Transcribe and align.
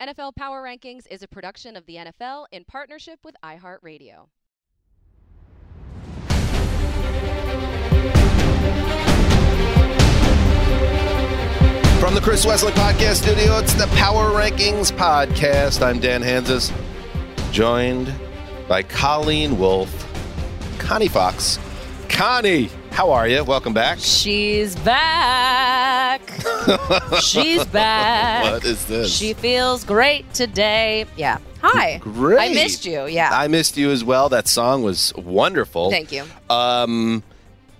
NFL 0.00 0.36
Power 0.36 0.62
Rankings 0.62 1.08
is 1.10 1.24
a 1.24 1.28
production 1.28 1.76
of 1.76 1.84
the 1.86 1.96
NFL 1.96 2.46
in 2.52 2.64
partnership 2.64 3.18
with 3.24 3.34
iHeartRadio. 3.42 4.28
From 11.98 12.14
the 12.14 12.20
Chris 12.22 12.46
Wesley 12.46 12.70
Podcast 12.72 13.24
Studio, 13.24 13.58
it's 13.58 13.74
the 13.74 13.88
Power 13.96 14.30
Rankings 14.30 14.92
Podcast. 14.92 15.84
I'm 15.84 15.98
Dan 15.98 16.22
Hanzus, 16.22 16.72
joined 17.50 18.14
by 18.68 18.84
Colleen 18.84 19.58
Wolfe, 19.58 20.06
Connie 20.78 21.08
Fox. 21.08 21.58
Connie, 22.08 22.70
how 22.98 23.12
are 23.12 23.28
you? 23.28 23.44
Welcome 23.44 23.72
back. 23.72 24.00
She's 24.00 24.74
back. 24.74 26.20
She's 27.22 27.64
back. 27.66 28.42
What 28.42 28.64
is 28.64 28.86
this? 28.86 29.16
She 29.16 29.34
feels 29.34 29.84
great 29.84 30.34
today. 30.34 31.06
Yeah. 31.16 31.38
Hi. 31.62 31.98
Great. 31.98 32.40
I 32.40 32.52
missed 32.52 32.84
you. 32.84 33.06
Yeah. 33.06 33.30
I 33.32 33.46
missed 33.46 33.76
you 33.76 33.92
as 33.92 34.02
well. 34.02 34.28
That 34.30 34.48
song 34.48 34.82
was 34.82 35.14
wonderful. 35.14 35.92
Thank 35.92 36.10
you. 36.10 36.24
Um, 36.50 37.22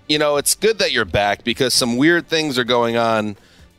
you 0.07 0.19
know, 0.19 0.37
it's 0.37 0.55
good 0.55 0.79
that 0.79 0.93
you're 0.93 1.03
back 1.03 1.43
because 1.43 1.73
some 1.73 1.97
weird 1.97 2.29
things 2.29 2.57
are 2.57 2.63
going 2.63 2.95
on 2.95 3.35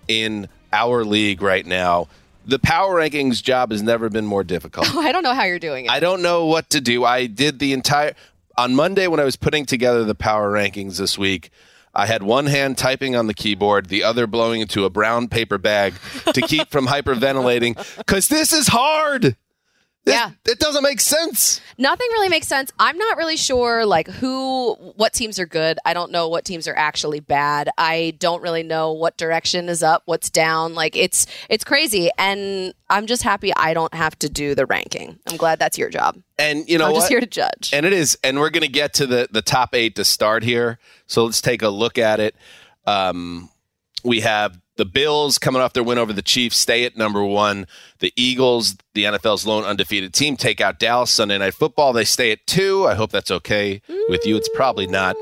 in 0.09 0.47
our 0.75 1.07
league 1.07 1.41
right 1.41 1.65
now. 1.65 2.09
The 2.45 2.59
power 2.59 2.97
rankings 2.97 3.43
job 3.43 3.71
has 3.71 3.81
never 3.81 4.11
been 4.11 4.27
more 4.27 4.45
difficult. 4.45 4.95
I 4.95 5.11
don't 5.11 5.23
know 5.23 5.33
how 5.33 5.45
you're 5.45 5.59
doing 5.59 5.87
it. 5.87 5.91
I 5.91 6.01
don't 6.01 6.21
know 6.21 6.45
what 6.45 6.69
to 6.69 6.83
do. 6.83 7.07
I 7.07 7.25
did 7.25 7.61
the 7.61 7.73
entire 7.73 8.15
on 8.61 8.75
Monday 8.75 9.07
when 9.07 9.19
I 9.19 9.25
was 9.25 9.37
putting 9.37 9.65
together 9.65 10.05
the 10.05 10.15
power 10.15 10.53
rankings 10.53 10.99
this 10.99 11.17
week. 11.17 11.49
I 11.95 12.05
had 12.05 12.23
one 12.23 12.45
hand 12.45 12.77
typing 12.77 13.17
on 13.17 13.27
the 13.27 13.33
keyboard, 13.33 13.87
the 13.87 14.05
other 14.05 14.27
blowing 14.27 14.61
into 14.61 14.85
a 14.85 14.91
brown 14.91 15.29
paper 15.29 15.57
bag 15.57 15.95
to 16.35 16.43
keep 16.43 16.69
from 16.69 16.87
hyperventilating 16.95 17.75
because 17.97 18.29
this 18.29 18.53
is 18.53 18.69
hard. 18.69 19.37
This- 20.05 20.15
Yeah. 20.15 20.31
it 20.47 20.59
doesn't 20.59 20.83
make 20.83 21.01
sense. 21.01 21.61
Nothing 21.77 22.07
really 22.13 22.31
makes 22.31 22.47
sense. 22.49 22.73
I'm 22.79 22.97
not 22.97 23.19
really 23.19 23.37
sure 23.37 23.85
like 23.85 24.09
who 24.09 24.75
what 24.97 25.13
teams 25.13 25.39
are 25.39 25.47
good. 25.47 25.79
I 25.85 25.93
don't 25.93 26.11
know 26.11 26.27
what 26.29 26.45
teams 26.47 26.67
are 26.67 26.77
actually 26.77 27.21
bad. 27.21 27.69
I 27.77 28.15
don't 28.19 28.41
really 28.43 28.63
know 28.63 28.93
what 28.93 29.17
direction 29.19 29.69
is 29.69 29.83
up, 29.83 30.03
what's 30.07 30.31
down. 30.31 30.75
Like 30.75 30.97
it's 30.97 31.27
it's 31.51 31.65
crazy 31.65 32.11
and 32.17 32.73
I'm 32.89 33.07
just 33.07 33.23
happy 33.23 33.53
I 33.57 33.75
don't 33.75 33.93
have 33.95 34.19
to 34.21 34.29
do 34.31 34.55
the 34.55 34.65
ranking. 34.67 35.19
I'm 35.29 35.37
glad 35.37 35.59
that's 35.59 35.77
your 35.77 35.91
job. 35.91 36.17
And 36.39 36.67
you 36.69 36.79
know 36.79 36.87
I'm 36.87 36.93
what? 36.93 37.01
just 37.01 37.09
here 37.11 37.21
to 37.21 37.27
judge. 37.27 37.71
And 37.73 37.85
it 37.85 37.93
is, 37.93 38.17
and 38.25 38.41
we're 38.41 38.51
going 38.51 38.63
to 38.63 38.69
get 38.69 38.95
to 38.95 39.07
the 39.07 39.29
the 39.31 39.43
top 39.43 39.75
eight 39.75 39.97
to 39.97 40.05
start 40.05 40.43
here. 40.43 40.79
So 41.07 41.25
let's 41.27 41.43
take 41.43 41.61
a 41.63 41.69
look 41.69 41.99
at 41.99 42.21
it. 42.21 42.35
Um, 42.87 43.51
we 44.05 44.21
have 44.21 44.61
the 44.77 44.85
Bills 44.85 45.39
coming 45.39 45.61
off 45.61 45.75
their 45.75 45.83
win 45.83 45.99
over 45.99 46.13
the 46.13 46.23
Chiefs, 46.23 46.57
stay 46.57 46.85
at 46.85 46.97
number 46.97 47.23
one. 47.23 47.67
The 47.99 48.13
Eagles, 48.17 48.77
the 48.95 49.05
NFL's 49.05 49.47
lone 49.47 49.65
undefeated 49.65 50.15
team, 50.15 50.37
take 50.37 50.61
out 50.61 50.79
Dallas 50.79 51.11
Sunday 51.11 51.37
Night 51.37 51.55
Football. 51.55 51.93
They 51.93 52.05
stay 52.05 52.33
at 52.33 52.47
two. 52.47 52.87
I 52.87 52.95
hope 52.95 53.11
that's 53.11 53.31
okay 53.31 53.83
with 54.09 54.27
you. 54.27 54.37
It's 54.37 54.49
probably 54.55 54.87
not. 54.87 55.17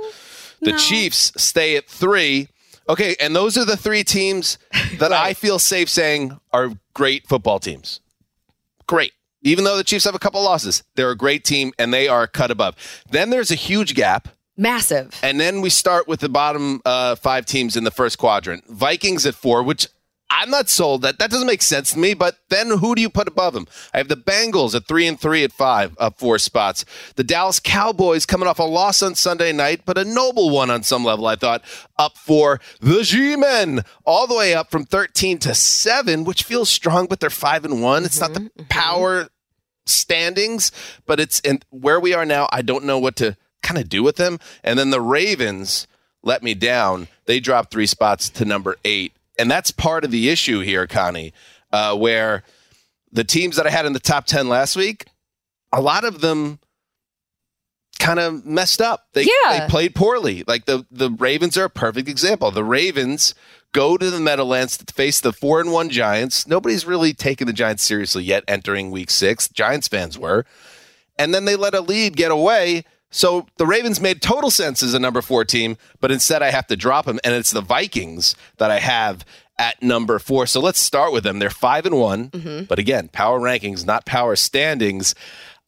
The 0.61 0.73
Chiefs 0.73 1.33
stay 1.37 1.77
at 1.77 1.89
three. 1.89 2.49
Okay, 2.89 3.17
and 3.21 3.35
those 3.35 3.59
are 3.59 3.65
the 3.65 3.77
three 3.77 4.05
teams 4.05 4.59
that 4.99 5.13
I 5.13 5.35
feel 5.35 5.59
safe 5.59 5.89
saying 5.89 6.39
are 6.53 6.71
great 6.95 7.27
football 7.27 7.59
teams. 7.59 8.01
Great. 8.87 9.13
Even 9.43 9.65
though 9.65 9.77
the 9.77 9.85
Chiefs 9.85 10.05
have 10.05 10.15
a 10.15 10.19
couple 10.19 10.43
losses, 10.43 10.83
they're 10.95 11.11
a 11.11 11.17
great 11.17 11.45
team 11.45 11.73
and 11.79 11.93
they 11.93 12.09
are 12.09 12.27
cut 12.27 12.51
above. 12.51 12.77
Then 13.11 13.31
there's 13.31 13.51
a 13.51 13.57
huge 13.57 13.95
gap. 13.95 14.29
Massive. 14.59 15.19
And 15.23 15.39
then 15.39 15.61
we 15.61 15.71
start 15.71 16.09
with 16.09 16.19
the 16.19 16.29
bottom 16.29 16.83
uh, 16.85 17.15
five 17.15 17.47
teams 17.47 17.77
in 17.77 17.85
the 17.85 17.93
first 17.93 18.19
quadrant. 18.19 18.67
Vikings 18.67 19.25
at 19.25 19.37
four, 19.37 19.63
which 19.63 19.87
I'm 20.31 20.51
not 20.51 20.69
sold 20.69 21.03
that. 21.03 21.21
That 21.21 21.31
doesn't 21.31 21.47
make 21.47 21.63
sense 21.63 21.93
to 21.93 21.99
me. 21.99 22.13
But 22.13 22.39
then 22.49 22.79
who 22.79 22.97
do 22.97 23.01
you 23.01 23.09
put 23.09 23.29
above 23.29 23.55
them? 23.55 23.69
I 23.95 23.99
have 23.99 24.09
the 24.09 24.17
Bengals 24.17 24.75
at 24.75 24.87
three 24.87 25.07
and 25.07 25.19
three 25.19 25.45
at 25.45 25.53
five, 25.53 25.97
up 25.99 26.19
four 26.19 26.39
spots. 26.41 26.85
The 27.15 27.23
Dallas 27.23 27.61
Cowboys 27.61 28.27
coming 28.27 28.49
off 28.49 28.59
a 28.59 28.65
loss 28.65 29.01
on 29.01 29.15
Sunday 29.15 29.53
night, 29.53 29.83
but 29.87 29.97
a 29.97 30.05
noble 30.05 30.51
one 30.51 30.71
on 30.71 30.83
some 30.83 31.05
level, 31.05 31.29
I 31.29 31.37
thought, 31.37 31.63
up 31.97 32.19
four. 32.19 32.61
The 32.81 33.05
G-Men 33.05 33.85
all 34.05 34.27
the 34.27 34.37
way 34.37 34.55
up 34.55 34.73
from 34.73 34.85
13 34.85 35.39
to 35.39 35.55
seven, 35.55 36.25
which 36.25 36.43
feels 36.43 36.69
strong, 36.69 37.07
but 37.07 37.21
they're 37.21 37.31
five 37.31 37.65
and 37.65 37.81
one. 37.81 38.05
It's 38.05 38.21
not 38.21 38.35
the 38.35 38.41
mm-hmm, 38.41 38.61
mm-hmm. 38.63 38.69
power 38.69 39.29
standings, 39.87 40.73
but 41.07 41.21
it's 41.21 41.39
in 41.41 41.61
where 41.71 42.01
we 42.01 42.13
are 42.13 42.27
now. 42.27 42.49
I 42.53 42.63
don't 42.63 42.85
know 42.85 42.99
what 42.99 43.15
to 43.17 43.37
kind 43.69 43.81
of 43.81 43.89
do 43.89 44.03
with 44.03 44.17
them. 44.17 44.39
And 44.65 44.79
then 44.79 44.91
the 44.91 45.01
Ravens 45.01 45.87
let 46.23 46.43
me 46.43 46.55
down. 46.55 47.09
They 47.27 47.41
dropped 47.41 47.71
three 47.71 47.87
spots 47.87 48.29
to 48.31 48.45
number 48.45 48.77
eight. 48.85 49.13
And 49.39 49.51
that's 49.51 49.71
part 49.71 50.05
of 50.05 50.11
the 50.11 50.31
issue 50.31 50.61
here, 50.61 50.87
Connie, 50.87 51.33
uh, 51.73 51.97
where 51.97 52.43
the 53.13 53.25
teams 53.25 53.57
that 53.57 53.67
I 53.67 53.71
had 53.71 53.87
in 53.87 53.93
the 53.93 54.01
top 54.01 54.27
10 54.27 54.49
last 54.49 54.75
week, 54.77 55.07
a 55.73 55.81
lot 55.81 56.05
of 56.05 56.21
them 56.21 56.59
kind 57.99 58.19
of 58.19 58.45
messed 58.47 58.81
up. 58.81 59.07
They, 59.13 59.23
Yeah. 59.25 59.61
they 59.61 59.69
played 59.69 59.95
poorly. 59.95 60.45
Like 60.47 60.65
the, 60.67 60.87
the 60.91 61.11
Ravens 61.11 61.57
are 61.57 61.65
a 61.65 61.71
perfect 61.71 62.09
example. 62.09 62.51
The 62.51 62.65
Ravens 62.65 63.35
go 63.73 63.97
to 63.97 64.11
the 64.11 64.21
Meadowlands 64.21 64.77
to 64.79 64.93
face 64.95 65.21
the 65.21 65.33
four 65.33 65.61
and 65.61 65.73
one 65.73 65.91
Giants. 65.91 66.47
Nobody's 66.47 66.87
really 66.87 67.13
taken 67.13 67.47
the 67.47 67.53
Giants 67.53 67.83
seriously 67.85 68.25
yet 68.25 68.45
entering 68.49 68.91
week 68.91 69.11
six. 69.11 69.49
Giants 69.49 69.89
fans 69.89 70.19
were. 70.19 70.45
And 71.19 71.35
then 71.35 71.45
they 71.45 71.57
let 71.57 71.75
a 71.75 71.81
lead 71.81 72.17
get 72.17 72.31
away. 72.31 72.85
So 73.11 73.47
the 73.57 73.67
Ravens 73.67 74.01
made 74.01 74.21
total 74.21 74.51
sense 74.51 74.83
as 74.83 74.95
a 74.95 74.99
number 74.99 75.23
four 75.23 75.45
team, 75.45 75.77
but 76.01 76.11
instead 76.11 76.43
I 76.43 76.51
have 76.51 76.67
to 76.69 76.77
drop 76.77 77.07
them. 77.07 77.19
And 77.25 77.35
it's 77.35 77.51
the 77.51 77.61
Vikings 77.63 78.35
that 78.59 78.71
I 78.71 78.79
have 78.81 79.25
at 79.59 79.83
number 79.83 80.19
four. 80.19 80.47
So 80.47 80.61
let's 80.61 80.79
start 80.79 81.13
with 81.13 81.25
them. 81.25 81.39
They're 81.39 81.51
five 81.51 81.87
and 81.87 81.99
one, 81.99 82.31
mm-hmm. 82.31 82.65
but 82.65 82.79
again, 82.79 83.09
power 83.09 83.41
rankings, 83.41 83.85
not 83.87 84.05
power 84.05 84.37
standings. 84.37 85.15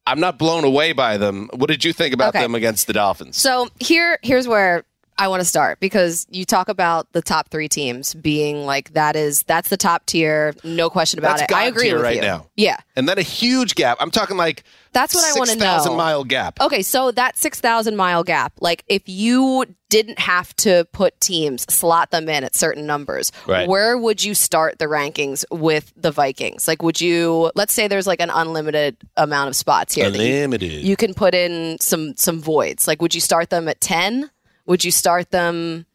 I'm 0.06 0.20
not 0.20 0.38
blown 0.38 0.64
away 0.64 0.92
by 0.92 1.16
them. 1.16 1.48
What 1.54 1.68
did 1.68 1.84
you 1.84 1.92
think 1.92 2.14
about 2.14 2.30
Okay. 2.30 2.40
them 2.42 2.54
against 2.54 2.86
the 2.86 2.92
Dolphins? 2.92 3.36
So 3.36 3.68
here, 3.80 4.18
here's 4.22 4.46
where 4.46 4.84
I 5.18 5.28
want 5.28 5.40
to 5.40 5.44
start 5.44 5.80
because 5.80 6.26
you 6.30 6.46
talk 6.46 6.68
about 6.70 7.12
the 7.12 7.20
top 7.20 7.50
three 7.50 7.68
teams 7.68 8.14
being 8.14 8.64
like 8.64 8.94
that 8.94 9.16
is 9.16 9.42
that's 9.42 9.68
the 9.68 9.76
top 9.76 10.06
tier, 10.06 10.54
no 10.64 10.88
question 10.88 11.18
about 11.18 11.38
That's 11.38 11.52
it. 11.52 11.56
I 11.56 11.64
agree 11.64 11.88
tier 11.88 11.96
with 11.96 12.04
right 12.04 12.16
you. 12.16 12.22
now. 12.22 12.46
Yeah, 12.56 12.78
and 12.96 13.06
then 13.06 13.18
a 13.18 13.22
huge 13.22 13.74
gap. 13.74 13.98
I'm 14.00 14.10
talking 14.10 14.38
like 14.38 14.64
That's 14.92 15.14
what 15.14 15.24
I 15.24 15.38
wanna 15.38 15.52
6,000 15.52 15.92
know. 15.92 15.96
mile 15.96 16.24
gap. 16.24 16.60
Okay, 16.60 16.82
so 16.82 17.10
that 17.12 17.36
6,000 17.38 17.96
mile 17.96 18.24
gap, 18.24 18.52
like 18.60 18.82
if 18.88 19.02
you 19.08 19.64
didn't 19.88 20.18
have 20.18 20.54
to 20.56 20.86
put 20.92 21.20
teams, 21.20 21.62
slot 21.72 22.10
them 22.10 22.28
in 22.28 22.44
at 22.44 22.54
certain 22.56 22.86
numbers, 22.86 23.30
Right. 23.46 23.68
where 23.68 23.96
would 23.98 24.22
you 24.22 24.34
start 24.34 24.78
the 24.78 24.86
rankings 24.86 25.44
with 25.50 25.92
the 25.96 26.10
Vikings? 26.10 26.66
Like, 26.68 26.82
would 26.82 27.00
you, 27.00 27.50
let's 27.54 27.72
say 27.72 27.88
there's 27.88 28.06
like 28.06 28.20
an 28.20 28.30
unlimited 28.30 28.96
amount 29.16 29.48
of 29.48 29.56
spots 29.56 29.94
here. 29.94 30.10
that 30.10 30.18
you- 30.18 30.34
Unlimited. 30.34 30.82
you 30.84 30.96
can 30.96 31.14
put 31.14 31.34
in 31.34 31.78
some 31.80 32.14
some 32.16 32.40
voids. 32.40 32.86
Like, 32.88 33.00
would 33.02 33.14
you 33.14 33.20
start 33.20 33.50
them 33.50 33.68
at 33.68 33.80
10? 33.80 34.30
Would 34.66 34.84
you 34.84 34.90
start 34.90 35.30
them? 35.30 35.86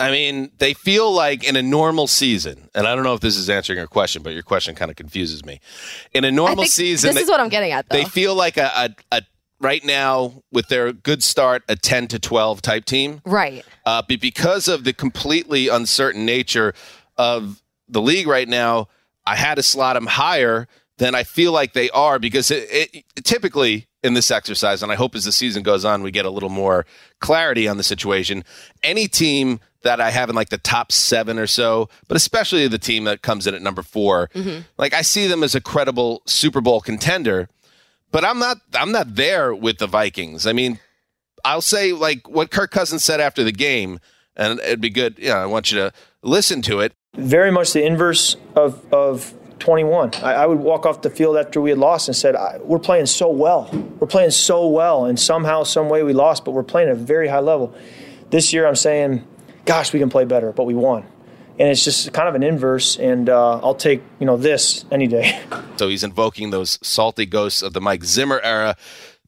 I 0.00 0.10
mean, 0.10 0.50
they 0.58 0.74
feel 0.74 1.12
like 1.12 1.44
in 1.44 1.54
a 1.54 1.62
normal 1.62 2.08
season, 2.08 2.68
and 2.74 2.86
I 2.86 2.94
don't 2.96 3.04
know 3.04 3.14
if 3.14 3.20
this 3.20 3.36
is 3.36 3.48
answering 3.48 3.78
your 3.78 3.86
question, 3.86 4.22
but 4.22 4.34
your 4.34 4.42
question 4.42 4.74
kind 4.74 4.90
of 4.90 4.96
confuses 4.96 5.44
me. 5.44 5.60
In 6.12 6.24
a 6.24 6.32
normal 6.32 6.64
season, 6.64 7.08
this 7.08 7.16
they, 7.16 7.22
is 7.22 7.28
what 7.28 7.38
I'm 7.38 7.48
getting 7.48 7.70
at, 7.70 7.88
though. 7.88 7.98
they 7.98 8.04
feel 8.04 8.34
like 8.34 8.56
a, 8.56 8.70
a, 8.74 8.90
a 9.12 9.22
right 9.60 9.84
now 9.84 10.42
with 10.50 10.66
their 10.68 10.92
good 10.92 11.22
start, 11.22 11.62
a 11.68 11.76
10 11.76 12.08
to 12.08 12.18
12 12.18 12.60
type 12.60 12.84
team. 12.84 13.22
right. 13.24 13.64
Uh, 13.86 14.02
but 14.06 14.20
because 14.20 14.66
of 14.66 14.84
the 14.84 14.92
completely 14.92 15.68
uncertain 15.68 16.26
nature 16.26 16.74
of 17.16 17.62
the 17.88 18.02
league 18.02 18.26
right 18.26 18.48
now, 18.48 18.88
I 19.24 19.36
had 19.36 19.54
to 19.54 19.62
slot 19.62 19.94
them 19.94 20.06
higher 20.06 20.66
than 20.98 21.14
I 21.14 21.22
feel 21.24 21.52
like 21.52 21.72
they 21.72 21.90
are 21.90 22.18
because 22.18 22.50
it, 22.50 22.68
it, 22.70 23.04
typically 23.24 23.86
in 24.02 24.14
this 24.14 24.30
exercise, 24.30 24.82
and 24.82 24.92
I 24.92 24.96
hope 24.96 25.14
as 25.14 25.24
the 25.24 25.32
season 25.32 25.62
goes 25.62 25.84
on, 25.84 26.02
we 26.02 26.10
get 26.10 26.26
a 26.26 26.30
little 26.30 26.50
more 26.50 26.84
clarity 27.20 27.66
on 27.66 27.78
the 27.78 27.82
situation. 27.82 28.44
Any 28.82 29.08
team 29.08 29.60
that 29.84 30.00
I 30.00 30.10
have 30.10 30.28
in 30.28 30.34
like 30.34 30.50
the 30.50 30.58
top 30.58 30.92
seven 30.92 31.38
or 31.38 31.46
so, 31.46 31.88
but 32.08 32.16
especially 32.16 32.66
the 32.68 32.78
team 32.78 33.04
that 33.04 33.22
comes 33.22 33.46
in 33.46 33.54
at 33.54 33.62
number 33.62 33.82
4 33.82 34.28
mm-hmm. 34.34 34.60
like 34.76 34.92
I 34.92 35.02
see 35.02 35.26
them 35.26 35.42
as 35.42 35.54
a 35.54 35.60
credible 35.60 36.22
Super 36.26 36.60
Bowl 36.60 36.80
contender. 36.80 37.48
But 38.10 38.24
I'm 38.24 38.38
not. 38.38 38.58
I'm 38.74 38.92
not 38.92 39.16
there 39.16 39.52
with 39.52 39.78
the 39.78 39.88
Vikings. 39.88 40.46
I 40.46 40.52
mean, 40.52 40.78
I'll 41.44 41.60
say 41.60 41.92
like 41.92 42.28
what 42.28 42.52
Kirk 42.52 42.70
Cousins 42.70 43.02
said 43.02 43.20
after 43.20 43.42
the 43.42 43.50
game, 43.50 43.98
and 44.36 44.60
it'd 44.60 44.80
be 44.80 44.88
good. 44.88 45.18
You 45.18 45.30
know, 45.30 45.38
I 45.38 45.46
want 45.46 45.72
you 45.72 45.78
to 45.78 45.92
listen 46.22 46.62
to 46.62 46.78
it. 46.78 46.92
very 47.14 47.50
much 47.50 47.72
the 47.72 47.84
inverse 47.84 48.36
of, 48.54 48.84
of 48.92 49.34
21. 49.58 50.12
I, 50.22 50.34
I 50.34 50.46
would 50.46 50.60
walk 50.60 50.86
off 50.86 51.02
the 51.02 51.10
field 51.10 51.36
after 51.36 51.60
we 51.60 51.70
had 51.70 51.78
lost 51.78 52.06
and 52.06 52.16
said, 52.16 52.36
"We're 52.60 52.78
playing 52.78 53.06
so 53.06 53.30
well. 53.30 53.68
We're 53.98 54.06
playing 54.06 54.30
so 54.30 54.68
well, 54.68 55.06
and 55.06 55.18
somehow, 55.18 55.64
some 55.64 55.88
way, 55.88 56.04
we 56.04 56.12
lost, 56.12 56.44
but 56.44 56.52
we're 56.52 56.62
playing 56.62 56.90
at 56.90 56.94
a 56.94 56.98
very 56.98 57.26
high 57.26 57.40
level." 57.40 57.74
This 58.30 58.52
year, 58.52 58.64
I'm 58.66 58.76
saying, 58.76 59.24
"Gosh, 59.64 59.92
we 59.92 59.98
can 59.98 60.10
play 60.10 60.24
better," 60.24 60.52
but 60.52 60.64
we 60.64 60.74
won. 60.74 61.04
And 61.58 61.68
it's 61.68 61.84
just 61.84 62.12
kind 62.12 62.28
of 62.28 62.34
an 62.34 62.42
inverse 62.42 62.96
and 62.96 63.28
uh, 63.28 63.60
i'll 63.62 63.76
take 63.76 64.02
you 64.18 64.26
know 64.26 64.36
this 64.36 64.84
any 64.90 65.06
day. 65.06 65.40
So 65.76 65.88
he's 65.88 66.04
invoking 66.04 66.50
those 66.50 66.78
salty 66.86 67.26
ghosts 67.26 67.60
of 67.60 67.72
the 67.72 67.80
mike 67.80 68.04
zimmer 68.04 68.40
era. 68.44 68.76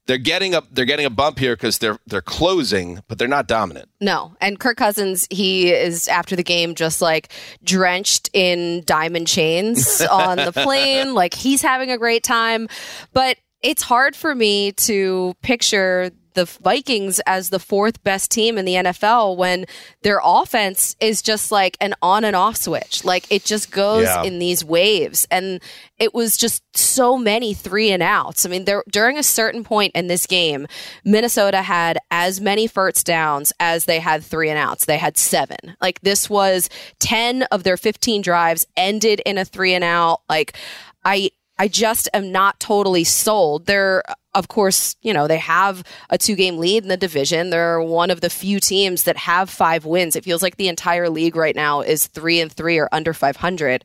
They're 0.05 0.17
getting 0.17 0.55
a 0.55 0.61
they're 0.71 0.85
getting 0.85 1.05
a 1.05 1.09
bump 1.09 1.39
here 1.39 1.57
because 1.57 1.79
they're 1.79 1.99
they're 2.07 2.21
closing, 2.21 3.01
but 3.09 3.17
they're 3.19 3.27
not 3.27 3.47
dominant. 3.47 3.89
No, 3.99 4.33
and 4.39 4.57
Kirk 4.57 4.77
Cousins, 4.77 5.27
he 5.29 5.73
is 5.73 6.07
after 6.07 6.37
the 6.37 6.43
game 6.43 6.73
just 6.73 7.01
like 7.01 7.33
drenched 7.65 8.29
in 8.31 8.83
diamond 8.85 9.27
chains 9.27 9.99
on 10.09 10.37
the 10.37 10.53
plane, 10.53 11.13
like 11.13 11.33
he's 11.33 11.61
having 11.61 11.91
a 11.91 11.97
great 11.97 12.23
time, 12.23 12.69
but 13.11 13.37
it's 13.61 13.83
hard 13.83 14.15
for 14.15 14.33
me 14.33 14.71
to 14.71 15.35
picture 15.41 16.11
the 16.37 16.45
Vikings 16.45 17.19
as 17.25 17.49
the 17.49 17.57
fourth 17.57 18.03
best 18.03 18.29
team 18.29 18.59
in 18.59 18.65
the 18.65 18.75
NFL 18.75 19.35
when 19.37 19.65
their 20.03 20.21
offense 20.23 20.95
is 20.99 21.23
just 21.23 21.51
like 21.51 21.75
an 21.81 21.95
on 22.03 22.23
and 22.23 22.35
off 22.35 22.57
switch. 22.57 23.03
Like 23.03 23.25
it 23.31 23.43
just 23.43 23.71
goes 23.71 24.03
yeah. 24.03 24.21
in 24.21 24.37
these 24.37 24.63
waves. 24.63 25.27
And 25.31 25.59
it 25.97 26.13
was 26.13 26.37
just 26.37 26.61
so 26.77 27.17
many 27.17 27.55
three 27.55 27.89
and 27.89 28.03
outs. 28.03 28.45
I 28.45 28.49
mean, 28.49 28.65
there 28.65 28.83
during 28.87 29.17
a 29.17 29.23
certain 29.23 29.63
point 29.63 29.95
in 29.95 30.05
this 30.05 30.27
game, 30.27 30.67
Minnesota 31.03 31.63
had 31.63 31.97
as 32.11 32.39
many 32.39 32.67
first 32.67 33.03
downs 33.07 33.51
as 33.59 33.85
they 33.85 33.99
had 33.99 34.23
three 34.23 34.51
and 34.51 34.59
outs. 34.59 34.85
They 34.85 34.99
had 34.99 35.17
seven. 35.17 35.57
Like 35.81 36.01
this 36.01 36.29
was 36.29 36.69
10 36.99 37.43
of 37.51 37.63
their 37.63 37.77
15 37.77 38.21
drives 38.21 38.67
ended 38.77 39.23
in 39.25 39.39
a 39.39 39.45
three 39.45 39.73
and 39.73 39.83
out. 39.83 40.21
Like 40.29 40.55
I 41.03 41.31
I 41.59 41.67
just 41.67 42.09
am 42.13 42.31
not 42.31 42.59
totally 42.59 43.03
sold. 43.03 43.65
They're, 43.65 44.03
of 44.33 44.47
course, 44.47 44.95
you 45.01 45.13
know, 45.13 45.27
they 45.27 45.37
have 45.37 45.83
a 46.09 46.17
two 46.17 46.35
game 46.35 46.57
lead 46.57 46.83
in 46.83 46.89
the 46.89 46.97
division. 46.97 47.49
They're 47.49 47.81
one 47.81 48.11
of 48.11 48.21
the 48.21 48.29
few 48.29 48.59
teams 48.59 49.03
that 49.03 49.17
have 49.17 49.49
five 49.49 49.85
wins. 49.85 50.15
It 50.15 50.23
feels 50.23 50.43
like 50.43 50.57
the 50.57 50.67
entire 50.67 51.09
league 51.09 51.35
right 51.35 51.55
now 51.55 51.81
is 51.81 52.07
three 52.07 52.39
and 52.39 52.51
three 52.51 52.77
or 52.77 52.89
under 52.91 53.13
500. 53.13 53.83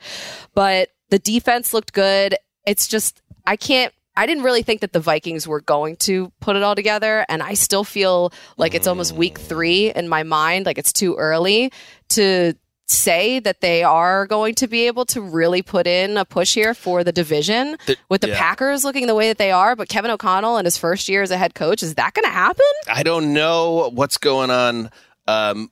But 0.54 0.90
the 1.10 1.18
defense 1.18 1.72
looked 1.72 1.92
good. 1.92 2.36
It's 2.66 2.86
just, 2.86 3.22
I 3.46 3.56
can't 3.56 3.92
I 4.14 4.26
didn't 4.26 4.44
really 4.44 4.62
think 4.62 4.82
that 4.82 4.92
the 4.92 5.00
Vikings 5.00 5.48
were 5.48 5.62
going 5.62 5.96
to 5.96 6.30
put 6.40 6.56
it 6.56 6.62
all 6.62 6.74
together. 6.74 7.24
And 7.28 7.42
I 7.42 7.54
still 7.54 7.84
feel 7.84 8.32
like 8.58 8.74
it's 8.74 8.86
almost 8.86 9.12
week 9.14 9.38
three 9.38 9.90
in 9.90 10.08
my 10.08 10.22
mind. 10.22 10.66
Like 10.66 10.78
it's 10.78 10.92
too 10.92 11.16
early 11.16 11.72
to 12.10 12.54
say 12.92 13.38
that 13.40 13.60
they 13.60 13.82
are 13.82 14.26
going 14.26 14.54
to 14.56 14.68
be 14.68 14.86
able 14.86 15.04
to 15.06 15.20
really 15.20 15.62
put 15.62 15.86
in 15.86 16.16
a 16.16 16.24
push 16.24 16.54
here 16.54 16.74
for 16.74 17.02
the 17.02 17.12
division 17.12 17.76
the, 17.86 17.96
with 18.08 18.20
the 18.20 18.28
yeah. 18.28 18.38
Packers 18.38 18.84
looking 18.84 19.06
the 19.06 19.14
way 19.14 19.28
that 19.28 19.38
they 19.38 19.50
are. 19.50 19.74
But 19.74 19.88
Kevin 19.88 20.10
O'Connell 20.10 20.58
in 20.58 20.64
his 20.64 20.76
first 20.76 21.08
year 21.08 21.22
as 21.22 21.30
a 21.30 21.36
head 21.36 21.54
coach, 21.54 21.82
is 21.82 21.94
that 21.96 22.14
going 22.14 22.24
to 22.24 22.30
happen? 22.30 22.64
I 22.88 23.02
don't 23.02 23.32
know 23.32 23.90
what's 23.92 24.18
going 24.18 24.50
on 24.50 24.90
um, 25.26 25.70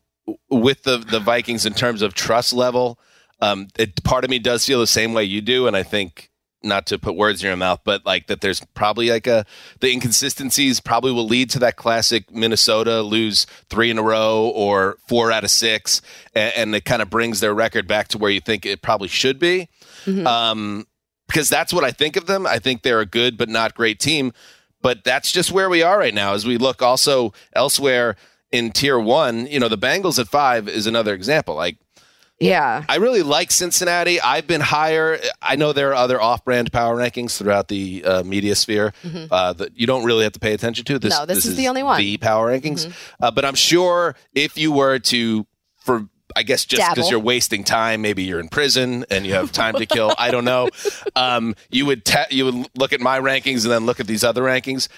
with 0.51 0.83
the, 0.83 0.99
the 0.99 1.21
Vikings 1.21 1.67
in 1.67 1.75
terms 1.75 2.03
of 2.03 2.15
trust 2.15 2.53
level. 2.53 2.99
Um, 3.41 3.69
it, 3.79 4.03
part 4.05 4.25
of 4.25 4.31
me 4.31 4.39
does 4.39 4.65
feel 4.65 4.81
the 4.81 4.87
same 4.87 5.13
way 5.15 5.25
you 5.25 5.41
do. 5.41 5.67
And 5.67 5.77
I 5.77 5.83
think 5.83 6.31
not 6.63 6.87
to 6.87 6.99
put 6.99 7.17
words 7.17 7.43
in 7.43 7.49
your 7.49 7.57
mouth, 7.57 7.81
but 7.85 8.05
like 8.05 8.27
that 8.27 8.41
there's 8.41 8.61
probably 8.75 9.11
like 9.11 9.27
a 9.27 9.45
the 9.81 9.91
inconsistencies 9.93 10.81
probably 10.81 11.13
will 11.13 11.27
lead 11.27 11.51
to 11.51 11.59
that 11.59 11.77
classic 11.77 12.31
Minnesota 12.31 13.03
lose 13.03 13.47
three 13.69 13.91
in 13.91 13.99
a 13.99 14.03
row 14.03 14.51
or 14.55 14.99
four 15.09 15.33
out 15.33 15.45
of 15.45 15.51
six, 15.51 16.03
and, 16.35 16.53
and 16.55 16.75
it 16.75 16.85
kind 16.85 17.03
of 17.03 17.11
brings 17.11 17.41
their 17.41 17.55
record 17.55 17.87
back 17.87 18.09
to 18.09 18.19
where 18.19 18.31
you 18.31 18.41
think 18.41 18.67
it 18.67 18.83
probably 18.83 19.09
should 19.09 19.39
be. 19.39 19.69
Mm-hmm. 20.05 20.27
Um, 20.27 20.87
because 21.27 21.49
that's 21.49 21.73
what 21.73 21.85
I 21.85 21.93
think 21.93 22.17
of 22.17 22.27
them. 22.27 22.45
I 22.45 22.59
think 22.59 22.83
they're 22.83 23.01
a 23.01 23.07
good 23.07 23.39
but 23.39 23.49
not 23.49 23.75
great 23.75 24.01
team. 24.01 24.33
But 24.83 25.05
that's 25.05 25.31
just 25.31 25.53
where 25.53 25.71
we 25.71 25.83
are 25.83 25.99
right 25.99 26.15
now 26.15 26.35
as 26.35 26.47
we 26.47 26.57
look 26.57 26.83
also 26.83 27.33
elsewhere 27.53 28.17
in 28.51 28.73
tier 28.73 28.99
one. 28.99 29.47
You 29.47 29.61
know, 29.61 29.69
the 29.69 29.79
Bengals 29.79 30.19
at 30.19 30.27
five 30.27 30.69
is 30.69 30.87
another 30.87 31.15
example. 31.15 31.55
Like 31.55 31.77
yeah. 32.41 32.85
I 32.89 32.97
really 32.97 33.23
like 33.23 33.51
Cincinnati. 33.51 34.21
I've 34.21 34.47
been 34.47 34.63
higher. 34.63 35.19
I 35.43 35.57
know 35.57 35.73
there 35.73 35.91
are 35.91 35.95
other 35.95 36.21
off 36.21 36.45
brand 36.45 36.73
power 36.73 36.97
rankings 36.97 37.37
throughout 37.37 37.69
the 37.69 38.03
uh, 38.05 38.23
media 38.23 38.55
sphere 38.55 38.95
mm-hmm. 39.05 39.27
uh, 39.31 39.53
that 39.55 39.79
you 39.79 39.87
don't 39.87 40.05
really 40.05 40.25
have 40.25 40.33
to 40.33 40.41
pay 40.41 40.55
attention 40.55 40.85
to. 40.87 40.99
This, 40.99 41.13
no, 41.13 41.27
this, 41.27 41.37
this 41.37 41.45
is, 41.45 41.51
is, 41.53 41.57
the 41.59 41.69
only 41.69 41.83
one. 41.83 41.99
The 41.99 42.17
power 42.17 42.51
rankings. 42.51 42.87
Mm-hmm. 42.87 43.25
Uh, 43.25 43.31
but 43.31 43.45
I'm 43.45 43.55
sure 43.55 44.17
if 44.35 44.57
you 44.57 44.73
were 44.73 44.99
to, 44.99 45.47
for 45.77 46.09
I 46.35 46.43
guess 46.43 46.65
just 46.65 46.95
because 46.95 47.11
you're 47.11 47.21
wasting 47.21 47.65
time, 47.65 48.03
maybe 48.03 48.23
you're 48.23 48.41
in 48.41 48.49
prison 48.49 49.05
and 49.11 49.27
you 49.27 49.35
have 49.35 49.53
time 49.53 49.75
to 49.75 49.87
kill. 49.87 50.15
I 50.19 50.31
don't 50.31 50.45
know. 50.45 50.69
Um, 51.17 51.55
you 51.71 51.87
would 51.87 52.05
te- 52.05 52.31
you 52.31 52.45
would 52.45 52.69
look 52.79 52.93
at 52.93 53.01
my 53.01 53.21
rankings 53.21 53.65
and 53.65 53.73
then 53.73 53.85
look 53.85 54.01
at 54.01 54.07
these 54.07 54.23
other 54.23 54.43
rankings. 54.43 54.89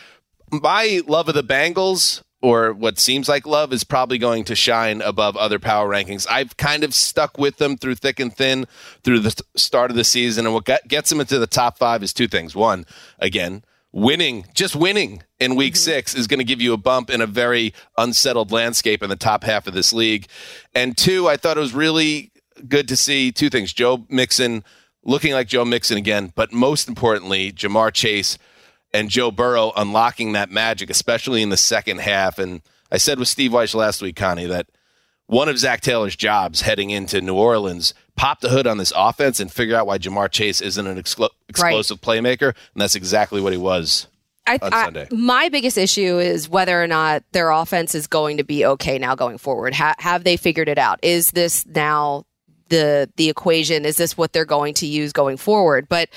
My 0.51 1.01
love 1.07 1.29
of 1.29 1.35
the 1.35 1.43
Bengals 1.43 2.23
or 2.43 2.73
what 2.73 2.99
seems 2.99 3.29
like 3.29 3.47
love 3.47 3.73
is 3.73 3.85
probably 3.85 4.19
going 4.19 4.45
to 4.45 4.57
shine 4.57 5.01
above 5.01 5.37
other 5.37 5.61
power 5.61 5.89
rankings. 5.89 6.27
I've 6.29 6.57
kind 6.57 6.83
of 6.83 6.93
stuck 6.93 7.39
with 7.39 7.59
them 7.59 7.77
through 7.77 7.95
thick 7.95 8.19
and 8.19 8.35
thin 8.37 8.67
through 9.05 9.21
the 9.21 9.41
start 9.57 9.91
of 9.93 9.97
the 9.97 10.05
season. 10.05 10.45
And 10.45 10.55
what 10.55 10.69
gets 10.89 11.09
them 11.09 11.21
into 11.21 11.39
the 11.39 11.47
top 11.47 11.79
five 11.79 12.03
is 12.03 12.13
two 12.13 12.27
things. 12.27 12.57
One, 12.57 12.85
again, 13.21 13.63
winning, 13.93 14.47
just 14.55 14.75
winning 14.75 15.23
in 15.39 15.55
week 15.55 15.75
mm-hmm. 15.75 15.79
six 15.79 16.15
is 16.17 16.27
going 16.27 16.39
to 16.39 16.45
give 16.45 16.61
you 16.61 16.73
a 16.73 16.79
bump 16.79 17.11
in 17.11 17.21
a 17.21 17.27
very 17.27 17.73
unsettled 17.97 18.51
landscape 18.51 19.05
in 19.05 19.09
the 19.09 19.17
top 19.17 19.45
half 19.45 19.69
of 19.69 19.75
this 19.75 19.93
league. 19.93 20.27
And 20.75 20.97
two, 20.97 21.29
I 21.29 21.37
thought 21.37 21.57
it 21.57 21.61
was 21.61 21.75
really 21.75 22.33
good 22.69 22.89
to 22.89 22.97
see 22.97 23.31
two 23.31 23.51
things 23.51 23.73
Joe 23.73 24.05
Mixon 24.09 24.65
looking 25.05 25.33
like 25.33 25.47
Joe 25.49 25.65
Mixon 25.65 25.97
again, 25.97 26.33
but 26.35 26.53
most 26.53 26.89
importantly, 26.89 27.53
Ja'Marr 27.53 27.93
Chase 27.93 28.39
and 28.93 29.09
Joe 29.09 29.31
Burrow 29.31 29.73
unlocking 29.77 30.33
that 30.33 30.51
magic, 30.51 30.91
especially 30.91 31.43
in 31.43 31.49
the 31.49 31.57
second 31.57 32.01
half. 32.01 32.39
And 32.39 32.63
I 32.91 32.99
said 32.99 33.19
with 33.19 33.29
Steve 33.29 33.53
Wyche 33.53 33.75
last 33.75 34.03
week, 34.03 34.17
Connie, 34.17 34.47
that 34.47 34.67
one 35.27 35.49
of 35.49 35.59
Zac 35.59 35.81
Taylor's 35.81 36.17
jobs 36.17 36.61
heading 36.63 36.91
into 36.91 37.21
New 37.21 37.35
Orleans, 37.35 37.95
pop 38.17 38.41
the 38.41 38.51
hood 38.51 38.67
on 38.67 38.79
this 38.79 38.93
offense 38.95 39.41
and 39.41 39.51
figure 39.51 39.77
out 39.77 39.87
why 39.87 39.99
Ja'Marr 39.99 40.31
Chase 40.31 40.61
isn't 40.61 40.87
an 40.87 41.01
exclo- 41.01 41.31
explosive 41.49 41.99
right. 42.07 42.23
playmaker. 42.23 42.49
And 42.49 42.83
that's 42.83 42.95
exactly 42.95 43.41
what 43.41 43.53
he 43.53 43.59
was. 43.59 44.09
I, 44.47 44.59
I, 44.61 45.07
my 45.13 45.49
biggest 45.51 45.79
issue 45.79 46.19
is 46.19 46.49
whether 46.49 46.83
or 46.83 46.89
not 46.89 47.23
their 47.31 47.51
offense 47.51 47.95
is 47.95 48.09
going 48.09 48.39
to 48.39 48.45
be 48.45 48.67
okay 48.67 48.99
now 48.99 49.15
going 49.15 49.39
forward. 49.39 49.73
Ha- 49.73 49.95
have 49.99 50.25
they 50.25 50.37
figured 50.37 50.69
it 50.69 50.79
out? 50.79 50.99
Is 51.03 51.31
this 51.31 51.65
now 51.65 52.25
the 52.69 53.09
the 53.17 53.29
equation? 53.29 53.85
Is 53.85 53.97
this 53.97 54.19
what 54.19 54.33
they're 54.33 54.45
going 54.45 54.75
to 54.75 54.87
use 54.87 55.13
going 55.13 55.37
forward? 55.37 55.89
But 55.89 56.09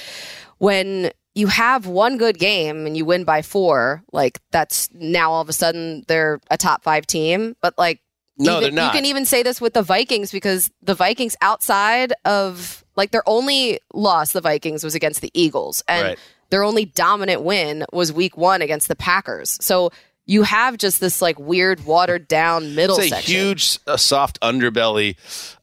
when 0.57 1.12
you 1.36 1.48
have 1.48 1.86
one 1.86 2.18
good 2.18 2.40
game 2.40 2.88
and 2.88 2.96
you 2.96 3.04
win 3.04 3.25
by 3.25 3.42
four, 3.42 4.04
like 4.12 4.39
that's 4.51 4.89
now 4.94 5.32
all 5.32 5.42
of 5.42 5.50
a 5.50 5.54
sudden 5.54 6.04
they're 6.08 6.39
a 6.50 6.58
top 6.58 6.82
five 6.82 7.06
team. 7.06 7.56
But 7.62 7.77
like, 7.77 8.01
no, 8.38 8.54
even, 8.54 8.63
they're 8.63 8.72
not. 8.72 8.94
You 8.94 9.00
can 9.00 9.06
even 9.06 9.25
say 9.25 9.44
this 9.44 9.60
with 9.60 9.74
the 9.74 9.84
Vikings 9.84 10.32
because 10.32 10.72
the 10.82 10.96
Vikings 10.96 11.36
outside 11.42 12.13
of 12.24 12.84
like 12.96 13.12
their 13.12 13.27
only 13.27 13.80
loss, 13.94 14.32
the 14.32 14.42
Vikings 14.42 14.84
was 14.84 14.96
against 14.96 15.22
the 15.22 15.32
Eagles, 15.34 15.84
and 15.89 16.08
right. 16.08 16.20
their 16.50 16.63
only 16.63 16.86
dominant 16.86 17.44
win 17.44 17.86
was 17.92 18.13
Week 18.13 18.38
One 18.38 18.62
against 18.62 18.88
the 18.88 18.96
Packers. 18.96 19.58
So 19.62 19.92
you 20.25 20.44
have 20.44 20.77
just 20.77 21.00
this 21.00 21.22
like 21.22 21.39
weird 21.39 21.86
watered 21.86 22.27
down 22.27 22.75
middle 22.75 22.98
it's 22.98 23.08
a 23.08 23.10
section. 23.10 23.36
huge 23.36 23.80
uh, 23.88 23.98
soft 23.98 24.39
underbelly 24.42 25.18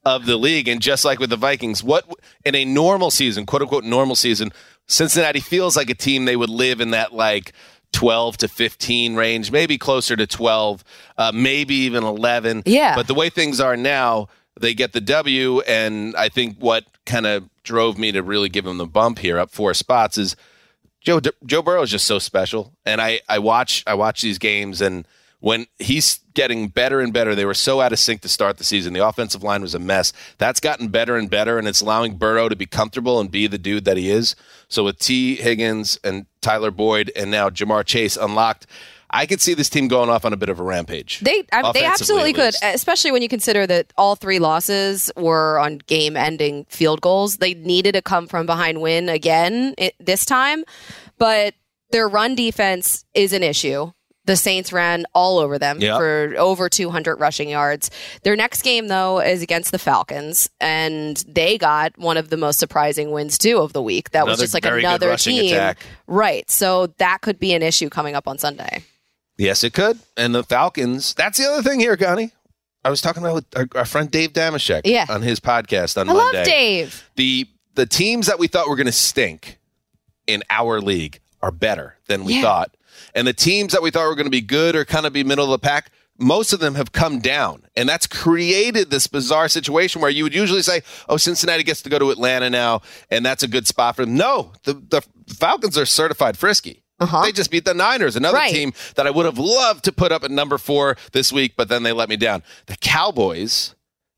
of 0.04 0.26
the 0.26 0.36
league 0.36 0.68
and 0.68 0.80
just 0.80 1.04
like 1.04 1.18
with 1.18 1.30
the 1.30 1.36
vikings 1.36 1.82
what 1.82 2.08
in 2.44 2.54
a 2.54 2.64
normal 2.64 3.10
season 3.10 3.44
quote 3.44 3.62
unquote 3.62 3.84
normal 3.84 4.14
season 4.14 4.52
Cincinnati 4.86 5.40
feels 5.40 5.76
like 5.76 5.90
a 5.90 5.94
team 5.94 6.24
they 6.24 6.36
would 6.36 6.50
live 6.50 6.80
in 6.80 6.90
that 6.90 7.12
like 7.12 7.52
12 7.92 8.38
to 8.38 8.48
15 8.48 9.16
range, 9.16 9.50
maybe 9.50 9.78
closer 9.78 10.16
to 10.16 10.26
12, 10.26 10.84
uh, 11.18 11.32
maybe 11.34 11.74
even 11.74 12.04
11. 12.04 12.62
Yeah. 12.66 12.94
But 12.94 13.06
the 13.06 13.14
way 13.14 13.30
things 13.30 13.60
are 13.60 13.76
now, 13.76 14.28
they 14.58 14.74
get 14.74 14.92
the 14.92 15.00
W. 15.00 15.60
And 15.60 16.16
I 16.16 16.28
think 16.28 16.58
what 16.58 16.84
kind 17.06 17.26
of 17.26 17.48
drove 17.62 17.98
me 17.98 18.12
to 18.12 18.22
really 18.22 18.48
give 18.48 18.64
them 18.64 18.78
the 18.78 18.86
bump 18.86 19.18
here 19.18 19.38
up 19.38 19.50
four 19.50 19.74
spots 19.74 20.18
is 20.18 20.36
Joe 21.00 21.20
Joe 21.44 21.62
Burrow 21.62 21.82
is 21.82 21.90
just 21.90 22.06
so 22.06 22.18
special. 22.18 22.72
And 22.86 23.00
I, 23.00 23.20
I 23.28 23.38
watch 23.38 23.82
I 23.86 23.94
watch 23.94 24.22
these 24.22 24.38
games 24.38 24.80
and– 24.80 25.06
when 25.42 25.66
he's 25.80 26.20
getting 26.34 26.68
better 26.68 27.00
and 27.00 27.12
better. 27.12 27.34
They 27.34 27.44
were 27.44 27.52
so 27.52 27.80
out 27.80 27.92
of 27.92 27.98
sync 27.98 28.22
to 28.22 28.28
start 28.28 28.58
the 28.58 28.64
season. 28.64 28.92
The 28.92 29.06
offensive 29.06 29.42
line 29.42 29.60
was 29.60 29.74
a 29.74 29.80
mess. 29.80 30.12
That's 30.38 30.60
gotten 30.60 30.88
better 30.88 31.16
and 31.16 31.28
better, 31.28 31.58
and 31.58 31.66
it's 31.66 31.80
allowing 31.80 32.16
Burrow 32.16 32.48
to 32.48 32.54
be 32.54 32.64
comfortable 32.64 33.20
and 33.20 33.28
be 33.30 33.48
the 33.48 33.58
dude 33.58 33.84
that 33.84 33.96
he 33.96 34.08
is. 34.08 34.36
So 34.68 34.84
with 34.84 35.00
Tee 35.00 35.34
Higgins 35.34 35.98
and 36.04 36.26
Tyler 36.40 36.70
Boyd 36.70 37.10
and 37.16 37.30
now 37.30 37.50
Ja'Marr 37.50 37.84
Chase 37.84 38.16
unlocked. 38.16 38.66
I 39.14 39.26
could 39.26 39.42
see 39.42 39.52
this 39.52 39.68
team 39.68 39.88
going 39.88 40.08
off 40.08 40.24
on 40.24 40.32
a 40.32 40.38
bit 40.38 40.48
of 40.48 40.58
a 40.58 40.62
rampage. 40.62 41.20
They 41.20 41.42
they 41.74 41.84
absolutely 41.84 42.32
could, 42.32 42.54
especially 42.62 43.12
when 43.12 43.20
you 43.20 43.28
consider 43.28 43.66
that 43.66 43.92
all 43.98 44.16
three 44.16 44.38
losses 44.38 45.12
were 45.18 45.58
on 45.58 45.78
game-ending 45.86 46.64
field 46.70 47.02
goals. 47.02 47.36
They 47.36 47.52
needed 47.52 47.92
to 47.92 48.00
come 48.00 48.26
from 48.26 48.46
behind 48.46 48.80
win 48.80 49.10
again 49.10 49.74
it, 49.76 49.94
this 50.00 50.24
time, 50.24 50.64
but 51.18 51.52
their 51.90 52.08
run 52.08 52.34
defense 52.34 53.04
is 53.12 53.34
an 53.34 53.42
issue 53.42 53.92
The 54.24 54.36
Saints 54.36 54.72
ran 54.72 55.04
all 55.14 55.38
over 55.38 55.58
them 55.58 55.80
Yep. 55.80 55.96
for 55.98 56.34
over 56.38 56.68
200 56.68 57.16
rushing 57.16 57.48
yards. 57.48 57.90
Their 58.22 58.36
next 58.36 58.62
game, 58.62 58.86
though, 58.86 59.20
is 59.20 59.42
against 59.42 59.72
the 59.72 59.78
Falcons, 59.80 60.48
and 60.60 61.16
they 61.26 61.58
got 61.58 61.98
one 61.98 62.16
of 62.16 62.30
the 62.30 62.36
most 62.36 62.60
surprising 62.60 63.10
wins 63.10 63.36
too 63.36 63.58
of 63.58 63.72
the 63.72 63.82
week. 63.82 64.10
That 64.10 64.24
was 64.26 64.38
just 64.38 64.54
like 64.54 64.64
another 64.64 65.16
team, 65.16 65.52
attack. 65.54 65.78
right? 66.06 66.48
So 66.48 66.86
that 66.98 67.20
could 67.22 67.40
be 67.40 67.52
an 67.52 67.62
issue 67.62 67.88
coming 67.90 68.14
up 68.14 68.28
on 68.28 68.38
Sunday. 68.38 68.84
Yes, 69.38 69.64
it 69.64 69.72
could. 69.72 69.98
And 70.16 70.34
the 70.34 70.44
Falcons. 70.44 71.14
That's 71.14 71.38
the 71.38 71.46
other 71.50 71.62
thing 71.68 71.80
here, 71.80 71.96
Connie. 71.96 72.30
I 72.84 72.90
was 72.90 73.00
talking 73.00 73.22
about 73.24 73.34
with 73.34 73.46
our, 73.56 73.66
our 73.74 73.84
friend 73.84 74.08
Dave 74.10 74.32
Dameshek 74.34 74.82
Yeah. 74.84 75.06
on 75.08 75.22
his 75.22 75.40
podcast 75.40 76.00
on 76.00 76.08
I 76.08 76.12
Monday. 76.12 76.38
love 76.38 76.46
Dave. 76.46 77.10
The 77.16 77.48
the 77.74 77.86
teams 77.86 78.26
that 78.26 78.38
we 78.38 78.46
thought 78.48 78.68
were 78.68 78.76
going 78.76 78.86
to 78.86 78.92
stink 78.92 79.58
in 80.26 80.42
our 80.50 80.80
league 80.80 81.20
are 81.40 81.50
better 81.50 81.96
than 82.06 82.24
we 82.24 82.34
Yeah. 82.34 82.42
thought, 82.42 82.76
and 83.14 83.26
the 83.26 83.32
teams 83.32 83.72
that 83.72 83.82
we 83.82 83.90
thought 83.90 84.08
were 84.08 84.14
going 84.14 84.26
to 84.26 84.30
be 84.30 84.40
good 84.40 84.74
or 84.76 84.84
kind 84.84 85.06
of 85.06 85.12
be 85.12 85.24
middle 85.24 85.44
of 85.44 85.50
the 85.50 85.58
pack. 85.66 85.90
Most 86.18 86.52
of 86.52 86.60
them 86.60 86.74
have 86.74 86.92
come 86.92 87.20
down, 87.20 87.62
and 87.74 87.88
that's 87.88 88.06
created 88.06 88.90
this 88.90 89.06
bizarre 89.06 89.48
situation 89.48 90.00
where 90.02 90.10
you 90.10 90.22
would 90.24 90.34
usually 90.34 90.62
say, 90.62 90.82
"Oh, 91.08 91.16
Cincinnati 91.16 91.62
gets 91.62 91.80
to 91.82 91.90
go 91.90 91.98
to 91.98 92.10
Atlanta 92.10 92.50
now, 92.50 92.82
and 93.10 93.24
that's 93.24 93.42
a 93.42 93.48
good 93.48 93.66
spot 93.66 93.96
for 93.96 94.04
them." 94.04 94.14
No, 94.16 94.52
the 94.64 94.74
the 94.74 95.02
Falcons 95.34 95.78
are 95.78 95.86
certified 95.86 96.36
frisky. 96.36 96.82
Uh-huh. 97.00 97.22
They 97.22 97.32
just 97.32 97.50
beat 97.50 97.64
the 97.64 97.74
Niners, 97.74 98.14
another 98.14 98.36
Right. 98.36 98.52
team 98.54 98.72
that 98.94 99.06
I 99.06 99.10
would 99.10 99.24
have 99.26 99.38
loved 99.38 99.84
to 99.84 99.92
put 99.92 100.12
up 100.12 100.22
at 100.22 100.30
number 100.30 100.58
four 100.58 100.96
this 101.12 101.32
week, 101.32 101.54
but 101.56 101.68
then 101.68 101.82
they 101.82 101.92
let 101.92 102.08
me 102.08 102.16
down. 102.16 102.44
The 102.66 102.76
Cowboys, 102.76 103.74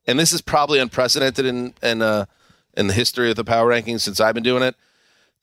and 0.07 0.19
this 0.19 0.33
is 0.35 0.43
probably 0.43 0.81
unprecedented 0.81 1.47
in 1.47 1.75
in 1.81 2.03
uh, 2.03 2.27
in 2.77 2.89
the 2.89 2.93
history 2.93 3.31
of 3.31 3.37
the 3.37 3.45
power 3.45 3.71
rankings 3.71 4.01
since 4.01 4.21
I've 4.21 4.35
been 4.35 4.43
doing 4.43 4.65
it, 4.65 4.75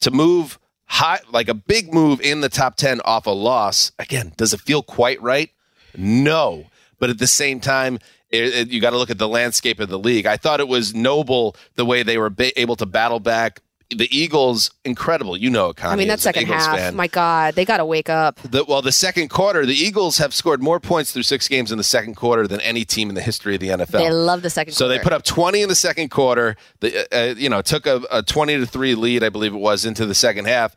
to 0.02 0.12
move 0.12 0.60
high 0.86 1.20
like 1.32 1.48
a 1.50 1.54
big 1.54 1.94
move 1.94 2.22
in 2.22 2.42
the 2.42 2.50
top 2.50 2.76
ten 2.76 3.02
off 3.06 3.26
a 3.26 3.32
loss. 3.32 3.92
Again, 4.00 4.34
does 4.38 4.54
it 4.54 4.62
feel 4.62 4.82
quite 4.84 5.22
right? 5.22 5.50
No, 5.96 6.66
but 7.00 7.10
at 7.10 7.18
the 7.20 7.28
same 7.28 7.60
time. 7.60 8.00
It, 8.30 8.44
it- 8.56 8.70
you 8.70 8.80
got 8.80 8.92
to 8.92 8.98
look 8.98 9.10
at 9.10 9.18
the 9.18 9.28
landscape 9.28 9.82
of 9.82 9.90
the 9.90 10.00
league. 10.00 10.26
I 10.26 10.38
thought 10.38 10.62
it 10.62 10.68
was 10.70 10.96
noble 10.96 11.56
the 11.76 11.86
way 11.86 12.02
they 12.02 12.18
were 12.18 12.30
ba- 12.30 12.58
able 12.58 12.78
to 12.78 12.86
battle 12.86 13.20
back. 13.20 13.60
The 13.96 14.08
Eagles, 14.16 14.72
incredible. 14.86 15.36
You 15.36 15.50
know, 15.50 15.74
Connie, 15.74 15.94
I 15.94 15.96
mean, 15.96 16.08
that 16.08 16.20
second 16.20 16.44
Eagles 16.44 16.66
half, 16.66 16.78
fan. 16.78 16.96
my 16.96 17.08
God, 17.08 17.56
they 17.56 17.66
got 17.66 17.78
to 17.78 17.86
wake 17.86 18.10
up. 18.10 18.40
The, 18.40 18.64
well, 18.64 18.82
the 18.82 18.92
second 18.92 19.30
quarter, 19.30 19.66
the 19.66 19.76
Eagles 19.76 20.18
have 20.18 20.34
scored 20.34 20.62
more 20.62 20.80
points 20.80 21.12
through 21.12 21.24
six 21.24 21.48
games 21.48 21.72
in 21.72 21.78
the 21.78 21.84
second 21.84 22.16
quarter 22.16 22.48
than 22.48 22.62
any 22.62 22.86
team 22.86 23.10
in 23.10 23.16
the 23.16 23.22
history 23.22 23.56
of 23.56 23.62
the 23.62 23.70
NFL. 23.70 23.92
They 23.92 24.12
love 24.12 24.42
the 24.42 24.50
second 24.50 24.74
so 24.74 24.86
quarter. 24.86 24.98
they 24.98 25.04
put 25.04 25.14
up 25.14 25.24
20 25.24 25.62
in 25.62 25.70
the 25.70 25.76
second 25.76 26.10
quarter. 26.10 26.56
The, 26.80 27.08
uh, 27.12 27.36
you 27.36 27.50
know, 27.50 27.62
took 27.62 27.86
a, 27.86 28.02
a 28.12 28.24
20 28.24 28.58
to 28.58 28.66
three 28.66 28.96
lead, 28.96 29.24
I 29.24 29.30
believe 29.30 29.54
it 29.54 29.60
was, 29.60 29.86
into 29.86 30.06
the 30.06 30.16
second 30.16 30.46
half, 30.46 30.76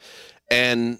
and 0.50 0.98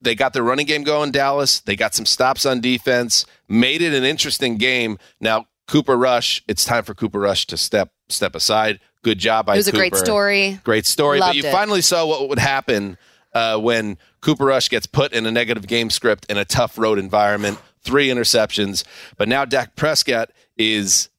they 0.00 0.14
got 0.14 0.32
their 0.32 0.42
running 0.42 0.66
game 0.66 0.82
going. 0.82 1.10
Dallas, 1.12 1.60
they 1.60 1.76
got 1.76 1.94
some 1.94 2.06
stops 2.06 2.44
on 2.44 2.60
defense, 2.60 3.24
made 3.48 3.82
it 3.82 3.94
an 3.94 4.04
interesting 4.04 4.56
game. 4.56 4.98
Now 5.20 5.46
Cooper 5.66 5.96
Rush, 5.96 6.42
it's 6.46 6.64
time 6.64 6.84
for 6.84 6.94
Cooper 6.94 7.20
Rush 7.20 7.46
to 7.46 7.56
step 7.56 7.90
step 8.08 8.34
aside. 8.34 8.80
Good 9.04 9.18
job 9.18 9.46
by 9.46 9.54
It 9.54 9.58
was 9.58 9.68
a 9.68 9.72
great 9.72 9.94
story. 9.94 10.58
Great 10.64 10.86
story. 10.86 11.20
but 11.20 11.36
you 11.36 11.44
it. 11.44 11.52
finally 11.52 11.82
saw 11.82 12.04
what 12.06 12.28
would 12.28 12.38
happen 12.40 12.98
uh, 13.34 13.58
when 13.58 13.98
Cooper 14.20 14.46
Rush 14.46 14.68
gets 14.68 14.86
put 14.86 15.12
in 15.12 15.26
a 15.26 15.30
negative 15.30 15.66
game 15.66 15.90
script 15.90 16.26
in 16.28 16.38
a 16.38 16.44
tough 16.44 16.78
road 16.78 16.98
environment. 16.98 17.58
Three 17.82 18.08
interceptions. 18.08 18.82
But 19.16 19.28
now 19.28 19.44
Dak 19.44 19.76
Prescott 19.76 20.30
is, 20.56 21.10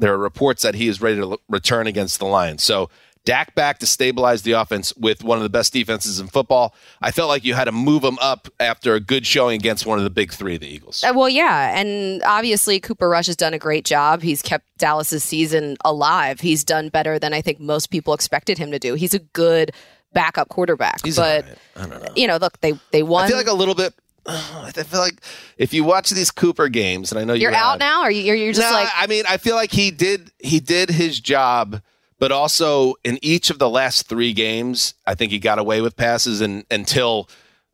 there 0.00 0.12
are 0.12 0.18
reports 0.18 0.62
that 0.62 0.74
he 0.74 0.88
is 0.88 1.00
ready 1.00 1.16
to 1.16 1.32
l- 1.32 1.40
return 1.48 1.86
against 1.86 2.18
the 2.18 2.26
Lions. 2.26 2.64
So 2.64 2.90
Dak 3.28 3.54
back 3.54 3.78
to 3.80 3.86
stabilize 3.86 4.40
the 4.40 4.52
offense 4.52 4.96
with 4.96 5.22
one 5.22 5.36
of 5.36 5.42
the 5.42 5.50
best 5.50 5.74
defenses 5.74 6.18
in 6.18 6.28
football. 6.28 6.74
I 7.02 7.10
felt 7.10 7.28
like 7.28 7.44
you 7.44 7.52
had 7.52 7.64
to 7.64 7.72
move 7.72 8.02
him 8.02 8.16
up 8.22 8.48
after 8.58 8.94
a 8.94 9.00
good 9.00 9.26
showing 9.26 9.56
against 9.56 9.84
one 9.84 9.98
of 9.98 10.04
the 10.04 10.08
big 10.10 10.32
three, 10.32 10.56
the 10.56 10.66
Eagles. 10.66 11.04
Uh, 11.04 11.12
well, 11.14 11.28
yeah, 11.28 11.78
and 11.78 12.22
obviously 12.22 12.80
Cooper 12.80 13.06
Rush 13.06 13.26
has 13.26 13.36
done 13.36 13.52
a 13.52 13.58
great 13.58 13.84
job. 13.84 14.22
He's 14.22 14.40
kept 14.40 14.64
Dallas's 14.78 15.22
season 15.22 15.76
alive. 15.84 16.40
He's 16.40 16.64
done 16.64 16.88
better 16.88 17.18
than 17.18 17.34
I 17.34 17.42
think 17.42 17.60
most 17.60 17.88
people 17.90 18.14
expected 18.14 18.56
him 18.56 18.70
to 18.70 18.78
do. 18.78 18.94
He's 18.94 19.12
a 19.12 19.18
good 19.18 19.72
backup 20.14 20.48
quarterback, 20.48 21.04
He's 21.04 21.16
but 21.16 21.44
right. 21.44 21.58
I 21.76 21.86
don't 21.86 22.02
know. 22.02 22.12
you 22.16 22.26
know, 22.26 22.38
look, 22.38 22.58
they 22.62 22.72
they 22.92 23.02
won. 23.02 23.24
I 23.24 23.28
feel 23.28 23.36
like 23.36 23.46
a 23.46 23.52
little 23.52 23.74
bit. 23.74 23.92
I 24.26 24.70
feel 24.72 25.00
like 25.00 25.20
if 25.58 25.74
you 25.74 25.84
watch 25.84 26.08
these 26.08 26.30
Cooper 26.30 26.70
games, 26.70 27.12
and 27.12 27.18
I 27.20 27.24
know 27.24 27.34
you're 27.34 27.50
you 27.50 27.56
out 27.56 27.72
have, 27.72 27.78
now, 27.80 28.02
or 28.04 28.10
you- 28.10 28.22
you're, 28.22 28.36
you're 28.36 28.54
just 28.54 28.66
No, 28.70 28.74
like 28.74 28.88
I 28.96 29.06
mean, 29.06 29.24
I 29.28 29.36
feel 29.36 29.54
like 29.54 29.70
he 29.70 29.90
did 29.90 30.30
he 30.38 30.60
did 30.60 30.88
his 30.88 31.20
job, 31.20 31.82
but 32.18 32.32
also 32.32 32.94
in 33.04 33.18
each 33.22 33.50
of 33.50 33.58
the 33.58 33.68
last 33.68 34.08
three 34.08 34.32
games, 34.32 34.94
I 35.06 35.14
think 35.14 35.32
he 35.32 35.38
got 35.38 35.58
away 35.58 35.80
with 35.80 35.96
passes 35.96 36.40
and 36.40 36.64
until 36.70 37.28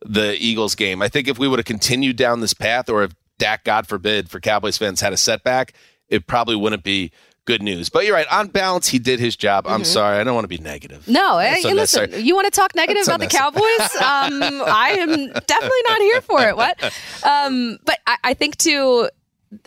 the 0.05 0.37
Eagles 0.39 0.75
game. 0.75 1.03
I 1.03 1.09
think 1.09 1.29
if 1.29 1.39
we 1.39 1.49
would 1.49 1.59
have 1.59 1.67
continued 1.67 2.17
down 2.17 2.41
this 2.41 2.55
path, 2.55 2.89
or 2.89 3.05
if 3.05 3.13
Dak, 3.39 3.65
God 3.65 3.87
forbid, 3.87 4.31
for 4.31 4.41
Cowboys 4.41 4.77
fans 4.77 5.01
had 5.01 5.13
a 5.13 5.17
setback, 5.17 5.73
it 6.09 6.27
probably 6.27 6.57
wouldn't 6.57 6.85
be 6.85 7.11
good 7.47 7.63
news. 7.63 7.89
But 7.89 8.05
you're 8.05 8.15
right. 8.15 8.27
On 8.31 8.49
balance, 8.49 8.89
he 8.89 8.99
did 8.99 9.21
his 9.21 9.37
job. 9.37 9.67
I'm 9.67 9.85
sorry. 9.85 10.19
I 10.19 10.25
don't 10.25 10.35
want 10.35 10.45
to 10.45 10.49
be 10.49 10.59
negative. 10.59 11.03
Mm-hmm. 11.03 11.13
No, 11.13 11.39
That's 11.39 11.65
eh, 11.65 11.73
listen. 11.73 12.25
You 12.25 12.35
want 12.35 12.53
to 12.53 12.59
talk 12.59 12.75
negative 12.75 13.05
about 13.05 13.21
the 13.21 13.27
Cowboys? 13.27 13.63
um, 13.63 14.63
I 14.67 14.97
am 14.99 15.33
definitely 15.47 15.83
not 15.89 16.01
here 16.01 16.21
for 16.21 16.43
it. 16.49 16.57
What? 16.57 16.83
Um, 17.23 17.79
but 17.85 17.99
I, 18.07 18.17
I 18.25 18.35
think 18.35 18.57
too. 18.57 19.09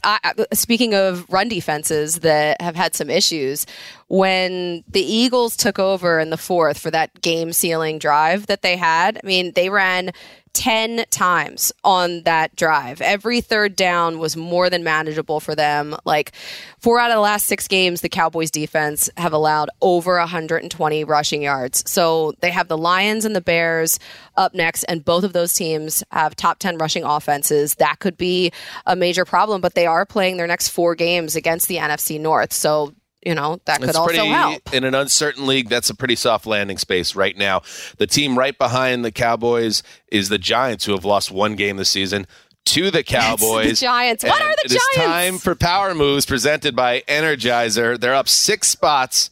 I, 0.03 0.34
speaking 0.53 0.93
of 0.93 1.25
run 1.29 1.48
defenses 1.48 2.19
that 2.19 2.62
have 2.62 2.75
had 2.75 2.96
some 2.96 3.10
issues, 3.10 3.65
when 4.07 4.84
the 4.88 5.01
Eagles 5.01 5.55
took 5.55 5.79
over 5.79 6.19
in 6.19 6.29
the 6.29 6.38
fourth 6.38 6.77
for 6.77 6.91
that 6.91 7.22
game 7.22 7.53
sealing 7.53 8.00
drive 8.00 8.48
that 8.48 8.62
they 8.62 8.75
had, 8.75 9.19
I 9.24 9.25
mean, 9.25 9.53
they 9.53 9.69
ran 9.69 10.12
10 10.57 11.05
times 11.11 11.71
on 11.83 12.23
that 12.23 12.55
drive. 12.55 12.99
Every 12.99 13.41
third 13.41 13.75
down 13.75 14.17
was 14.17 14.35
more 14.35 14.71
than 14.71 14.83
manageable 14.83 15.39
for 15.39 15.53
them. 15.53 15.95
Like 16.03 16.31
four 16.79 16.99
out 16.99 17.11
of 17.11 17.15
the 17.15 17.21
last 17.21 17.45
six 17.45 17.67
games, 17.67 18.01
the 18.01 18.09
Cowboys 18.09 18.49
defense 18.49 19.07
have 19.17 19.33
allowed 19.33 19.69
over 19.83 20.17
120 20.17 21.03
rushing 21.03 21.43
yards. 21.43 21.87
So 21.87 22.33
they 22.39 22.49
have 22.49 22.69
the 22.69 22.77
Lions 22.77 23.23
and 23.23 23.35
the 23.35 23.41
Bears 23.41 23.99
up 24.35 24.55
next, 24.55 24.83
and 24.85 25.05
both 25.05 25.23
of 25.23 25.33
those 25.33 25.53
teams 25.53 26.03
have 26.09 26.35
top 26.35 26.57
10 26.57 26.79
rushing 26.79 27.03
offenses. 27.03 27.75
That 27.75 27.99
could 27.99 28.17
be 28.17 28.51
a 28.87 28.95
major 28.95 29.25
problem, 29.25 29.61
but 29.61 29.75
they 29.75 29.85
are 29.85 30.07
playing 30.07 30.37
their 30.37 30.47
next 30.47 30.69
four 30.69 30.95
games 30.95 31.35
against 31.35 31.67
the 31.67 31.77
NFC 31.77 32.19
North. 32.19 32.51
So, 32.51 32.95
you 33.27 33.36
know, 33.36 33.60
that 33.65 33.79
could 33.81 33.89
It's 33.89 33.98
also 33.98 34.13
pretty 34.13 34.27
help. 34.29 34.74
in 34.74 34.84
an 34.86 34.96
uncertain 34.96 35.46
league. 35.46 35.67
That's 35.69 35.89
a 35.89 35.96
pretty 35.96 36.15
soft 36.15 36.46
landing 36.46 36.77
space 36.77 37.13
right 37.15 37.36
now. 37.38 37.62
The 37.98 38.07
team 38.07 38.38
right 38.38 38.57
behind 38.57 39.03
the 39.03 39.12
Cowboys 39.12 39.84
is 40.12 40.29
the 40.29 40.38
Giants, 40.38 40.86
who 40.86 40.93
have 40.93 41.03
lost 41.05 41.29
one 41.29 41.55
game 41.55 41.75
this 41.77 41.89
season 41.89 42.25
to 42.65 42.89
the 42.89 43.03
Cowboys. 43.03 43.79
the 43.79 43.86
Giants. 43.86 44.24
What 44.24 44.41
are 44.41 44.48
the 44.55 44.62
It 44.65 44.72
is 44.72 44.88
Giants? 44.96 45.12
time 45.13 45.38
for 45.39 45.55
power 45.55 45.93
moves 45.93 46.25
presented 46.25 46.75
by 46.75 47.01
Energizer. 47.07 48.00
They're 48.00 48.15
up 48.15 48.29
six 48.29 48.67
spots 48.69 49.29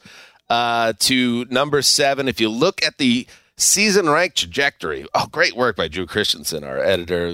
uh, 0.50 0.94
to 1.00 1.46
number 1.50 1.82
seven. 1.82 2.28
If 2.28 2.40
you 2.42 2.50
look 2.50 2.84
at 2.84 2.98
the 2.98 3.28
season 3.58 4.10
rank 4.10 4.34
trajectory, 4.36 5.06
oh, 5.14 5.28
great 5.32 5.56
work 5.56 5.76
by 5.78 5.88
Drew 5.88 6.06
Christensen, 6.06 6.64
our 6.64 6.78
editor, 6.80 7.28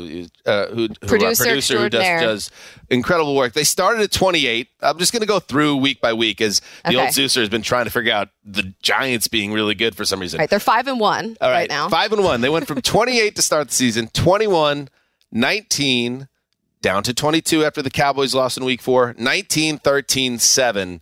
uh, 0.45 0.67
who, 0.67 0.87
who 0.87 0.89
Producer 1.07 1.43
producer 1.45 1.77
who 1.79 1.89
does, 1.89 2.21
does 2.21 2.51
incredible 2.89 3.35
work. 3.35 3.53
They 3.53 3.63
started 3.63 4.01
at 4.03 4.11
28. 4.11 4.67
I'm 4.81 4.99
just 4.99 5.11
going 5.11 5.21
to 5.21 5.27
go 5.27 5.39
through 5.39 5.77
week 5.77 5.99
by 5.99 6.13
week 6.13 6.39
as 6.41 6.59
the 6.85 6.89
Okay. 6.89 6.97
old 6.99 7.09
Zeuser 7.09 7.39
has 7.39 7.49
been 7.49 7.63
trying 7.63 7.85
to 7.85 7.91
figure 7.91 8.13
out 8.13 8.29
the 8.45 8.73
Giants 8.81 9.27
being 9.27 9.51
really 9.51 9.73
good 9.73 9.95
for 9.95 10.05
some 10.05 10.19
reason. 10.19 10.39
Right, 10.39 10.49
they're 10.49 10.59
five 10.59 10.87
and 10.87 10.99
one 10.99 11.37
All 11.41 11.49
right, 11.49 11.69
now. 11.69 11.89
Five 11.89 12.11
and 12.13 12.23
one. 12.23 12.41
They 12.41 12.49
went 12.49 12.67
from 12.67 12.81
28 12.83 13.35
to 13.35 13.41
start 13.41 13.69
the 13.69 13.73
season, 13.73 14.07
21, 14.13 14.89
19, 15.31 16.27
down 16.81 17.03
to 17.03 17.13
22 17.13 17.63
after 17.63 17.81
the 17.81 17.89
Cowboys 17.89 18.33
lost 18.35 18.57
in 18.57 18.65
week 18.65 18.81
four, 18.81 19.15
19, 19.17 19.79
13, 19.79 20.39
7. 20.39 21.01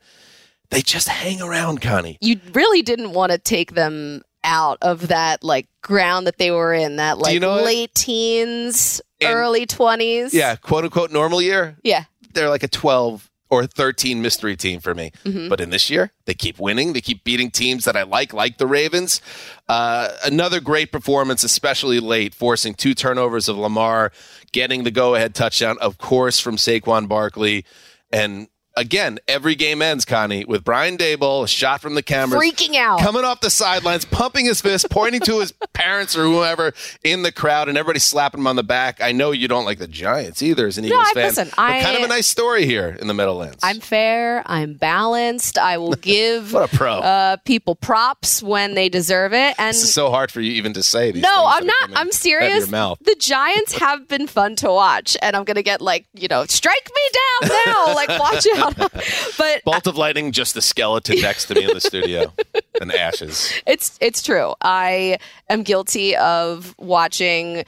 They 0.72 0.82
just 0.82 1.08
hang 1.08 1.42
around, 1.42 1.82
Connie. 1.82 2.18
you 2.22 2.40
really 2.54 2.82
didn't 2.82 3.12
want 3.14 3.32
to 3.32 3.38
take 3.38 3.74
them 3.74 4.22
out 4.50 4.78
of 4.82 5.08
that 5.10 5.44
like 5.44 5.68
ground 5.82 6.26
that 6.28 6.38
they 6.40 6.50
were 6.52 6.74
in 6.74 6.96
that 6.96 7.20
like 7.20 7.34
you 7.34 7.40
know 7.40 7.56
late 7.64 7.94
teens 7.94 9.00
And- 9.22 9.34
early 9.36 9.66
20s 9.68 10.34
Yeah, 10.34 10.56
quote 10.56 10.84
unquote 10.86 11.12
normal 11.12 11.42
year. 11.42 11.78
yeah 11.84 12.06
They're 12.34 12.50
like 12.50 12.64
a 12.64 12.68
12 12.68 13.30
or 13.52 13.66
13 13.66 14.22
mystery 14.22 14.56
team 14.56 14.80
for 14.80 14.94
me. 14.94 15.12
Mm-hmm. 15.26 15.50
But 15.50 15.60
in 15.60 15.72
this 15.72 15.90
year, 15.90 16.12
they 16.26 16.36
keep 16.36 16.60
winning. 16.60 16.94
They 16.94 17.02
keep 17.02 17.24
beating 17.24 17.50
teams 17.50 17.86
that 17.86 17.98
I 17.98 18.04
like, 18.04 18.32
like 18.32 18.60
the 18.60 18.68
Ravens. 18.68 19.22
Uh, 19.68 20.10
another 20.24 20.60
great 20.60 20.92
performance, 20.92 21.44
especially 21.44 22.00
late, 22.00 22.36
forcing 22.36 22.76
two 22.76 22.94
turnovers 22.94 23.50
of 23.50 23.58
Lamar, 23.58 24.12
getting 24.52 24.84
the 24.84 24.92
go 24.92 25.16
ahead 25.16 25.34
touchdown, 25.34 25.78
of 25.82 25.98
course, 25.98 26.40
from 26.40 26.58
Saquon 26.58 27.08
Barkley. 27.08 27.66
And 28.12 28.50
again, 28.80 29.20
every 29.28 29.56
game 29.56 29.82
ends, 29.82 30.06
Connie, 30.06 30.46
with 30.46 30.64
Brian 30.64 30.98
Daboll, 30.98 31.44
a 31.44 31.48
shot 31.48 31.82
from 31.82 31.96
the 31.96 32.02
camera, 32.04 32.40
Freaking 32.40 32.76
out. 32.76 33.00
coming 33.02 33.24
off 33.26 33.42
the 33.42 33.50
sidelines, 33.50 34.06
pumping 34.06 34.46
his 34.46 34.62
fist, 34.62 34.90
pointing 34.90 35.22
to 35.22 35.40
his 35.40 35.52
parents 35.74 36.16
or 36.18 36.24
whoever 36.24 36.74
in 37.04 37.22
the 37.24 37.32
crowd, 37.32 37.70
and 37.70 37.78
everybody 37.78 38.00
slapping 38.00 38.40
him 38.40 38.48
on 38.48 38.56
the 38.56 38.64
back. 38.64 39.02
I 39.02 39.12
know 39.12 39.32
you 39.32 39.48
don't 39.48 39.66
like 39.66 39.78
the 39.80 39.88
Giants 39.88 40.42
either 40.42 40.66
as 40.68 40.78
an 40.78 40.86
Eagles 40.86 41.04
I- 41.10 41.14
fan. 41.14 41.24
listen, 41.26 41.50
I- 41.58 41.82
kind 41.82 41.98
of 41.98 42.04
a 42.04 42.08
nice 42.08 42.28
story 42.28 42.66
here 42.66 42.98
in 43.00 43.08
the 43.08 43.14
Meadowlands. 43.14 43.60
I'm 43.64 43.80
fair. 43.80 44.44
I'm 44.46 44.74
balanced. 44.76 45.58
I 45.58 45.78
will 45.78 45.94
give 46.02 46.54
What 46.54 46.74
a 46.74 46.76
pro. 46.78 46.94
uh, 47.00 47.38
people 47.46 47.76
props 47.76 48.42
when 48.42 48.74
they 48.76 48.90
deserve 48.90 49.34
it. 49.34 49.56
And 49.60 49.76
this 49.76 49.84
is 49.84 49.94
so 49.94 50.10
hard 50.10 50.32
for 50.32 50.42
you 50.42 50.54
even 50.54 50.74
to 50.74 50.84
say 50.84 51.12
these 51.12 51.24
no, 51.24 51.46
I'm 51.48 51.66
not. 51.66 51.90
I'm 51.96 52.12
serious. 52.12 52.60
your 52.60 52.68
mouth. 52.68 53.00
The 53.02 53.16
Giants 53.20 53.78
have 53.80 54.08
been 54.08 54.28
fun 54.28 54.56
to 54.58 54.70
watch, 54.72 55.18
and 55.22 55.36
I'm 55.36 55.44
gonna 55.44 55.62
get 55.64 55.82
like 55.82 56.06
you 56.14 56.28
know, 56.28 56.46
strike 56.46 56.90
me 56.94 57.02
down 57.48 57.52
now. 57.66 57.94
like 57.96 58.10
watch 58.20 58.46
out. 58.56 58.69
But 59.38 59.64
Bolt 59.66 59.88
of 59.88 59.98
lightning, 59.98 60.32
just 60.32 60.54
the 60.54 60.62
skeleton 60.62 61.22
next 61.22 61.46
to 61.46 61.56
me 61.56 61.64
in 61.64 61.74
the 61.74 61.82
studio, 61.82 62.34
and 62.82 62.92
ashes. 62.92 63.54
it's 63.66 63.98
it's 64.02 64.22
true. 64.22 64.54
I 64.62 65.18
am 65.50 65.64
guilty 65.64 66.16
of 66.16 66.76
watching 66.78 67.64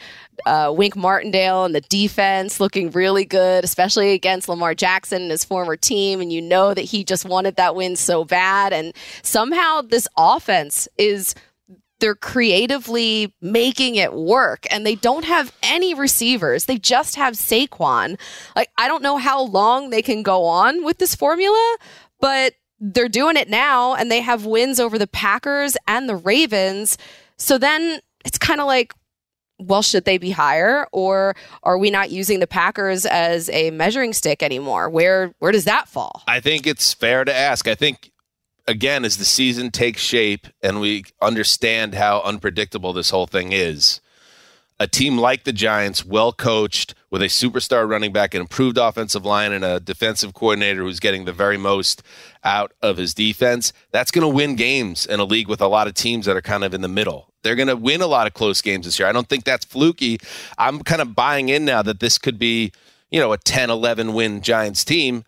uh, 0.46 0.74
Wink 0.76 0.96
Martindale 0.96 1.66
and 1.66 1.74
the 1.74 1.82
defense 1.82 2.60
looking 2.60 2.92
really 2.92 3.26
good, 3.26 3.64
especially 3.64 4.12
against 4.14 4.50
Lamar 4.50 4.76
Jackson 4.76 5.22
and 5.24 5.32
his 5.32 5.46
former 5.46 5.78
team. 5.78 6.20
And 6.20 6.32
you 6.32 6.42
know 6.42 6.74
that 6.74 6.82
he 6.82 7.04
just 7.04 7.26
wanted 7.26 7.56
that 7.56 7.76
win 7.76 7.96
so 7.96 8.26
bad, 8.26 8.74
and 8.74 8.94
somehow 9.22 9.82
this 9.82 10.08
offense 10.18 10.88
is 10.98 11.36
they're 12.02 12.16
creatively 12.16 13.34
making 13.42 13.96
it 13.96 14.14
work 14.14 14.66
and 14.72 14.86
they 14.86 14.96
don't 14.96 15.24
have 15.24 15.56
any 15.64 15.94
receivers. 15.94 16.66
They 16.66 16.78
just 16.78 17.16
have 17.16 17.36
Saquon. 17.36 18.20
Like 18.56 18.70
I 18.78 18.88
don't 18.88 19.04
know 19.04 19.18
how 19.18 19.44
long 19.44 19.92
they 19.92 20.02
can 20.02 20.24
go 20.24 20.44
on 20.44 20.84
with 20.84 20.98
this 20.98 21.16
formula, 21.16 21.78
but 22.20 22.56
they're 22.80 23.08
doing 23.08 23.38
it 23.38 23.50
now 23.50 23.94
and 23.94 24.12
they 24.12 24.22
have 24.22 24.46
wins 24.46 24.80
over 24.80 24.98
the 24.98 25.08
Packers 25.08 25.78
and 25.88 26.10
the 26.10 26.16
Ravens. 26.16 26.98
So 27.38 27.60
then 27.60 28.00
it's 28.26 28.38
kind 28.38 28.60
of 28.60 28.68
like 28.68 28.94
well, 29.60 29.84
should 29.84 30.06
they 30.06 30.18
be 30.18 30.32
higher 30.32 30.88
or 30.92 31.36
are 31.62 31.78
we 31.78 31.92
not 31.92 32.10
using 32.10 32.40
the 32.40 32.48
Packers 32.48 33.06
as 33.06 33.48
a 33.50 33.70
measuring 33.70 34.12
stick 34.12 34.42
anymore? 34.42 34.90
Where 34.90 35.34
where 35.38 35.52
does 35.52 35.66
that 35.66 35.88
fall? 35.88 36.24
I 36.28 36.40
think 36.40 36.66
it's 36.66 36.94
fair 36.94 37.24
to 37.24 37.34
ask. 37.34 37.68
I 37.68 37.76
think 37.76 38.11
again, 38.68 39.06
as 39.06 39.18
the 39.18 39.26
season 39.26 39.72
takes 39.72 40.02
shape 40.02 40.48
and 40.62 40.80
we 40.80 41.06
understand 41.22 41.96
how 41.96 42.22
unpredictable 42.22 42.94
this 42.94 43.10
whole 43.10 43.28
thing 43.28 43.52
is, 43.52 44.02
a 44.82 44.88
team 44.88 45.18
like 45.18 45.44
the 45.44 45.54
Giants, 45.54 46.04
well 46.04 46.34
coached, 46.34 46.96
with 47.12 47.22
a 47.22 47.26
superstar 47.26 47.88
running 47.88 48.12
back, 48.12 48.34
an 48.34 48.42
improved 48.42 48.80
offensive 48.80 49.24
line, 49.24 49.52
and 49.52 49.64
a 49.64 49.80
defensive 49.80 50.34
coordinator 50.34 50.82
who's 50.82 51.00
getting 51.00 51.26
the 51.26 51.34
very 51.34 51.58
most 51.58 52.02
out 52.44 52.72
of 52.82 52.98
his 52.98 53.14
defense, 53.14 53.74
that's 53.92 54.10
going 54.10 54.24
to 54.24 54.36
win 54.36 54.56
games 54.56 55.06
in 55.06 55.20
a 55.20 55.24
league 55.24 55.48
with 55.48 55.62
a 55.62 55.68
lot 55.68 55.88
of 55.88 55.94
teams 55.94 56.26
that 56.26 56.36
are 56.36 56.42
kind 56.42 56.64
of 56.64 56.74
in 56.74 56.82
the 56.82 56.88
middle. 56.88 57.28
They're 57.44 57.56
going 57.56 57.68
to 57.68 57.76
win 57.76 58.02
a 58.02 58.08
lot 58.08 58.26
of 58.26 58.34
close 58.34 58.62
games 58.62 58.86
this 58.86 58.98
year. 58.98 59.08
I 59.08 59.12
don't 59.12 59.30
think 59.30 59.44
that's 59.44 59.66
fluky. 59.66 60.20
I'm 60.58 60.80
kind 60.80 61.02
of 61.02 61.14
buying 61.14 61.50
in 61.50 61.64
now 61.64 61.84
that 61.84 62.00
this 62.00 62.18
could 62.18 62.40
be, 62.40 62.72
you 63.12 63.20
know, 63.20 63.34
a 63.34 63.38
10 63.38 63.70
11 63.70 64.14
win 64.14 64.42
Giants 64.42 64.84
team. 64.84 65.26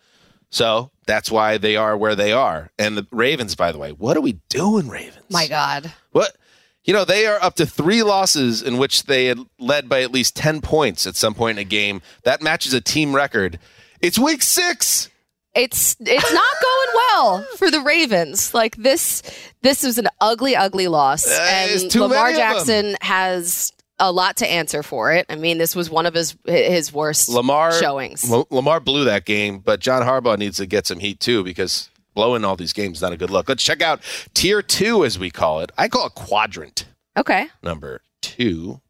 So 0.53 0.91
that's 1.07 1.31
why 1.31 1.57
they 1.57 1.75
are 1.75 1.97
where 1.97 2.15
they 2.15 2.31
are. 2.31 2.69
And 2.77 2.95
the 2.95 3.07
Ravens, 3.11 3.55
by 3.55 3.71
the 3.71 3.79
way, 3.79 3.91
what 3.91 4.15
are 4.15 4.21
we 4.21 4.33
doing, 4.49 4.87
Ravens? 4.87 5.25
My 5.31 5.47
God. 5.47 5.91
What? 6.11 6.37
You 6.83 6.93
know, 6.93 7.05
they 7.05 7.25
are 7.25 7.41
up 7.41 7.55
to 7.55 7.65
three 7.65 8.03
losses 8.03 8.61
in 8.61 8.77
which 8.77 9.05
they 9.05 9.25
had 9.25 9.39
led 9.57 9.89
by 9.89 10.03
at 10.03 10.11
least 10.11 10.35
10 10.35 10.61
points 10.61 11.07
at 11.07 11.15
some 11.15 11.33
point 11.33 11.57
in 11.57 11.61
a 11.61 11.67
game. 11.67 12.03
That 12.23 12.43
matches 12.43 12.73
a 12.73 12.81
team 12.81 13.15
record. 13.15 13.57
It's 13.99 14.19
week 14.19 14.43
six. 14.43 15.09
it's 15.55 15.95
it's 15.99 16.33
not 16.33 16.55
going 16.61 16.95
well 16.95 17.47
for 17.57 17.71
the 17.71 17.81
Ravens. 17.81 18.53
Like 18.53 18.75
this 18.75 19.23
this 19.63 19.81
was 19.81 19.97
an 19.97 20.07
ugly, 20.21 20.55
ugly 20.55 20.87
loss. 20.87 21.23
there's 21.25 21.83
and 21.83 21.95
Lamar 21.95 22.25
many 22.25 22.35
of 22.35 22.41
'em. 22.41 22.55
Jackson 22.57 22.95
has 23.01 23.71
a 23.99 24.11
lot 24.11 24.37
to 24.37 24.49
answer 24.51 24.83
for 24.83 25.11
it. 25.13 25.25
I 25.29 25.35
mean, 25.35 25.57
this 25.57 25.75
was 25.75 25.89
one 25.89 26.05
of 26.05 26.13
his 26.13 26.35
his 26.45 26.91
worst 26.91 27.29
Lamar 27.29 27.71
showings. 27.73 28.29
L- 28.29 28.47
Lamar 28.49 28.79
blew 28.79 29.03
that 29.05 29.25
game, 29.25 29.59
but 29.59 29.79
John 29.79 30.01
Harbaugh 30.01 30.37
needs 30.37 30.57
to 30.57 30.65
get 30.65 30.87
some 30.87 30.99
heat 30.99 31.19
too 31.19 31.43
because 31.43 31.89
blowing 32.15 32.43
all 32.45 32.55
these 32.55 32.73
games 32.73 32.97
is 32.97 33.01
not 33.01 33.13
a 33.13 33.17
good 33.17 33.29
look. 33.29 33.47
Let's 33.49 33.63
check 33.63 33.81
out 33.81 34.01
tier 34.33 34.61
two, 34.61 35.05
as 35.05 35.17
we 35.19 35.29
call 35.31 35.59
it. 35.61 35.71
I 35.77 35.87
call 35.87 36.07
it 36.07 36.15
quadrant 36.15 36.85
Okay. 37.17 37.47
number 37.61 38.01
two. 38.21 38.81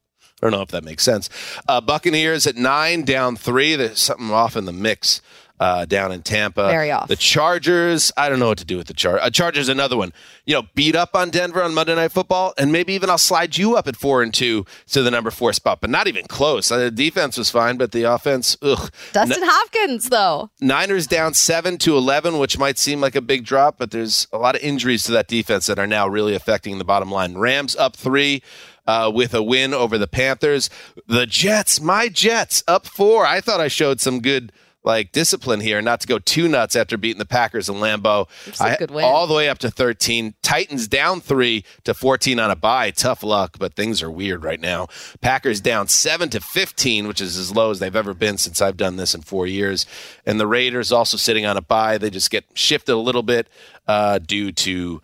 I 0.41 0.48
don't 0.48 0.51
know 0.51 0.62
if 0.62 0.69
that 0.72 0.83
makes 0.83 1.03
sense. 1.03 1.29
Uh, 1.69 1.79
Buccaneers 1.79 2.45
at 2.48 2.57
nine, 2.57 3.03
down 3.03 3.38
three. 3.38 3.75
There's 3.77 4.00
something 4.01 4.29
off 4.31 4.57
in 4.57 4.65
the 4.65 4.74
mix 4.74 5.22
uh, 5.60 5.86
down 5.86 6.12
in 6.12 6.22
Tampa. 6.22 6.67
Very 6.67 6.91
off. 6.91 7.07
The 7.07 7.15
Chargers, 7.15 8.12
I 8.17 8.27
don't 8.27 8.39
know 8.39 8.48
what 8.48 8.57
to 8.57 8.65
do 8.65 8.77
with 8.77 8.88
the 8.88 8.93
Char. 8.93 9.19
Uh, 9.19 9.29
Chargers, 9.29 9.69
another 9.69 9.95
one. 9.95 10.12
You 10.45 10.55
know, 10.55 10.63
beat 10.75 10.95
up 10.95 11.15
on 11.15 11.29
Denver 11.29 11.63
on 11.63 11.74
Monday 11.74 11.95
Night 11.95 12.12
Football, 12.12 12.53
and 12.57 12.72
maybe 12.72 12.93
even 12.93 13.10
I'll 13.10 13.17
slide 13.17 13.57
you 13.57 13.75
up 13.75 13.88
at 13.88 13.95
four 13.95 14.22
and 14.22 14.33
two 14.33 14.65
to 14.88 15.01
the 15.01 15.12
number 15.12 15.31
four 15.31 15.53
spot, 15.53 15.79
but 15.79 15.89
not 15.89 16.07
even 16.07 16.25
close. 16.25 16.72
Uh, 16.72 16.77
the 16.77 16.91
defense 16.91 17.38
was 17.38 17.50
fine, 17.50 17.77
but 17.77 17.91
the 17.91 18.03
offense, 18.03 18.57
ugh. 18.62 18.91
Dustin 19.13 19.43
Hopkins 19.43 20.10
though. 20.10 20.49
Niners 20.60 21.08
down 21.08 21.34
seven 21.34 21.78
to 21.80 21.95
eleven, 21.95 22.39
which 22.39 22.58
might 22.58 22.78
seem 22.78 22.99
like 22.99 23.15
a 23.15 23.21
big 23.21 23.45
drop, 23.45 23.78
but 23.78 23.91
there's 23.91 24.28
a 24.34 24.38
lot 24.38 24.56
of 24.56 24.62
injuries 24.62 25.04
to 25.06 25.12
that 25.13 25.28
defense 25.28 25.67
that 25.67 25.80
are 25.80 25.88
now 25.88 26.08
really 26.08 26.36
affecting 26.36 26.78
the 26.78 26.84
bottom 26.86 27.12
line. 27.12 27.38
Rams 27.38 27.75
up 27.75 27.95
three. 27.95 28.41
Uh, 28.86 29.10
with 29.15 29.34
a 29.34 29.41
win 29.41 29.73
over 29.73 29.97
the 29.97 30.08
Panthers, 30.08 30.69
the 31.08 31.25
Jets, 31.25 31.80
my 31.80 32.10
Jets, 32.10 32.65
up 32.67 32.86
four. 32.86 33.25
I 33.25 33.39
thought 33.39 33.62
I 33.62 33.69
showed 33.69 34.01
some 34.01 34.19
good 34.19 34.51
like 34.84 35.12
discipline 35.12 35.62
here, 35.62 35.82
not 35.82 36.02
to 36.02 36.08
go 36.08 36.19
too 36.19 36.48
nuts 36.48 36.76
after 36.76 36.98
beating 36.98 37.19
the 37.19 37.26
Packers 37.26 37.69
in 37.69 37.76
Lambeau. 37.76 38.28
It's 38.46 38.62
good 38.78 38.91
win. 38.91 39.06
All 39.06 39.28
the 39.28 39.34
way 39.34 39.50
up 39.50 39.58
to 39.60 39.72
thirteen. 39.72 40.34
Titans 40.41 40.88
down 40.88 41.22
three 41.22 41.63
to 41.84 41.93
fourteen 41.93 42.39
on 42.39 42.52
a 42.52 42.56
bye. 42.56 42.91
Tough 42.91 43.24
luck, 43.24 43.58
but 43.60 43.76
things 43.76 44.04
are 44.04 44.12
weird 44.12 44.43
right 44.43 44.60
now. 44.60 44.88
Packers 45.22 45.62
down 45.62 45.88
seven 45.88 46.30
to 46.30 46.41
fifteen, 46.41 47.08
which 47.08 47.22
is 47.22 47.38
as 47.38 47.56
low 47.56 47.72
as 47.72 47.80
they've 47.80 47.96
ever 47.96 48.13
been 48.13 48.38
since 48.38 48.62
I've 48.62 48.78
done 48.78 48.98
this 48.98 49.15
in 49.15 49.22
four 49.22 49.48
years. 49.48 49.86
And 50.26 50.39
the 50.39 50.48
Raiders 50.48 50.91
also 50.91 51.17
sitting 51.17 51.46
on 51.46 51.58
a 51.58 51.62
bye. 51.62 51.98
They 51.98 52.10
just 52.10 52.30
get 52.30 52.46
shifted 52.54 52.93
a 52.93 52.98
little 52.98 53.24
bit 53.24 53.48
uh, 53.88 54.19
due 54.19 54.52
to. 54.52 55.02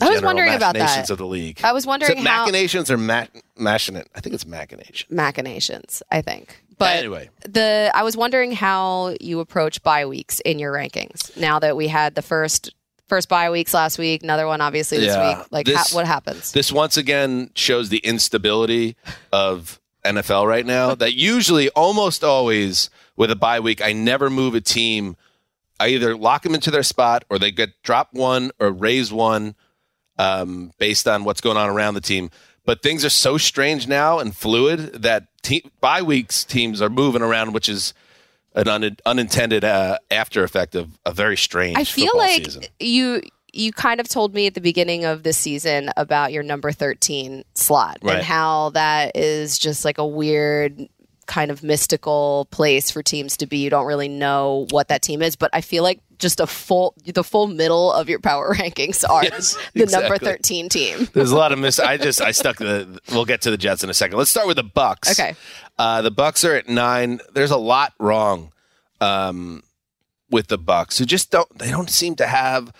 I 0.00 0.10
was 0.10 0.22
wondering 0.22 0.54
about 0.54 0.74
that. 0.74 0.82
machinations 0.82 1.10
of 1.10 1.18
the 1.18 1.26
league. 1.26 1.60
I 1.64 1.72
was 1.72 1.84
wondering 1.84 2.18
how 2.18 2.44
machinations 2.44 2.88
or 2.88 2.96
ma- 2.96 3.26
machinate? 3.58 4.06
I 4.14 4.20
think 4.20 4.32
it's 4.34 4.46
machination. 4.46 5.08
machinations, 5.10 6.04
I 6.12 6.22
think. 6.22 6.62
But 6.78 6.96
Anyway. 6.96 7.30
the 7.42 7.90
I 7.94 8.02
was 8.04 8.16
wondering 8.16 8.52
how 8.52 9.16
you 9.20 9.40
approach 9.40 9.82
bye 9.82 10.06
weeks 10.06 10.40
in 10.40 10.58
your 10.58 10.72
rankings. 10.72 11.36
Now 11.36 11.58
that 11.58 11.76
we 11.76 11.88
had 11.88 12.14
the 12.14 12.22
first 12.22 12.72
first 13.08 13.28
bye 13.28 13.50
weeks 13.50 13.72
last 13.74 13.98
week, 13.98 14.22
another 14.22 14.46
one 14.46 14.60
obviously 14.60 14.98
this 14.98 15.08
Yeah. 15.14 15.38
week. 15.38 15.46
Like 15.50 15.66
This- 15.66 15.76
ha- 15.76 15.94
what 15.96 16.06
happens? 16.06 16.52
This 16.52 16.70
once 16.70 16.96
again 16.96 17.50
shows 17.54 17.88
the 17.88 17.98
instability 17.98 18.96
of 19.32 19.80
NFL 20.04 20.46
right 20.46 20.66
now. 20.66 20.94
that 20.94 21.14
usually, 21.14 21.68
almost 21.70 22.22
always, 22.22 22.90
with 23.16 23.30
a 23.30 23.36
bye 23.36 23.60
week, 23.60 23.82
I 23.82 23.92
never 23.92 24.28
move 24.30 24.54
a 24.54 24.60
team. 24.60 25.16
I 25.80 25.88
either 25.88 26.16
lock 26.16 26.42
them 26.42 26.54
into 26.54 26.70
their 26.70 26.82
spot 26.82 27.24
or 27.30 27.38
they 27.38 27.50
get 27.50 27.70
drop 27.82 28.08
one 28.12 28.50
or 28.60 28.70
raise 28.70 29.12
one 29.12 29.54
um, 30.18 30.72
based 30.78 31.06
on 31.08 31.24
what's 31.24 31.40
going 31.40 31.56
on 31.56 31.68
around 31.70 31.94
the 31.94 32.00
team. 32.00 32.30
But 32.68 32.82
things 32.82 33.02
are 33.02 33.08
so 33.08 33.38
strange 33.38 33.88
now 33.88 34.18
and 34.18 34.36
fluid 34.36 35.00
that 35.02 35.28
te- 35.40 35.64
bye 35.80 36.02
weeks 36.02 36.44
teams 36.44 36.82
are 36.82 36.90
moving 36.90 37.22
around, 37.22 37.54
which 37.54 37.66
is 37.66 37.94
an 38.54 38.68
un- 38.68 38.98
unintended 39.06 39.64
uh, 39.64 39.96
after 40.10 40.44
effect 40.44 40.74
of 40.74 40.90
a 41.06 41.12
very 41.12 41.38
strange. 41.38 41.78
I 41.78 41.84
feel 41.84 42.12
like 42.14 42.44
season. 42.44 42.64
you 42.78 43.22
you 43.54 43.72
kind 43.72 44.00
of 44.00 44.08
told 44.10 44.34
me 44.34 44.46
at 44.46 44.52
the 44.52 44.60
beginning 44.60 45.06
of 45.06 45.22
this 45.22 45.38
season 45.38 45.88
about 45.96 46.30
your 46.30 46.42
number 46.42 46.70
13 46.70 47.42
slot 47.54 48.00
Right. 48.02 48.16
and 48.16 48.22
how 48.22 48.68
that 48.74 49.16
is 49.16 49.58
just 49.58 49.86
like 49.86 49.96
a 49.96 50.06
weird 50.06 50.90
kind 51.28 51.52
of 51.52 51.62
mystical 51.62 52.48
place 52.50 52.90
for 52.90 53.02
teams 53.02 53.36
to 53.36 53.46
be. 53.46 53.58
You 53.58 53.70
don't 53.70 53.86
really 53.86 54.08
know 54.08 54.66
what 54.70 54.88
that 54.88 55.02
team 55.02 55.22
is, 55.22 55.36
but 55.36 55.50
I 55.52 55.60
feel 55.60 55.84
like 55.84 56.00
just 56.18 56.40
a 56.40 56.46
full 56.48 56.94
the 57.04 57.22
full 57.22 57.46
middle 57.46 57.92
of 57.92 58.08
your 58.08 58.18
power 58.18 58.52
rankings 58.58 59.08
are 59.08 59.22
Yes, 59.22 59.56
the 59.74 59.86
number 59.86 60.18
13 60.18 60.68
team. 60.68 61.06
There's 61.12 61.30
a 61.30 61.36
lot 61.36 61.52
of 61.52 61.60
miss. 61.60 61.78
I 61.78 61.96
just 61.96 62.20
I 62.20 62.32
stuck 62.32 62.56
the. 62.56 63.00
We'll 63.12 63.24
get 63.24 63.42
to 63.42 63.52
the 63.52 63.56
Jets 63.56 63.84
in 63.84 63.90
a 63.90 63.94
second. 63.94 64.18
Let's 64.18 64.30
start 64.30 64.48
with 64.48 64.56
the 64.56 64.64
Bucks. 64.64 65.18
Okay. 65.18 65.36
Uh, 65.78 66.02
the 66.02 66.10
Bucks 66.10 66.44
are 66.44 66.54
at 66.54 66.68
nine. 66.68 67.20
There's 67.32 67.52
a 67.52 67.56
lot 67.56 67.92
wrong 68.00 68.52
um, 69.00 69.62
with 70.28 70.48
the 70.48 70.58
Bucks, 70.58 70.98
who 70.98 71.04
just 71.04 71.30
don't. 71.30 71.56
They 71.56 71.70
don't 71.70 71.90
seem 71.90 72.16
to 72.16 72.26
have 72.26 72.72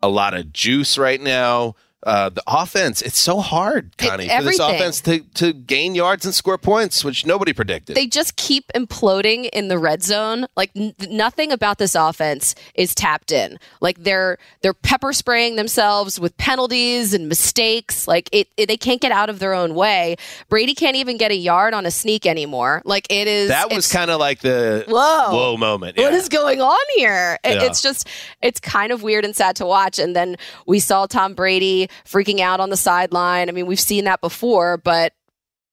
a 0.00 0.08
lot 0.08 0.34
of 0.34 0.52
juice 0.52 0.96
right 0.96 1.20
now. 1.20 1.74
Uh, 2.04 2.28
the 2.28 2.42
offense. 2.46 3.02
It's 3.02 3.18
so 3.18 3.40
hard, 3.40 3.96
Connie, 3.98 4.28
for 4.28 4.42
this 4.44 4.58
offense 4.60 5.00
to, 5.02 5.20
to 5.34 5.52
gain 5.52 5.94
yards 5.96 6.24
and 6.24 6.32
score 6.34 6.56
points, 6.56 7.04
which 7.04 7.26
nobody 7.26 7.52
predicted. 7.52 7.96
they 7.96 8.06
just 8.06 8.36
keep 8.36 8.70
imploding 8.74 9.48
in 9.52 9.68
the 9.68 9.78
red 9.78 10.02
zone. 10.02 10.46
Like 10.56 10.70
n- 10.76 10.94
nothing 11.10 11.50
about 11.50 11.78
this 11.78 11.94
offense 11.96 12.54
is 12.74 12.94
tapped 12.94 13.32
in. 13.32 13.58
Like 13.80 14.02
they're 14.04 14.38
they're 14.62 14.74
pepper 14.74 15.12
spraying 15.12 15.56
themselves 15.56 16.20
with 16.20 16.36
penalties 16.38 17.14
and 17.14 17.28
mistakes. 17.28 18.06
Like 18.06 18.28
it, 18.32 18.48
it- 18.56 18.68
they 18.68 18.76
can't 18.76 19.00
get 19.00 19.10
out 19.12 19.28
of 19.28 19.38
their 19.40 19.54
own 19.54 19.74
way. 19.74 20.16
Brady 20.48 20.74
can't 20.74 20.96
even 20.96 21.16
get 21.16 21.30
a 21.32 21.36
yard 21.36 21.74
on 21.74 21.84
a 21.84 21.90
sneak 21.90 22.26
anymore. 22.26 22.80
Like 22.84 23.06
it 23.10 23.26
is. 23.26 23.48
that 23.48 23.72
was 23.72 23.90
kind 23.90 24.10
of 24.10 24.20
like 24.20 24.40
the 24.40 24.84
Whoa. 24.86 25.30
whoa 25.30 25.56
moment. 25.56 25.96
What 25.96 26.12
yeah. 26.12 26.18
is 26.18 26.28
going 26.28 26.60
on 26.60 26.78
here? 26.96 27.38
It- 27.44 27.56
Yeah. 27.56 27.64
It's 27.64 27.82
just, 27.82 28.06
it's 28.40 28.60
kind 28.60 28.92
of 28.92 29.02
weird 29.02 29.24
and 29.24 29.34
sad 29.34 29.56
to 29.56 29.66
watch. 29.66 29.98
And 29.98 30.14
then 30.14 30.36
we 30.66 30.78
saw 30.78 31.06
Tom 31.06 31.34
Brady 31.34 31.87
freaking 32.04 32.40
out 32.40 32.60
on 32.60 32.70
the 32.70 32.76
sideline. 32.76 33.48
I 33.48 33.52
mean, 33.52 33.66
we've 33.66 33.80
seen 33.80 34.04
that 34.04 34.20
before, 34.20 34.76
but 34.78 35.12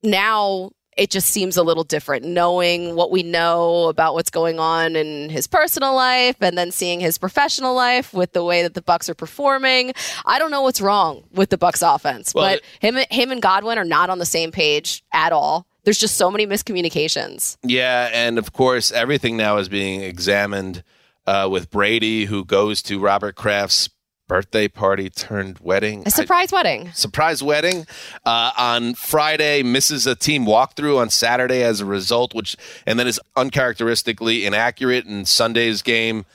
now 0.04 0.71
it 0.97 1.10
just 1.10 1.28
seems 1.30 1.58
a 1.58 1.63
little 1.63 1.84
different. 1.84 2.25
Knowing 2.25 2.95
what 2.95 3.12
we 3.12 3.21
know 3.21 3.89
about 3.89 4.13
what's 4.13 4.30
going 4.30 4.60
on 4.60 4.95
in 4.95 5.30
his 5.30 5.45
personal 5.45 5.93
life 5.93 6.38
and 6.39 6.58
then 6.58 6.71
seeing 6.71 6.99
his 7.01 7.17
professional 7.17 7.75
life 7.75 8.13
with 8.13 8.32
the 8.32 8.43
way 8.43 8.63
that 8.63 8.73
the 8.75 8.82
bucks 8.82 9.10
are 9.10 9.13
performing 9.15 9.93
i 10.25 10.39
don't 10.39 10.51
know 10.51 10.62
what's 10.62 10.80
wrong 10.80 11.23
with 11.34 11.49
the 11.49 11.58
bucks 11.58 11.82
offense 11.82 12.34
Well, 12.34 12.56
but 12.56 12.62
him 12.80 12.95
him 13.10 13.32
and 13.32 13.41
godwin 13.41 13.78
are 13.78 13.84
not 13.84 14.10
on 14.10 14.19
the 14.19 14.25
same 14.25 14.51
page 14.51 15.04
at 15.12 15.34
all. 15.34 15.67
There's 15.84 15.99
just 15.99 16.15
so 16.15 16.32
many 16.32 16.47
miscommunications. 16.47 17.58
Yeah, 17.62 18.10
and 18.12 18.39
of 18.39 18.54
course, 18.54 18.91
everything 18.91 19.38
now 19.38 19.58
is 19.58 19.69
being 19.69 20.01
examined 20.01 20.84
uh, 21.28 21.47
with 21.51 21.69
Brady, 21.69 22.25
who 22.25 22.43
goes 22.43 22.82
to 22.84 22.99
Robert 22.99 23.36
Kraft's 23.36 23.89
birthday 24.27 24.67
party 24.67 25.09
turned 25.09 25.59
wedding. 25.59 26.03
a 26.05 26.09
surprise 26.11 26.51
wedding 26.51 26.91
surprise 26.93 27.43
wedding 27.43 27.85
uh, 28.25 28.51
on 28.57 28.95
Friday. 28.95 29.63
Misses 29.63 30.07
a 30.07 30.15
team 30.15 30.45
walkthrough 30.45 30.97
on 30.99 31.09
Saturday 31.09 31.63
as 31.63 31.81
a 31.81 31.85
result, 31.85 32.33
which 32.33 32.55
and 32.85 32.99
then 32.99 33.07
is 33.07 33.19
uncharacteristically 33.35 34.45
inaccurate 34.45 35.05
in 35.05 35.25
Sunday's 35.25 35.81
game, 35.81 36.25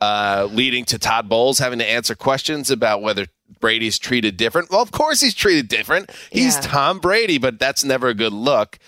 uh, 0.00 0.48
leading 0.50 0.84
to 0.86 0.98
Todd 0.98 1.28
Bowles 1.28 1.58
having 1.58 1.78
to 1.78 1.88
answer 1.88 2.14
questions 2.14 2.70
about 2.70 3.02
whether 3.02 3.26
Brady's 3.60 3.98
treated 3.98 4.36
different. 4.36 4.70
Well, 4.70 4.82
of 4.82 4.90
course 4.92 5.20
he's 5.20 5.34
treated 5.34 5.68
different. 5.68 6.10
He's 6.30 6.56
Yeah. 6.56 6.62
Tom 6.62 6.98
Brady, 6.98 7.38
but 7.38 7.58
that's 7.58 7.84
never 7.84 8.08
a 8.08 8.14
good 8.14 8.32
look. 8.32 8.78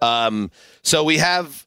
Um, 0.00 0.50
so 0.82 1.04
we 1.04 1.18
have 1.18 1.66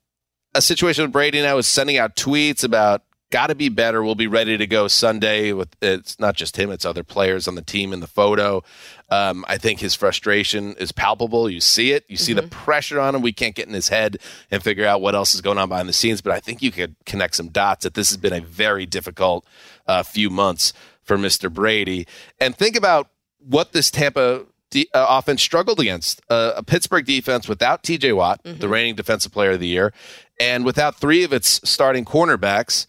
a 0.55 0.61
situation 0.61 1.03
with 1.03 1.11
Brady 1.11 1.41
now 1.41 1.57
is 1.57 1.67
sending 1.67 1.97
out 1.97 2.15
tweets 2.15 2.63
about 2.63 3.03
got 3.31 3.47
to 3.47 3.55
be 3.55 3.69
better. 3.69 4.03
We'll 4.03 4.15
be 4.15 4.27
ready 4.27 4.57
to 4.57 4.67
go 4.67 4.87
Sunday. 4.87 5.53
With 5.53 5.75
it's 5.81 6.19
not 6.19 6.35
just 6.35 6.57
him; 6.57 6.71
it's 6.71 6.85
other 6.85 7.03
players 7.03 7.47
on 7.47 7.55
the 7.55 7.61
team 7.61 7.93
in 7.93 7.99
the 7.99 8.07
photo. 8.07 8.63
Um, 9.09 9.45
I 9.47 9.57
think 9.57 9.79
his 9.79 9.95
frustration 9.95 10.75
is 10.77 10.91
palpable. 10.91 11.49
You 11.49 11.61
see 11.61 11.91
it. 11.91 12.05
You 12.07 12.17
see 12.17 12.33
the 12.33 12.43
pressure 12.43 12.99
on 12.99 13.15
him. 13.15 13.21
We 13.21 13.33
can't 13.33 13.55
get 13.55 13.67
in 13.67 13.73
his 13.73 13.89
head 13.89 14.17
and 14.51 14.63
figure 14.63 14.85
out 14.85 15.01
what 15.01 15.15
else 15.15 15.33
is 15.33 15.41
going 15.41 15.57
on 15.57 15.69
behind 15.69 15.89
the 15.89 15.93
scenes. 15.93 16.21
But 16.21 16.33
I 16.33 16.39
think 16.39 16.61
you 16.61 16.71
could 16.71 16.95
connect 17.05 17.35
some 17.35 17.49
dots 17.49 17.83
that 17.83 17.93
this 17.93 18.09
has 18.09 18.17
been 18.17 18.33
a 18.33 18.41
very 18.41 18.85
difficult 18.85 19.45
uh, 19.87 20.03
few 20.03 20.29
months 20.29 20.73
for 21.03 21.17
Mr. 21.17 21.51
Brady. 21.51 22.05
And 22.39 22.55
think 22.55 22.75
about 22.75 23.09
what 23.39 23.71
this 23.71 23.89
Tampa 23.89 24.45
de- 24.69 24.89
uh, 24.93 25.05
offense 25.09 25.41
struggled 25.41 25.79
against 25.79 26.21
uh, 26.29 26.53
a 26.55 26.63
Pittsburgh 26.63 27.05
defense 27.05 27.47
without 27.47 27.83
TJ 27.83 28.15
Watt, 28.15 28.41
the 28.43 28.67
reigning 28.69 28.95
defensive 28.95 29.31
player 29.31 29.51
of 29.51 29.59
the 29.59 29.67
year, 29.67 29.91
and 30.39 30.65
without 30.65 30.95
three 30.95 31.23
of 31.23 31.33
its 31.33 31.67
starting 31.67 32.05
cornerbacks, 32.05 32.85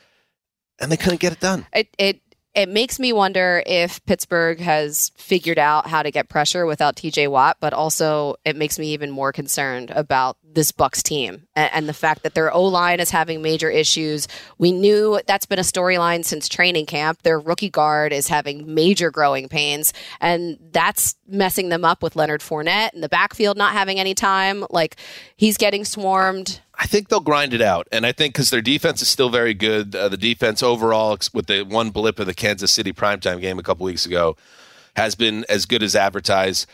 and 0.80 0.90
they 0.90 0.96
couldn't 0.96 1.20
get 1.20 1.32
it 1.32 1.40
done. 1.40 1.66
it 1.72 1.88
it 1.98 2.20
it 2.54 2.68
makes 2.68 2.98
me 2.98 3.12
wonder 3.12 3.62
if 3.64 4.04
Pittsburgh 4.06 4.58
has 4.58 5.12
figured 5.16 5.58
out 5.58 5.86
how 5.86 6.02
to 6.02 6.10
get 6.10 6.28
pressure 6.28 6.66
without 6.66 6.96
TJ 6.96 7.30
Watt, 7.30 7.58
but 7.60 7.72
also 7.72 8.36
it 8.44 8.56
makes 8.56 8.78
me 8.78 8.92
even 8.92 9.10
more 9.10 9.32
concerned 9.32 9.90
about 9.90 10.36
this 10.42 10.72
Bucks 10.72 11.00
team 11.02 11.46
and, 11.54 11.70
and 11.72 11.88
the 11.88 11.92
fact 11.92 12.24
that 12.24 12.34
their 12.34 12.52
O 12.52 12.64
line 12.64 12.98
is 12.98 13.10
having 13.10 13.40
major 13.40 13.70
issues. 13.70 14.26
We 14.58 14.72
knew 14.72 15.20
that's 15.28 15.46
been 15.46 15.60
a 15.60 15.62
storyline 15.62 16.24
since 16.24 16.48
training 16.48 16.86
camp. 16.86 17.22
Their 17.22 17.38
rookie 17.38 17.70
guard 17.70 18.12
is 18.12 18.26
having 18.26 18.74
major 18.74 19.12
growing 19.12 19.48
pains, 19.48 19.92
and 20.20 20.58
that's 20.72 21.14
messing 21.28 21.68
them 21.68 21.84
up 21.84 22.02
with 22.02 22.16
Leonard 22.16 22.40
Fournette 22.40 22.94
in 22.94 23.00
the 23.00 23.08
backfield 23.08 23.56
not 23.56 23.74
having 23.74 24.00
any 24.00 24.14
time. 24.14 24.64
Like 24.70 24.96
he's 25.36 25.56
getting 25.56 25.84
swarmed. 25.84 26.60
I 26.80 26.86
think 26.86 27.08
they'll 27.08 27.20
grind 27.20 27.52
it 27.52 27.60
out, 27.60 27.86
and 27.92 28.06
I 28.06 28.12
think 28.12 28.32
because 28.34 28.48
their 28.48 28.62
defense 28.62 29.02
is 29.02 29.08
still 29.08 29.28
very 29.28 29.52
good, 29.52 29.94
uh, 29.94 30.08
the 30.08 30.16
defense 30.16 30.62
overall, 30.62 31.18
with 31.34 31.46
the 31.46 31.62
one 31.62 31.90
blip 31.90 32.18
of 32.18 32.24
the 32.24 32.32
Kansas 32.32 32.72
City 32.72 32.90
primetime 32.90 33.38
game 33.38 33.58
a 33.58 33.62
couple 33.62 33.84
weeks 33.84 34.06
ago, 34.06 34.34
has 34.96 35.14
been 35.14 35.44
as 35.50 35.66
good 35.66 35.82
as 35.82 35.94
advertised. 35.94 36.66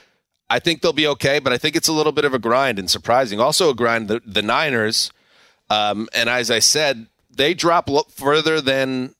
I 0.49 0.61
think 0.61 0.81
they'll 0.81 0.93
be 0.93 1.09
okay, 1.09 1.41
but 1.41 1.53
I 1.53 1.59
think 1.59 1.75
it's 1.75 1.89
a 1.89 1.93
little 1.93 2.13
bit 2.13 2.25
of 2.25 2.33
a 2.33 2.39
grind 2.39 2.79
and 2.79 2.89
surprising. 2.89 3.41
Also, 3.41 3.71
a 3.71 3.75
grind. 3.75 4.07
The, 4.07 4.23
the 4.25 4.43
Niners, 4.43 5.11
um, 5.71 6.09
and 6.15 6.29
as 6.29 6.53
I 6.53 6.61
said, 6.61 7.09
they 7.29 7.53
drop 7.53 7.89
lo- 7.91 8.07
further 8.09 8.61
than 8.61 9.13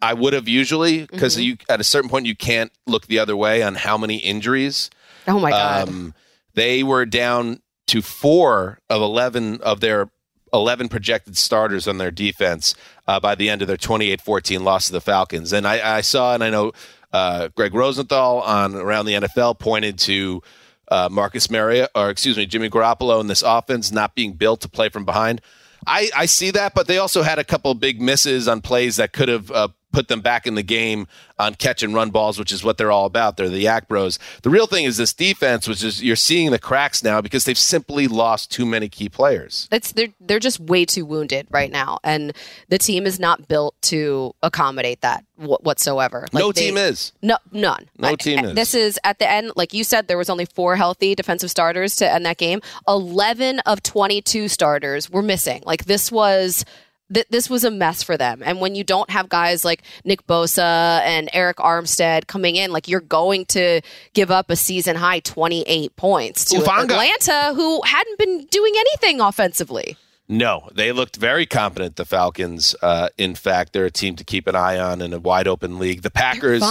I 0.00 0.14
would 0.14 0.32
have 0.32 0.48
usually 0.48 1.04
because 1.04 1.38
you 1.38 1.58
at 1.68 1.78
a 1.78 1.84
certain 1.84 2.08
point 2.08 2.24
you 2.24 2.36
can't 2.36 2.72
look 2.86 3.06
the 3.06 3.18
other 3.18 3.36
way 3.36 3.62
on 3.62 3.74
how 3.74 3.98
many 3.98 4.16
injuries. 4.16 4.88
Oh 5.28 5.38
my 5.38 5.50
god! 5.50 5.88
Um, 5.88 6.14
they 6.54 6.82
were 6.82 7.04
down 7.04 7.60
to 7.86 8.02
four 8.02 8.80
of 8.90 9.02
11 9.02 9.60
of 9.62 9.80
their 9.80 10.10
11 10.52 10.88
projected 10.88 11.36
starters 11.36 11.86
on 11.88 11.98
their 11.98 12.10
defense 12.10 12.74
uh, 13.06 13.20
by 13.20 13.34
the 13.34 13.48
end 13.48 13.62
of 13.62 13.68
their 13.68 13.76
28 13.76 14.20
14 14.20 14.64
loss 14.64 14.86
to 14.86 14.92
the 14.92 15.00
Falcons. 15.00 15.52
And 15.52 15.66
I, 15.66 15.98
I 15.98 16.00
saw, 16.00 16.34
and 16.34 16.42
I 16.42 16.50
know 16.50 16.72
uh, 17.12 17.48
Gregg 17.48 17.74
Rosenthal 17.74 18.40
on 18.42 18.74
Around 18.74 19.06
the 19.06 19.14
NFL 19.14 19.58
pointed 19.58 19.98
to 20.00 20.42
uh, 20.88 21.08
Marcus 21.10 21.50
Mariota, 21.50 21.90
or 21.94 22.10
excuse 22.10 22.36
me, 22.36 22.46
Jimmy 22.46 22.70
Garoppolo 22.70 23.20
in 23.20 23.26
this 23.26 23.42
offense 23.42 23.90
not 23.90 24.14
being 24.14 24.34
built 24.34 24.60
to 24.62 24.68
play 24.68 24.88
from 24.88 25.04
behind. 25.04 25.40
I, 25.86 26.10
I 26.16 26.26
see 26.26 26.50
that, 26.52 26.74
but 26.74 26.86
they 26.86 26.98
also 26.98 27.22
had 27.22 27.38
a 27.38 27.44
couple 27.44 27.72
big 27.74 28.00
misses 28.00 28.48
on 28.48 28.60
plays 28.60 28.96
that 28.96 29.12
could 29.12 29.28
have 29.28 29.50
uh, 29.50 29.68
put 29.92 30.08
them 30.08 30.20
back 30.20 30.46
in 30.46 30.54
the 30.56 30.62
game 30.62 31.06
on 31.38 31.54
catch 31.54 31.82
and 31.82 31.94
run 31.94 32.10
balls, 32.10 32.38
which 32.38 32.52
is 32.52 32.62
what 32.64 32.76
they're 32.78 32.90
all 32.92 33.06
about. 33.06 33.36
They're 33.36 33.48
the 33.48 33.64
YAC 33.64 33.88
Bros. 33.88 34.18
The 34.42 34.50
real 34.50 34.66
thing 34.66 34.84
is 34.84 34.96
this 34.96 35.12
defense, 35.14 35.66
which 35.68 35.82
is 35.84 36.02
you're 36.02 36.16
seeing 36.16 36.50
the 36.50 36.58
cracks 36.58 37.02
now 37.02 37.20
because 37.20 37.44
they've 37.44 37.56
simply 37.58 38.06
lost 38.08 38.50
too 38.50 38.66
many 38.66 38.88
key 38.88 39.08
players. 39.08 39.68
it's 39.70 39.92
they're 39.92 40.08
they're 40.20 40.38
just 40.38 40.60
way 40.60 40.84
too 40.84 41.04
wounded 41.06 41.46
right 41.50 41.70
now, 41.70 41.98
and 42.04 42.32
the 42.68 42.78
team 42.78 43.06
is 43.06 43.18
not 43.20 43.48
built 43.48 43.74
to 43.82 44.34
accommodate 44.42 45.00
that 45.02 45.24
wh- 45.38 45.62
whatsoever. 45.64 46.26
no 46.32 46.46
Like, 46.48 46.54
they- 46.56 46.66
team 46.66 46.76
is. 46.76 47.12
No, 47.22 47.36
none. 47.52 47.88
No 47.98 48.08
I- 48.08 48.14
team 48.16 48.40
I- 48.40 48.48
is. 48.48 48.54
This 48.54 48.74
is 48.74 48.98
at 49.04 49.18
the 49.18 49.30
end, 49.30 49.52
like 49.56 49.72
you 49.72 49.84
said, 49.84 50.08
there 50.08 50.18
was 50.18 50.28
only 50.30 50.46
four 50.46 50.76
healthy 50.76 51.14
defensive 51.14 51.50
starters 51.50 51.96
to 51.96 52.10
end 52.12 52.26
that 52.26 52.38
game. 52.38 52.60
Eleven 52.88 53.60
of 53.60 53.82
twenty-two 53.82 54.48
starters 54.48 55.08
were 55.10 55.22
missing. 55.22 55.62
Like 55.66 55.84
this 55.86 56.10
was. 56.10 56.64
Th- 57.12 57.26
This 57.30 57.48
was 57.48 57.64
a 57.64 57.70
mess 57.70 58.02
for 58.02 58.16
them, 58.16 58.42
and 58.44 58.60
when 58.60 58.74
you 58.74 58.82
don't 58.84 59.08
have 59.10 59.28
guys 59.28 59.64
like 59.64 59.82
Nick 60.04 60.26
Bosa 60.26 61.00
and 61.02 61.30
Arik 61.32 61.54
Armstead 61.54 62.26
coming 62.26 62.56
in, 62.56 62.72
like 62.72 62.88
you're 62.88 63.00
going 63.00 63.44
to 63.46 63.80
give 64.12 64.30
up 64.30 64.50
a 64.50 64.56
season 64.56 64.96
high 64.96 65.20
28 65.20 65.94
points 65.96 66.44
to 66.46 66.56
Ufanga. 66.58 66.82
Atlanta, 66.90 67.52
who 67.54 67.80
hadn't 67.84 68.18
been 68.18 68.44
doing 68.46 68.72
anything 68.76 69.20
offensively. 69.20 69.96
No, 70.28 70.68
they 70.74 70.90
looked 70.90 71.14
very 71.16 71.46
competent. 71.46 71.94
The 71.94 72.04
Falcons, 72.04 72.74
uh, 72.82 73.10
in 73.16 73.36
fact, 73.36 73.72
they're 73.72 73.84
a 73.84 73.90
team 73.92 74.16
to 74.16 74.24
keep 74.24 74.48
an 74.48 74.56
eye 74.56 74.76
on 74.76 75.00
in 75.00 75.12
a 75.12 75.20
wide 75.20 75.46
open 75.46 75.78
league. 75.78 76.02
The 76.02 76.10
Packers, 76.10 76.62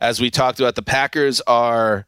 as 0.00 0.20
we 0.20 0.30
talked 0.30 0.60
about, 0.60 0.76
the 0.76 0.82
Packers 0.82 1.40
are 1.48 2.06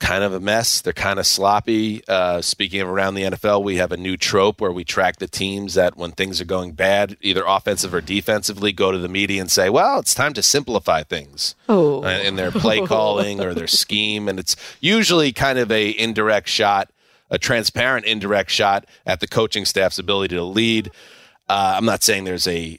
kind 0.00 0.24
of 0.24 0.34
a 0.34 0.40
mess. 0.40 0.80
They're 0.80 0.92
kind 0.92 1.18
of 1.18 1.26
sloppy. 1.26 2.02
Uh, 2.06 2.42
speaking 2.42 2.80
of 2.80 2.88
around 2.88 3.14
the 3.14 3.22
NFL, 3.22 3.62
we 3.62 3.76
have 3.76 3.92
a 3.92 3.96
new 3.96 4.16
trope 4.16 4.60
where 4.60 4.72
we 4.72 4.84
track 4.84 5.16
the 5.16 5.26
teams 5.26 5.74
that 5.74 5.96
when 5.96 6.12
things 6.12 6.40
are 6.40 6.44
going 6.44 6.72
bad, 6.72 7.16
either 7.20 7.44
offensive 7.46 7.94
or 7.94 8.00
defensively, 8.00 8.72
go 8.72 8.92
to 8.92 8.98
the 8.98 9.08
media 9.08 9.40
and 9.40 9.50
say, 9.50 9.70
"Well, 9.70 10.00
it's 10.00 10.14
time 10.14 10.34
to 10.34 10.42
simplify 10.42 11.02
things." 11.02 11.54
Oh. 11.68 12.02
uh, 12.04 12.08
in 12.08 12.36
their 12.36 12.50
play 12.50 12.80
calling 12.86 13.40
or 13.40 13.54
their 13.54 13.66
scheme, 13.66 14.28
and 14.28 14.38
it's 14.38 14.56
usually 14.80 15.32
kind 15.32 15.58
of 15.58 15.70
a 15.70 15.96
indirect 15.98 16.48
shot, 16.48 16.90
a 17.30 17.38
transparent 17.38 18.04
indirect 18.04 18.50
shot 18.50 18.86
at 19.06 19.20
the 19.20 19.26
coaching 19.28 19.64
staff's 19.64 19.98
ability 19.98 20.34
to 20.34 20.42
lead. 20.44 20.90
Uh, 21.48 21.74
I'm 21.76 21.84
not 21.84 22.02
saying 22.02 22.24
there's 22.24 22.48
a 22.48 22.78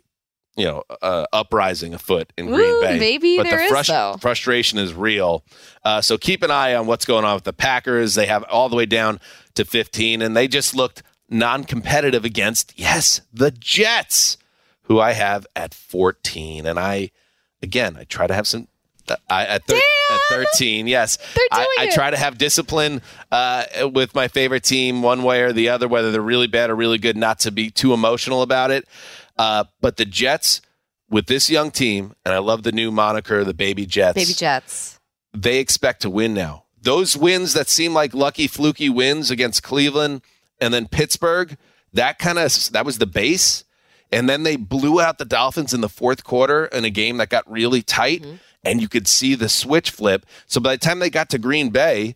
you 0.56 0.65
know 0.65 0.84
uh, 1.02 1.26
uprising 1.34 1.94
afoot 1.94 2.32
in 2.38 2.48
Green 2.48 2.82
Bay, 2.82 3.00
maybe 3.00 3.38
but 3.38 3.44
there 3.44 3.70
the 3.70 3.76
is, 3.78 3.88
though. 3.88 4.18
frustration 4.20 4.80
is 4.80 4.94
real. 4.94 5.44
Uh, 5.84 6.02
so 6.02 6.18
keep 6.18 6.44
an 6.44 6.52
eye 6.52 6.76
on 6.76 6.88
what's 6.88 7.06
going 7.06 7.26
on 7.26 7.36
with 7.36 7.44
the 7.44 7.54
Packers. 7.54 8.15
They 8.15 8.26
have 8.26 8.44
all 8.44 8.70
the 8.70 8.76
way 8.76 8.86
down 8.86 9.20
to 9.56 9.65
15, 9.65 10.22
and 10.22 10.36
they 10.36 10.48
just 10.48 10.76
looked 10.76 11.04
non-competitive 11.30 12.24
against 12.24 12.78
yes 12.78 13.22
the 13.34 13.52
Jets, 13.52 14.38
who 14.84 15.00
I 15.00 15.13
have 15.13 15.46
at 15.56 15.74
14, 15.74 16.65
and 16.65 16.80
I 16.80 17.12
again 17.62 17.98
I 17.98 18.04
try 18.04 18.28
to 18.28 18.34
have 18.34 18.48
some. 18.48 18.68
I, 19.30 19.46
at, 19.46 19.65
thir- 19.65 19.76
at 19.76 20.20
13, 20.30 20.88
yes. 20.88 21.18
I, 21.52 21.68
I 21.80 21.89
try 21.89 22.10
to 22.10 22.18
have 22.18 22.38
discipline 22.38 23.02
uh, 23.32 23.65
with 23.94 24.15
my 24.15 24.28
favorite 24.28 24.63
team 24.63 25.02
one 25.02 25.24
way 25.24 25.41
or 25.41 25.54
the 25.54 25.70
other, 25.70 25.88
whether 25.88 26.12
they're 26.12 26.22
really 26.22 26.48
bad 26.48 26.70
or 26.70 26.76
really 26.76 26.98
good, 26.98 27.18
not 27.18 27.39
to 27.39 27.52
be 27.52 27.70
too 27.70 27.94
emotional 27.94 28.41
about 28.41 28.72
it. 28.72 28.88
Uh, 29.38 29.65
but 29.82 29.98
the 29.98 30.06
Jets, 30.06 30.62
with 31.10 31.28
this 31.28 31.50
young 31.50 31.72
team, 31.72 32.15
and 32.26 32.34
I 32.34 32.39
love 32.39 32.63
the 32.63 32.72
new 32.72 32.91
moniker, 32.91 33.44
the 33.44 33.54
Baby 33.54 33.86
Jets. 33.86 34.15
Baby 34.15 34.34
Jets. 34.34 35.00
they 35.34 35.60
expect 35.60 36.02
to 36.02 36.10
win 36.10 36.34
now. 36.34 36.63
Those 36.82 37.18
wins 37.18 37.54
that 37.54 37.68
seem 37.68 37.94
like 37.94 38.13
lucky, 38.13 38.48
fluky 38.48 38.89
wins 38.89 39.32
against 39.32 39.63
Cleveland 39.63 40.22
and 40.60 40.74
then 40.74 40.88
Pittsburgh, 40.88 41.58
that 41.94 42.20
kind 42.20 42.38
of 42.38 42.72
that 42.72 42.86
was 42.86 42.98
the 42.98 43.06
base. 43.06 43.63
And 44.12 44.30
then 44.30 44.44
they 44.44 44.56
blew 44.56 45.02
out 45.02 45.18
the 45.18 45.26
Dolphins 45.26 45.74
in 45.74 45.82
the 45.82 45.89
fourth 45.89 46.24
quarter 46.24 46.65
in 46.65 46.86
a 46.86 46.89
game 46.89 47.18
that 47.18 47.30
got 47.30 47.50
really 47.52 47.82
tight, 47.82 48.22
mm-hmm. 48.22 48.36
And 48.65 48.82
you 48.82 48.89
could 48.89 49.08
see 49.08 49.36
the 49.36 49.49
switch 49.49 49.91
flip. 49.91 50.25
So 50.47 50.60
by 50.60 50.73
the 50.75 50.80
time 50.80 50.99
they 50.99 51.10
got 51.10 51.30
to 51.30 51.38
Green 51.38 51.69
Bay, 51.69 52.15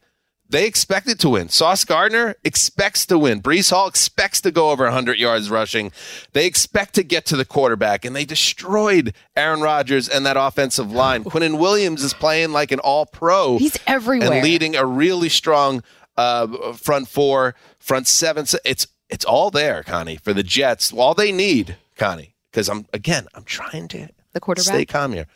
they 0.49 0.65
expected 0.65 1.19
to 1.19 1.29
win. 1.29 1.49
Sauce 1.49 1.85
Gardner 1.85 2.35
expects 2.43 3.05
to 3.05 3.19
win. 3.19 3.41
Breece 3.41 3.69
Hall 3.69 3.87
expects 3.87 4.41
to 4.41 4.51
go 4.51 4.71
over 4.71 4.83
100 4.85 5.19
yards 5.19 5.51
rushing. 5.51 5.91
They 6.33 6.47
expect 6.47 6.95
to 6.95 7.03
get 7.03 7.27
to 7.27 7.37
the 7.37 7.45
quarterback, 7.45 8.03
and 8.03 8.15
they 8.15 8.25
destroyed 8.25 9.13
Aaron 9.35 9.61
Rodgers 9.61 10.09
and 10.09 10.25
that 10.25 10.37
offensive 10.37 10.91
line. 10.91 11.23
Quinnen 11.23 11.59
Williams 11.59 12.03
is 12.03 12.15
playing 12.15 12.51
like 12.51 12.71
an 12.71 12.79
all 12.79 13.05
pro. 13.05 13.59
He's 13.59 13.77
everywhere. 13.85 14.33
And 14.33 14.43
leading 14.43 14.75
a 14.75 14.85
really 14.85 15.29
strong 15.29 15.83
uh, 16.17 16.73
front 16.73 17.07
four, 17.07 17.53
front 17.77 18.07
seven. 18.07 18.45
It's, 18.65 18.87
it's 19.07 19.25
all 19.25 19.51
there, 19.51 19.83
Connie, 19.83 20.17
for 20.17 20.33
the 20.33 20.43
Jets. 20.43 20.91
All 20.91 21.13
they 21.13 21.31
need, 21.31 21.77
Connie, 21.95 22.33
because 22.51 22.69
I'm, 22.69 22.87
again, 22.91 23.27
I'm 23.35 23.43
trying 23.43 23.87
to 23.89 24.09
the 24.33 24.39
quarterback. 24.39 24.73
stay 24.73 24.85
calm 24.85 25.13
here. 25.13 25.27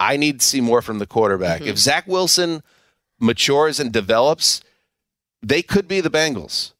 I 0.00 0.16
need 0.16 0.40
to 0.40 0.46
see 0.46 0.60
more 0.60 0.82
from 0.82 0.98
the 0.98 1.06
quarterback. 1.06 1.60
Mm-hmm. 1.60 1.70
If 1.70 1.78
Zach 1.78 2.06
Wilson– 2.06 2.62
matures 3.20 3.80
and 3.80 3.92
develops, 3.92 4.62
they 5.42 5.60
could 5.60 5.88
be 5.88 6.00
the 6.00 6.08
Bengals. 6.08 6.72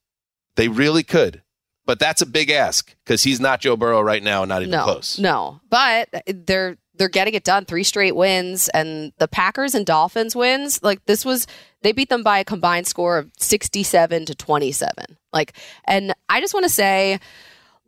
They 0.55 0.69
really 0.69 1.03
could. 1.03 1.43
But 1.85 1.99
that's 1.99 2.23
a 2.23 2.27
big 2.27 2.49
ask 2.49 2.95
because 3.05 3.25
he's 3.25 3.41
not 3.41 3.61
Joe 3.61 3.77
Burrow 3.77 4.01
right 4.01 4.23
now, 4.23 4.45
not 4.45 4.63
even 4.63 4.71
no, 4.71 4.85
close. 4.85 5.19
No, 5.19 5.61
but 5.69 6.09
they're 6.29 6.77
they're 6.95 7.09
getting 7.09 7.35
it 7.35 7.43
done. 7.43 7.65
Three 7.65 7.83
straight 7.83 8.15
wins, 8.15 8.69
and 8.69 9.13
the 9.19 9.27
Packers 9.27 9.75
and 9.75 9.85
Dolphins 9.85 10.37
wins. 10.37 10.81
Like 10.81 11.05
this 11.07 11.25
was, 11.25 11.49
they 11.83 11.91
beat 11.91 12.09
them 12.09 12.23
by 12.23 12.39
a 12.39 12.45
combined 12.45 12.87
score 12.87 13.19
of 13.19 13.33
sixty-seven 13.37 14.25
to 14.27 14.37
twenty-seven. 14.37 15.17
Like, 15.33 15.55
and 15.89 16.15
I 16.29 16.41
just 16.41 16.55
want 16.55 16.67
to 16.67 16.71
say, 16.71 17.19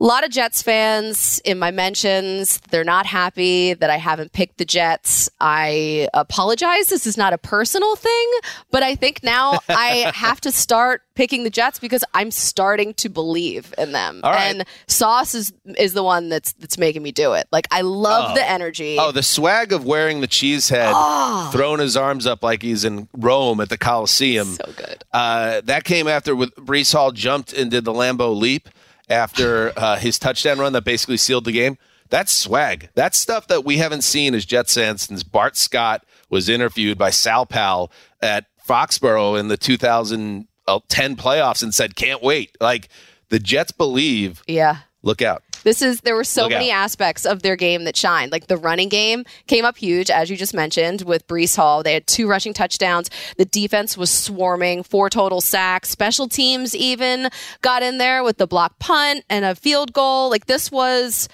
a 0.01 0.05
lot 0.05 0.25
of 0.25 0.31
Jets 0.31 0.63
fans 0.63 1.41
in 1.45 1.59
my 1.59 1.71
mentions, 1.71 2.59
they're 2.71 2.85
not 2.85 3.05
happy 3.05 3.75
that 3.75 3.91
I 3.91 3.99
haven't 3.99 4.33
picked 4.33 4.57
the 4.57 4.65
Jets. 4.65 5.29
I 5.41 6.09
apologize. 6.15 6.89
This 6.89 7.07
is 7.07 7.19
not 7.19 7.35
a 7.35 7.39
personal 7.39 7.97
thing, 7.97 8.31
but 8.71 8.83
I 8.83 8.95
think 8.95 9.23
now 9.23 9.59
I 9.69 10.11
have 10.15 10.41
to 10.43 10.53
start 10.53 11.03
picking 11.15 11.45
the 11.45 11.51
Jets 11.51 11.79
because 11.79 12.03
I'm 12.15 12.31
starting 12.31 12.95
to 12.95 13.11
believe 13.11 13.75
in 13.77 13.93
them. 13.93 14.23
And 14.25 14.65
Sauce 14.87 15.35
is 15.35 15.53
is 15.77 15.93
the 15.93 16.03
one 16.03 16.31
that's 16.31 16.53
that's 16.55 16.79
making 16.79 17.03
me 17.03 17.13
do 17.13 17.35
it. 17.35 17.47
Like 17.53 17.69
I 17.71 17.83
love 17.83 18.31
oh. 18.31 18.35
the 18.35 18.49
energy. 18.49 18.97
Oh, 18.99 19.13
the 19.13 19.23
swag 19.23 19.73
of 19.73 19.85
wearing 19.85 20.23
the 20.23 20.27
cheese 20.27 20.71
head, 20.71 20.93
oh. 20.95 21.51
throwing 21.53 21.81
his 21.81 21.97
arms 21.97 22.27
up 22.27 22.43
like 22.43 22.63
he's 22.63 22.87
in 22.87 23.09
Rome 23.15 23.61
at 23.61 23.69
the 23.69 23.77
Coliseum. 23.77 24.49
So 24.49 24.73
good. 24.77 25.05
Uh, 25.13 25.61
that 25.65 25.85
came 25.85 26.09
after 26.09 26.35
with 26.35 26.55
Breece 26.55 26.95
Hall 26.95 27.13
jumped 27.13 27.53
and 27.53 27.71
did 27.71 27.85
the 27.85 27.93
Lambo 27.93 28.35
leap 28.35 28.71
after 29.11 29.73
uh, 29.77 29.96
his 29.96 30.18
touchdown 30.18 30.59
run 30.59 30.73
that 30.73 30.85
basically 30.85 31.16
sealed 31.18 31.44
the 31.44 31.53
game. 31.53 31.77
That's 32.09 32.33
swag. 32.33 32.88
That's 32.94 33.18
stuff 33.18 33.46
that 33.49 33.64
we 33.64 33.77
haven't 33.77 34.03
seen 34.03 34.35
as 34.35 34.44
Jets 34.44 34.75
fans 34.75 35.03
since 35.03 35.23
Bart 35.23 35.57
Scott 35.57 36.05
was 36.29 36.49
interviewed 36.49 36.96
by 36.96 37.11
Sal 37.11 37.46
Pal 37.46 37.90
at 38.23 38.46
Foxborough 38.66 39.38
in 39.38 39.49
the 39.49 39.57
2010 39.57 41.16
playoffs 41.16 41.62
and 41.62 41.75
said, 41.75 41.94
"Can't 41.94 42.23
wait." 42.23 42.57
Like 42.61 42.88
the 43.29 43.38
Jets 43.38 43.73
believe. 43.73 44.42
Yeah. 44.46 44.79
Look 45.03 45.23
out. 45.23 45.42
This 45.62 45.83
is 45.83 46.01
there 46.01 46.16
were 46.16 46.25
so 46.25 46.42
Look 46.42 46.53
many 46.53 46.70
out. 46.70 46.85
aspects 46.85 47.27
of 47.27 47.42
their 47.42 47.57
game 47.57 47.85
that 47.85 47.96
shined. 47.96 48.33
Like 48.33 48.46
the 48.46 48.57
running 48.57 48.88
game 48.88 49.25
came 49.46 49.64
up 49.64 49.77
huge, 49.77 50.11
as 50.11 50.31
you 50.31 50.37
just 50.37 50.55
mentioned, 50.55 51.03
with 51.03 51.27
Breece 51.27 51.57
Hall. 51.57 51.83
They 51.83 51.94
had 51.94 52.07
two 52.07 52.29
rushing 52.29 52.53
touchdowns. 52.53 53.11
The 53.37 53.44
defense 53.44 53.96
was 53.96 54.11
swarming, 54.11 54.83
four 54.83 55.11
total 55.11 55.40
sacks. 55.40 55.90
Special 55.90 56.29
teams 56.29 56.75
even 56.75 57.29
got 57.62 57.83
in 57.83 57.99
there 57.99 58.25
with 58.25 58.38
the 58.38 58.46
block 58.46 58.79
punt 58.79 59.25
and 59.29 59.44
a 59.44 59.55
field 59.55 59.92
goal. 59.92 60.31
Like 60.31 60.46
this 60.46 60.70
was 60.70 61.29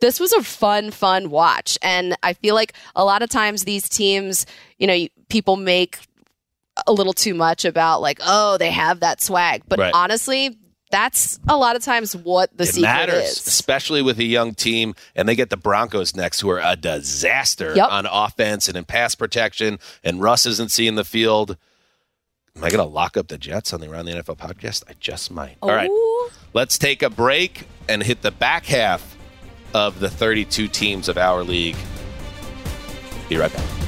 this 0.00 0.20
was 0.20 0.32
a 0.32 0.42
fun, 0.42 0.90
fun 0.90 1.30
watch. 1.30 1.78
And 1.82 2.16
I 2.22 2.32
feel 2.32 2.54
like 2.54 2.72
a 2.94 3.04
lot 3.04 3.22
of 3.22 3.30
times 3.30 3.64
these 3.64 3.88
teams, 3.88 4.46
you 4.78 4.86
know, 4.86 5.06
people 5.28 5.56
make 5.56 5.98
a 6.86 6.92
little 6.92 7.12
too 7.12 7.34
much 7.34 7.64
about 7.64 8.00
like, 8.00 8.20
oh, 8.24 8.56
they 8.58 8.70
have 8.70 9.00
that 9.00 9.20
swag. 9.20 9.62
But 9.66 9.78
right. 9.78 9.92
honestly, 9.94 10.56
that's 10.90 11.38
a 11.48 11.56
lot 11.56 11.76
of 11.76 11.82
times 11.82 12.14
what 12.16 12.56
the 12.56 12.64
it 12.64 12.74
secret 12.74 12.82
matters, 12.82 13.30
is. 13.30 13.46
especially 13.46 14.02
with 14.02 14.18
a 14.18 14.24
young 14.24 14.54
team, 14.54 14.94
and 15.14 15.28
they 15.28 15.36
get 15.36 15.50
the 15.50 15.56
Broncos 15.56 16.14
next, 16.14 16.40
who 16.40 16.50
are 16.50 16.60
a 16.62 16.76
disaster 16.76 17.74
yep. 17.74 17.90
on 17.90 18.06
offense 18.06 18.68
and 18.68 18.76
in 18.76 18.84
pass 18.84 19.14
protection. 19.14 19.78
And 20.02 20.20
Russ 20.20 20.46
isn't 20.46 20.70
seeing 20.70 20.94
the 20.94 21.04
field. 21.04 21.56
Am 22.56 22.64
I 22.64 22.70
going 22.70 22.84
to 22.84 22.92
lock 22.92 23.16
up 23.16 23.28
the 23.28 23.38
Jets 23.38 23.72
on 23.72 23.80
the 23.80 23.90
Around 23.90 24.06
the 24.06 24.12
NFL 24.12 24.36
podcast? 24.36 24.82
I 24.88 24.94
just 24.98 25.30
might. 25.30 25.56
All 25.62 25.70
right, 25.70 25.90
let's 26.54 26.76
take 26.78 27.02
a 27.02 27.10
break 27.10 27.66
and 27.88 28.02
hit 28.02 28.22
the 28.22 28.32
back 28.32 28.66
half 28.66 29.16
of 29.74 30.00
the 30.00 30.10
32 30.10 30.68
teams 30.68 31.08
of 31.08 31.18
our 31.18 31.44
league. 31.44 31.76
Be 33.28 33.36
right 33.36 33.52
back. 33.52 33.87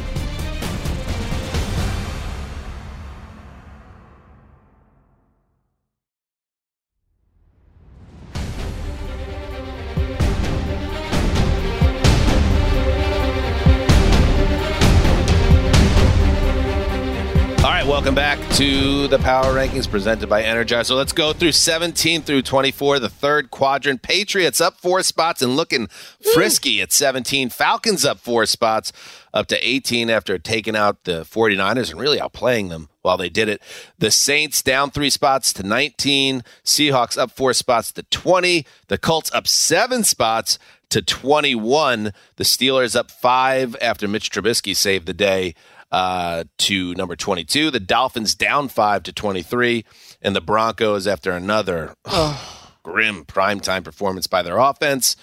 Welcome 18.11 18.40
back 18.40 18.57
to 18.57 19.07
the 19.07 19.20
Power 19.20 19.55
Rankings 19.55 19.88
presented 19.88 20.29
by 20.29 20.42
Energize. 20.42 20.88
So 20.88 20.96
let's 20.96 21.12
go 21.12 21.33
through 21.33 21.53
17 21.53 22.23
through 22.23 22.42
24, 22.42 22.99
the 22.99 23.09
third 23.09 23.53
quadrant. 23.53 24.03
Patriots 24.03 24.61
up 24.61 24.81
four 24.81 25.05
spots 25.05 25.42
and 25.42 25.55
looking 25.55 25.87
frisky 26.35 26.81
at 26.81 26.90
17. 26.90 27.51
Falcons 27.51 28.05
up 28.05 28.18
four 28.18 28.46
spots 28.46 28.92
up 29.33 29.46
to 29.46 29.68
18 29.68 30.11
after 30.11 30.40
taking 30.40 30.75
out 30.75 31.05
the 31.05 31.23
49ers 31.23 31.92
and 31.92 32.01
really 32.01 32.18
outplaying 32.18 32.68
them 32.68 32.88
while 33.03 33.16
they 33.16 33.29
did 33.29 33.49
it. 33.49 33.62
The 34.01 34.11
Saints 34.11 34.61
down 34.61 34.90
three 34.90 35.11
spots 35.11 35.53
to 35.53 35.62
19. 35.62 36.42
Seahawks 36.64 37.16
up 37.16 37.31
four 37.31 37.53
spots 37.53 37.92
to 37.92 38.03
20. 38.03 38.66
The 38.88 38.99
Colts 38.99 39.31
up 39.33 39.46
seven 39.46 40.03
spots 40.03 40.59
to 40.88 41.01
21. 41.01 42.12
The 42.35 42.44
Steelers 42.44 42.96
up 42.96 43.09
five 43.09 43.77
after 43.81 44.09
Mitch 44.09 44.33
Trubisky 44.33 44.75
saved 44.75 45.07
the 45.07 45.14
day 45.14 45.55
uh, 45.92 46.44
to 46.59 46.94
number 46.94 47.16
22. 47.16 47.70
The 47.70 47.81
Dolphins 47.81 48.35
down 48.35 48.68
5 48.68 49.03
to 49.05 49.12
23. 49.12 49.85
And 50.22 50.37
the 50.37 50.40
Broncos, 50.40 51.07
after 51.07 51.33
another 51.33 51.94
oh, 52.07 52.72
grim 52.83 53.24
primetime 53.24 53.85
performance 53.85 54.26
by 54.26 54.42
their 54.42 54.59
offense, 54.59 55.16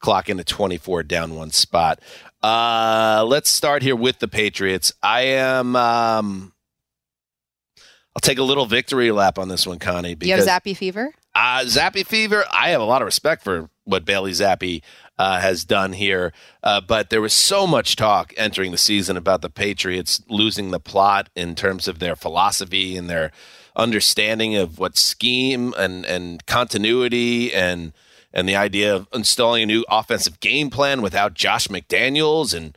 clock 0.00 0.28
into 0.28 0.44
24 0.44 1.02
down 1.04 1.34
one 1.34 1.50
spot. 1.50 2.00
Uh, 2.42 3.24
let's 3.26 3.50
start 3.50 3.82
here 3.82 3.96
with 3.96 4.18
the 4.18 4.28
Patriots. 4.28 4.92
I 5.02 5.22
am. 5.22 5.76
Um, 5.76 6.52
I'll 8.14 8.20
take 8.20 8.38
a 8.38 8.42
little 8.42 8.66
victory 8.66 9.10
lap 9.10 9.38
on 9.38 9.48
this 9.48 9.66
one, 9.66 9.78
Connie. 9.78 10.14
Because, 10.14 10.44
you 10.44 10.50
have 10.50 10.62
Zappe 10.62 10.76
fever? 10.76 11.14
Uh, 11.34 11.60
Zappe 11.64 12.06
fever. 12.06 12.44
I 12.52 12.70
have 12.70 12.80
a 12.80 12.84
lot 12.84 13.02
of 13.02 13.06
respect 13.06 13.42
for 13.42 13.70
what 13.84 14.04
Bailey 14.04 14.32
Zappe 14.32 14.82
uh, 15.18 15.40
has 15.40 15.64
done 15.64 15.92
here. 15.92 16.32
Uh, 16.62 16.80
but 16.80 17.10
there 17.10 17.20
was 17.20 17.32
so 17.32 17.66
much 17.66 17.96
talk 17.96 18.32
entering 18.36 18.70
the 18.70 18.78
season 18.78 19.16
about 19.16 19.42
the 19.42 19.50
Patriots 19.50 20.22
losing 20.28 20.70
the 20.70 20.80
plot 20.80 21.28
in 21.34 21.54
terms 21.54 21.88
of 21.88 21.98
their 21.98 22.16
philosophy 22.16 22.96
and 22.96 23.08
their 23.08 23.32
understanding 23.74 24.56
of 24.56 24.78
what 24.78 24.98
scheme 24.98 25.74
and, 25.78 26.04
and 26.04 26.44
continuity 26.46 27.52
and 27.52 27.92
and 28.34 28.48
the 28.48 28.56
idea 28.56 28.94
of 28.94 29.06
installing 29.12 29.62
a 29.62 29.66
new 29.66 29.84
offensive 29.90 30.40
game 30.40 30.70
plan 30.70 31.02
without 31.02 31.34
Josh 31.34 31.68
McDaniels 31.68 32.54
and 32.54 32.76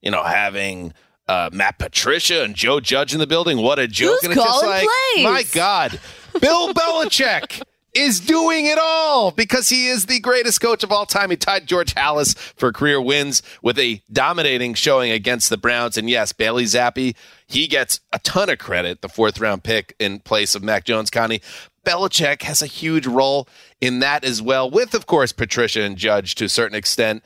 you 0.00 0.10
know 0.10 0.22
having 0.22 0.94
uh, 1.28 1.50
Matt 1.52 1.78
Patricia 1.78 2.42
and 2.42 2.54
Joe 2.54 2.80
Judge 2.80 3.12
in 3.12 3.18
the 3.18 3.26
building. 3.26 3.58
What 3.58 3.78
a 3.78 3.88
joke! 3.88 4.20
Who's 4.20 4.24
and 4.24 4.32
it's 4.32 4.42
just 4.42 4.64
like, 4.64 4.88
plays? 5.14 5.24
my 5.24 5.44
God, 5.52 6.00
Bill 6.40 6.72
Belichick 6.74 7.62
is 7.94 8.20
doing 8.20 8.66
it 8.66 8.78
all 8.80 9.30
because 9.30 9.68
he 9.68 9.88
is 9.88 10.06
the 10.06 10.20
greatest 10.20 10.60
coach 10.60 10.82
of 10.82 10.90
all 10.90 11.06
time. 11.06 11.30
He 11.30 11.36
tied 11.36 11.66
George 11.66 11.94
Halas 11.94 12.36
for 12.36 12.72
career 12.72 13.00
wins 13.00 13.42
with 13.62 13.78
a 13.78 14.02
dominating 14.10 14.74
showing 14.74 15.10
against 15.10 15.50
the 15.50 15.56
Browns. 15.56 15.98
And 15.98 16.08
yes, 16.08 16.32
Bailey 16.32 16.64
Zappe, 16.64 17.14
he 17.46 17.66
gets 17.66 18.00
a 18.12 18.18
ton 18.20 18.48
of 18.48 18.58
credit, 18.58 19.02
the 19.02 19.08
fourth 19.08 19.40
round 19.40 19.62
pick 19.62 19.94
in 19.98 20.20
place 20.20 20.54
of 20.54 20.62
Mac 20.62 20.84
Jones 20.84 21.10
Connie. 21.10 21.42
Belichick 21.84 22.42
has 22.42 22.62
a 22.62 22.66
huge 22.66 23.06
role 23.06 23.48
in 23.80 23.98
that 23.98 24.24
as 24.24 24.40
well, 24.40 24.70
with, 24.70 24.94
of 24.94 25.06
course, 25.06 25.32
Patricia 25.32 25.82
and 25.82 25.96
Judge 25.96 26.34
to 26.36 26.44
a 26.44 26.48
certain 26.48 26.76
extent. 26.76 27.22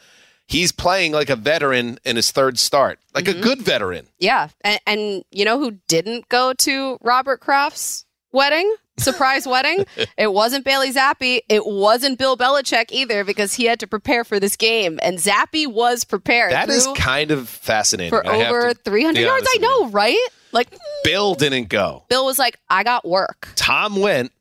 He's 0.48 0.72
playing 0.72 1.12
like 1.12 1.28
a 1.28 1.36
veteran 1.36 1.98
in 2.04 2.16
his 2.16 2.30
third 2.30 2.58
start, 2.58 2.98
like 3.14 3.24
mm-hmm. 3.24 3.40
a 3.40 3.42
good 3.42 3.62
veteran. 3.62 4.08
Yeah. 4.18 4.48
And, 4.62 4.80
and 4.86 5.24
you 5.30 5.44
know 5.44 5.58
who 5.58 5.78
didn't 5.88 6.28
go 6.28 6.52
to 6.54 6.98
Robert 7.02 7.40
Kraft's 7.40 8.06
wedding? 8.32 8.74
Surprise 8.98 9.46
wedding. 9.46 9.84
It 10.16 10.32
wasn't 10.32 10.64
Bailey 10.64 10.92
Zappe. 10.92 11.40
It 11.48 11.66
wasn't 11.66 12.18
Bill 12.18 12.36
Belichick 12.36 12.90
either 12.90 13.24
because 13.24 13.54
he 13.54 13.64
had 13.64 13.80
to 13.80 13.86
prepare 13.86 14.24
for 14.24 14.40
this 14.40 14.56
game. 14.56 14.98
And 15.02 15.18
Zappe 15.18 15.66
was 15.66 16.04
prepared. 16.04 16.52
That 16.52 16.70
is 16.70 16.88
kind 16.96 17.30
of 17.30 17.48
fascinating. 17.48 18.10
for 18.10 18.26
I 18.26 18.46
over 18.46 18.72
to 18.72 18.74
300 18.74 19.20
yards. 19.20 19.46
I 19.54 19.58
know, 19.58 19.88
right? 19.88 20.28
Like, 20.52 20.68
Bill 21.04 21.34
didn't 21.34 21.68
go. 21.68 22.04
Bill 22.08 22.24
was 22.24 22.38
like, 22.38 22.58
I 22.70 22.82
got 22.84 23.06
work. 23.06 23.48
Tom 23.56 23.96
went. 23.96 24.32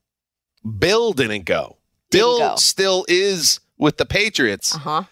Bill 0.79 1.11
didn't 1.13 1.43
go. 1.45 1.77
Bill 2.11 2.39
go. 2.39 2.55
still 2.55 3.05
is 3.09 3.59
with 3.77 3.97
the 3.97 4.05
Patriots. 4.05 4.73
Uh 4.75 4.79
huh. 4.79 5.03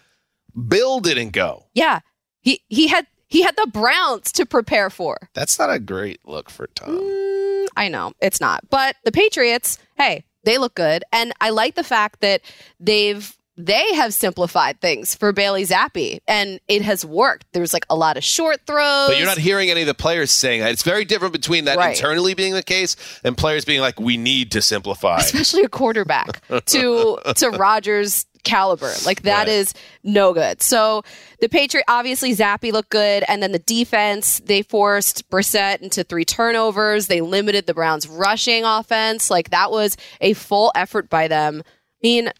Bill 0.68 1.00
didn't 1.00 1.30
go. 1.30 1.66
Yeah. 1.74 2.00
He, 2.40 2.62
he 2.68 2.88
had. 2.88 3.06
He 3.26 3.42
had 3.42 3.56
the 3.56 3.66
Browns 3.66 4.30
to 4.32 4.46
prepare 4.46 4.90
for. 4.90 5.28
That's 5.34 5.58
not 5.58 5.68
a 5.68 5.80
great 5.80 6.20
look 6.24 6.48
for 6.48 6.68
Tom. 6.68 6.98
Mm, 6.98 7.33
I 7.76 7.88
know 7.88 8.12
it's 8.20 8.40
not, 8.40 8.68
but 8.70 8.96
the 9.04 9.12
Patriots, 9.12 9.78
hey, 9.96 10.24
they 10.44 10.58
look 10.58 10.74
good, 10.74 11.04
and 11.12 11.32
I 11.40 11.50
like 11.50 11.74
the 11.74 11.84
fact 11.84 12.20
that 12.20 12.40
they've 12.80 13.36
they 13.56 13.94
have 13.94 14.12
simplified 14.12 14.80
things 14.80 15.14
for 15.14 15.32
Bailey 15.32 15.64
Zappe, 15.64 16.18
and 16.26 16.58
it 16.66 16.82
has 16.82 17.04
worked. 17.04 17.46
There's 17.52 17.72
like 17.72 17.86
a 17.88 17.94
lot 17.94 18.16
of 18.16 18.24
short 18.24 18.58
throws, 18.66 19.06
But 19.08 19.16
you're 19.16 19.26
not 19.28 19.38
hearing 19.38 19.70
any 19.70 19.82
of 19.82 19.86
the 19.86 19.94
players 19.94 20.32
saying 20.32 20.60
that. 20.62 20.72
It's 20.72 20.82
very 20.82 21.04
different 21.04 21.32
between 21.32 21.66
that 21.66 21.78
Right. 21.78 21.94
internally 21.96 22.34
being 22.34 22.52
the 22.54 22.64
case 22.64 22.96
and 23.22 23.36
players 23.36 23.64
being 23.64 23.80
like, 23.80 24.00
"We 24.00 24.16
need 24.16 24.50
to 24.52 24.60
simplify." 24.60 25.18
especially 25.18 25.62
a 25.62 25.68
quarterback 25.68 26.42
to 26.66 27.18
to 27.36 27.50
Rodgers 27.50 28.26
caliber. 28.44 28.92
Like 29.04 29.22
that 29.22 29.46
Right. 29.46 29.48
is 29.48 29.74
no 30.02 30.32
good. 30.32 30.62
So 30.62 31.02
the 31.40 31.48
Patriot 31.48 31.84
obviously 31.88 32.34
Zappe 32.34 32.72
looked 32.72 32.90
good, 32.90 33.24
and 33.28 33.42
then 33.42 33.52
the 33.52 33.58
defense 33.58 34.40
they 34.44 34.62
forced 34.62 35.28
Brissett 35.30 35.80
into 35.82 36.04
three 36.04 36.24
turnovers. 36.24 37.06
They 37.08 37.20
limited 37.20 37.66
the 37.66 37.74
Browns' 37.74 38.06
rushing 38.06 38.64
offense. 38.64 39.30
Like 39.30 39.50
that 39.50 39.70
was 39.70 39.96
a 40.20 40.34
full 40.34 40.70
effort 40.74 41.10
by 41.10 41.26
them. 41.28 41.62
I 41.66 42.06
mean, 42.06 42.30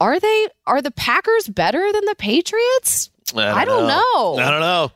are 0.00 0.20
they 0.20 0.48
are 0.66 0.82
the 0.82 0.90
Packers 0.90 1.48
better 1.48 1.92
than 1.92 2.04
the 2.04 2.14
Patriots? 2.16 3.10
I 3.34 3.64
don't 3.64 3.86
know. 3.88 4.36
I 4.38 4.50
don't 4.50 4.60
know. 4.60 4.92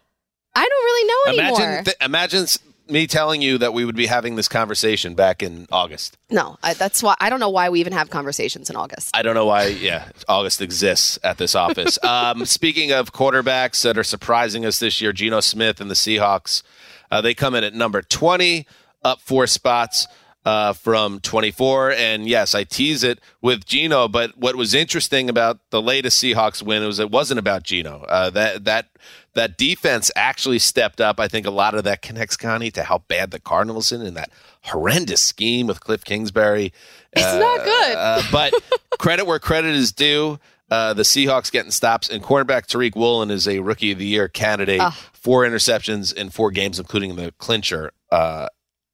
I 0.54 0.64
don't 0.68 0.84
really 0.84 1.08
know 1.08 1.42
anymore. 1.44 1.60
Imagine, 1.62 1.84
th- 1.84 1.96
imagine 2.00 2.46
me 2.88 3.06
telling 3.06 3.42
you 3.42 3.58
that 3.58 3.72
we 3.72 3.84
would 3.84 3.96
be 3.96 4.06
having 4.06 4.36
this 4.36 4.48
conversation 4.48 5.14
back 5.14 5.42
in 5.42 5.66
August. 5.70 6.16
no, 6.30 6.58
I, 6.62 6.74
that's 6.74 7.02
why 7.02 7.14
I 7.20 7.30
don't 7.30 7.40
know 7.40 7.48
why 7.48 7.68
we 7.68 7.80
even 7.80 7.92
have 7.92 8.10
conversations 8.10 8.70
in 8.70 8.76
August. 8.76 9.16
I 9.16 9.22
don't 9.22 9.34
know 9.34 9.46
why, 9.46 9.66
yeah, 9.66 10.10
August 10.28 10.60
exists 10.60 11.18
at 11.22 11.38
this 11.38 11.54
office. 11.54 12.02
um, 12.04 12.44
speaking 12.44 12.92
of 12.92 13.12
quarterbacks 13.12 13.82
that 13.82 13.98
are 13.98 14.04
surprising 14.04 14.64
us 14.64 14.78
this 14.78 15.00
year, 15.00 15.12
Geno 15.12 15.40
Smith 15.40 15.80
and 15.80 15.90
the 15.90 15.94
Seahawks, 15.94 16.62
uh, 17.10 17.20
they 17.20 17.34
come 17.34 17.54
in 17.54 17.64
at 17.64 17.74
number 17.74 18.02
20, 18.02 18.66
up 19.04 19.20
four 19.20 19.46
spots 19.46 20.06
uh, 20.44 20.72
from 20.72 21.20
24. 21.20 21.92
And 21.92 22.26
yes, 22.26 22.54
I 22.54 22.64
tease 22.64 23.04
it 23.04 23.20
with 23.42 23.66
Gino. 23.66 24.08
but 24.08 24.36
what 24.36 24.56
was 24.56 24.74
interesting 24.74 25.28
about 25.28 25.58
the 25.70 25.82
latest 25.82 26.22
Seahawks 26.22 26.62
win 26.62 26.84
was 26.84 26.98
it 26.98 27.10
wasn't 27.10 27.38
about 27.38 27.64
Gino. 27.64 28.04
Uh, 28.08 28.30
that, 28.30 28.64
that, 28.64 28.88
that 29.34 29.56
defense 29.56 30.10
actually 30.16 30.58
stepped 30.58 31.00
up. 31.00 31.20
I 31.20 31.28
think 31.28 31.46
a 31.46 31.50
lot 31.50 31.74
of 31.74 31.84
that 31.84 32.02
connects, 32.02 32.36
Connie, 32.36 32.70
to 32.72 32.84
how 32.84 32.98
bad 33.08 33.30
the 33.30 33.38
Cardinals 33.38 33.92
in 33.92 34.02
in 34.02 34.14
that 34.14 34.30
horrendous 34.62 35.22
scheme 35.22 35.66
with 35.66 35.80
Cliff 35.80 36.04
Kingsbury. 36.04 36.72
It's 37.12 37.24
not 37.38 37.64
good. 37.64 37.96
Uh, 37.96 38.22
but 38.32 38.52
credit 38.98 39.26
where 39.26 39.38
credit 39.38 39.74
is 39.74 39.92
due. 39.92 40.38
Uh, 40.70 40.92
the 40.92 41.02
Seahawks 41.02 41.50
getting 41.50 41.70
stops, 41.70 42.10
and 42.10 42.22
cornerback 42.22 42.66
Tariq 42.66 42.94
Woolen 42.94 43.30
is 43.30 43.48
a 43.48 43.60
Rookie 43.60 43.92
of 43.92 43.98
the 43.98 44.04
Year 44.04 44.28
candidate. 44.28 44.82
Four 45.14 45.44
interceptions 45.44 46.12
in 46.14 46.28
four 46.28 46.50
games, 46.50 46.78
including 46.78 47.16
the 47.16 47.32
clincher 47.38 47.92
uh, 48.12 48.48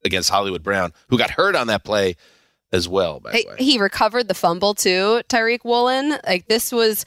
against 0.05 0.31
Hollywood 0.31 0.63
Brown, 0.63 0.93
who 1.09 1.19
got 1.19 1.31
hurt 1.31 1.57
on 1.57 1.67
that 1.69 1.85
play 1.85 2.17
as 2.73 2.89
well. 2.89 3.21
By 3.21 3.33
the 3.33 3.47
way, 3.49 3.57
he 3.59 3.79
recovered 3.79 4.29
the 4.29 4.35
fumble 4.35 4.75
too, 4.75 5.23
Tyreek 5.29 5.65
Woolen. 5.65 6.19
Like 6.27 6.47
this 6.49 6.73
was 6.73 7.05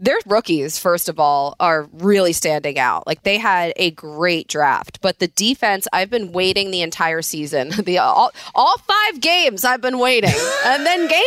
their 0.00 0.18
rookies, 0.26 0.78
first 0.78 1.08
of 1.08 1.18
all, 1.18 1.56
are 1.58 1.88
really 1.94 2.32
standing 2.32 2.78
out. 2.78 3.04
Like 3.04 3.24
they 3.24 3.36
had 3.36 3.72
a 3.74 3.90
great 3.90 4.46
draft, 4.46 5.00
but 5.00 5.18
the 5.18 5.26
defense, 5.26 5.88
I've 5.92 6.08
been 6.10 6.30
waiting 6.30 6.70
the 6.70 6.82
entire 6.82 7.20
season. 7.22 7.70
The 7.84 7.98
all, 7.98 8.30
all 8.54 8.76
five 8.78 9.20
games 9.20 9.64
I've 9.64 9.80
been 9.80 9.98
waiting. 9.98 10.30
and 10.66 10.86
then 10.86 11.08
game 11.08 11.20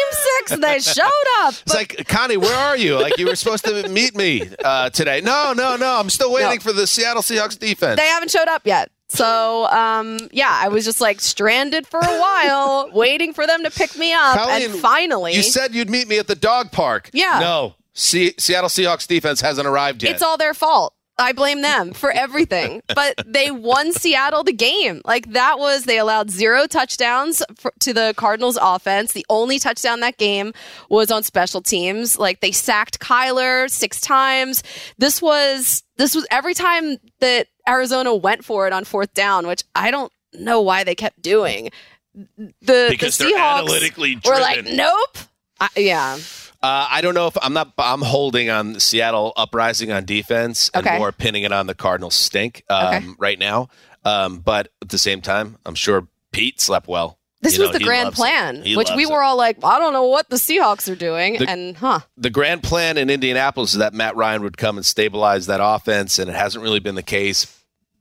six, 0.48 0.56
they 0.62 0.80
showed 0.94 1.28
up. 1.42 1.56
it's 1.66 1.74
like 1.74 2.08
Connie, 2.08 2.38
where 2.38 2.56
are 2.56 2.78
you? 2.78 2.98
Like 2.98 3.18
you 3.18 3.26
were 3.26 3.36
supposed 3.36 3.66
to 3.66 3.90
meet 3.90 4.16
me 4.16 4.48
uh, 4.64 4.90
today. 4.92 5.20
No, 5.22 5.52
no, 5.54 5.76
no. 5.76 5.98
I'm 6.00 6.10
still 6.10 6.32
waiting 6.32 6.52
No. 6.52 6.60
for 6.60 6.72
the 6.72 6.86
Seattle 6.88 7.24
Seahawks 7.24 7.58
defense. 7.60 8.00
They 8.00 8.08
haven't 8.08 8.32
showed 8.32 8.48
up 8.48 8.62
yet. 8.66 8.90
So, 9.14 9.66
um, 9.68 10.20
yeah, 10.32 10.58
I 10.64 10.70
was 10.70 10.86
just 10.86 11.02
like 11.02 11.20
stranded 11.20 11.86
for 11.86 12.00
a 12.00 12.20
while, 12.20 12.90
waiting 12.94 13.34
for 13.34 13.46
them 13.46 13.64
to 13.64 13.70
pick 13.70 13.98
me 13.98 14.14
up. 14.14 14.38
Colleen, 14.38 14.72
and 14.72 14.80
finally, 14.80 15.34
you 15.36 15.44
said 15.44 15.76
you'd 15.76 15.90
meet 15.90 16.08
me 16.08 16.18
at 16.18 16.28
the 16.28 16.36
dog 16.36 16.72
park. 16.72 17.10
Yeah. 17.12 17.40
No, 17.42 17.76
Se- 17.94 18.36
Seattle 18.40 18.70
Seahawks 18.70 19.08
defense 19.08 19.42
hasn't 19.42 19.68
arrived 19.68 20.02
yet. 20.04 20.14
It's 20.14 20.22
all 20.22 20.38
their 20.38 20.54
fault. 20.54 20.94
I 21.18 21.34
blame 21.34 21.62
them 21.62 21.94
for 21.94 22.12
everything. 22.26 22.82
but 22.94 23.16
they 23.26 23.52
won 23.52 23.92
Seattle 23.92 24.44
the 24.44 24.54
game. 24.54 25.02
Like 25.06 25.32
that 25.34 25.60
was 25.60 25.84
they 25.84 26.00
allowed 26.00 26.30
zero 26.32 26.68
touchdowns 26.68 27.44
for, 27.56 27.72
to 27.82 27.94
the 27.94 28.14
Cardinals 28.18 28.58
offense. 28.62 29.12
The 29.14 29.26
only 29.30 29.60
touchdown 29.60 30.00
that 30.02 30.18
game 30.18 30.54
was 30.90 31.12
on 31.12 31.24
special 31.24 31.62
teams. 31.62 32.18
Like 32.18 32.40
they 32.42 32.52
sacked 32.52 33.00
Kyler 33.00 33.70
6 33.70 34.02
times. 34.02 34.64
This 34.98 35.22
was 35.22 35.84
this 35.98 36.16
was 36.16 36.26
every 36.32 36.54
time 36.54 36.98
that 37.20 37.48
Arizona 37.68 38.16
went 38.16 38.44
for 38.44 38.66
it 38.66 38.74
on 38.74 38.84
fourth 38.86 39.14
down, 39.14 39.46
which 39.46 39.64
I 39.76 39.92
don't 39.92 40.12
know 40.34 40.62
why 40.62 40.84
they 40.84 40.96
kept 40.96 41.22
doing. 41.22 41.70
The 42.16 42.88
Because 42.90 43.18
the 43.18 43.26
they're 43.26 43.38
Seahawks 43.38 44.26
were 44.26 44.40
like, 44.40 44.66
nope. 44.66 45.18
I, 45.60 45.70
yeah. 45.78 46.18
Uh, 46.64 46.88
I 46.92 47.02
don't 47.02 47.16
know 47.16 47.28
if 47.28 47.36
I'm 47.42 47.54
not. 47.54 47.74
I'm 47.78 48.02
holding 48.02 48.50
on 48.52 48.80
Seattle 48.80 49.34
uprising 49.36 49.92
on 49.92 50.06
defense 50.06 50.70
and 50.74 50.86
Okay. 50.86 50.98
more 51.00 51.12
pinning 51.12 51.44
it 51.44 51.52
on 51.52 51.66
the 51.68 51.74
Cardinals 51.74 52.14
stink 52.16 52.64
um, 52.70 52.86
Okay. 52.88 53.06
right 53.18 53.40
now. 53.40 53.70
Um, 54.06 54.40
but 54.40 54.70
at 54.82 54.90
the 54.90 54.98
same 55.00 55.22
time, 55.22 55.58
I'm 55.66 55.76
sure 55.76 56.08
Pete 56.32 56.62
slept 56.62 56.88
well. 56.88 57.18
This 57.42 57.56
You 57.58 57.62
was 57.64 57.72
know, 57.72 57.80
the 57.80 57.84
grand 57.84 58.14
plan, 58.14 58.58
which 58.58 58.68
we 58.68 58.76
loves 58.78 59.02
it. 59.02 59.10
were 59.12 59.24
all 59.24 59.36
like, 59.36 59.58
I 59.64 59.80
don't 59.80 59.94
know 59.94 60.06
what 60.06 60.30
the 60.30 60.36
Seahawks 60.36 60.92
are 60.92 60.96
doing. 60.96 61.40
The- 61.40 61.50
and, 61.50 61.76
huh. 61.78 62.02
The 62.16 62.30
grand 62.30 62.62
plan 62.62 63.00
in 63.00 63.10
Indianapolis 63.10 63.74
is 63.74 63.80
that 63.80 63.96
Matt 63.96 64.16
Ryan 64.16 64.44
would 64.44 64.58
come 64.60 64.78
and 64.78 64.86
stabilize 64.86 65.48
that 65.48 65.60
offense, 65.64 66.20
and 66.20 66.30
it 66.30 66.36
hasn't 66.36 66.64
really 66.64 66.80
been 66.80 66.94
the 66.94 67.02
case 67.02 67.48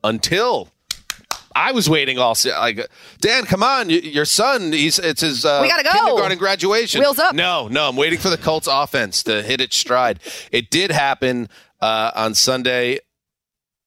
until. 0.05 0.69
I 1.55 1.73
was 1.73 1.89
waiting 1.91 2.19
all 2.19 2.35
se- 2.35 2.57
like 2.57 2.89
Dan, 3.21 3.45
come 3.45 3.63
on, 3.63 3.89
y- 3.89 3.95
your 3.95 4.25
son. 4.25 4.73
He's 4.73 4.99
it's 4.99 5.21
his 5.21 5.45
uh, 5.45 5.59
We 5.63 5.69
gotta 5.69 5.83
go. 5.83 5.91
kindergarten 5.93 6.39
graduation. 6.39 7.01
Wheels 7.01 7.19
up. 7.19 7.35
No, 7.35 7.67
no, 7.69 7.89
I'm 7.89 7.97
waiting 7.97 8.19
for 8.19 8.29
the 8.31 8.39
Colts 8.39 8.69
offense 8.71 9.23
to 9.25 9.43
hit 9.43 9.61
its 9.61 9.77
stride. 9.77 10.21
It 10.53 10.71
did 10.71 10.91
happen 10.93 11.49
uh, 11.81 12.13
on 12.15 12.35
Sunday 12.35 13.01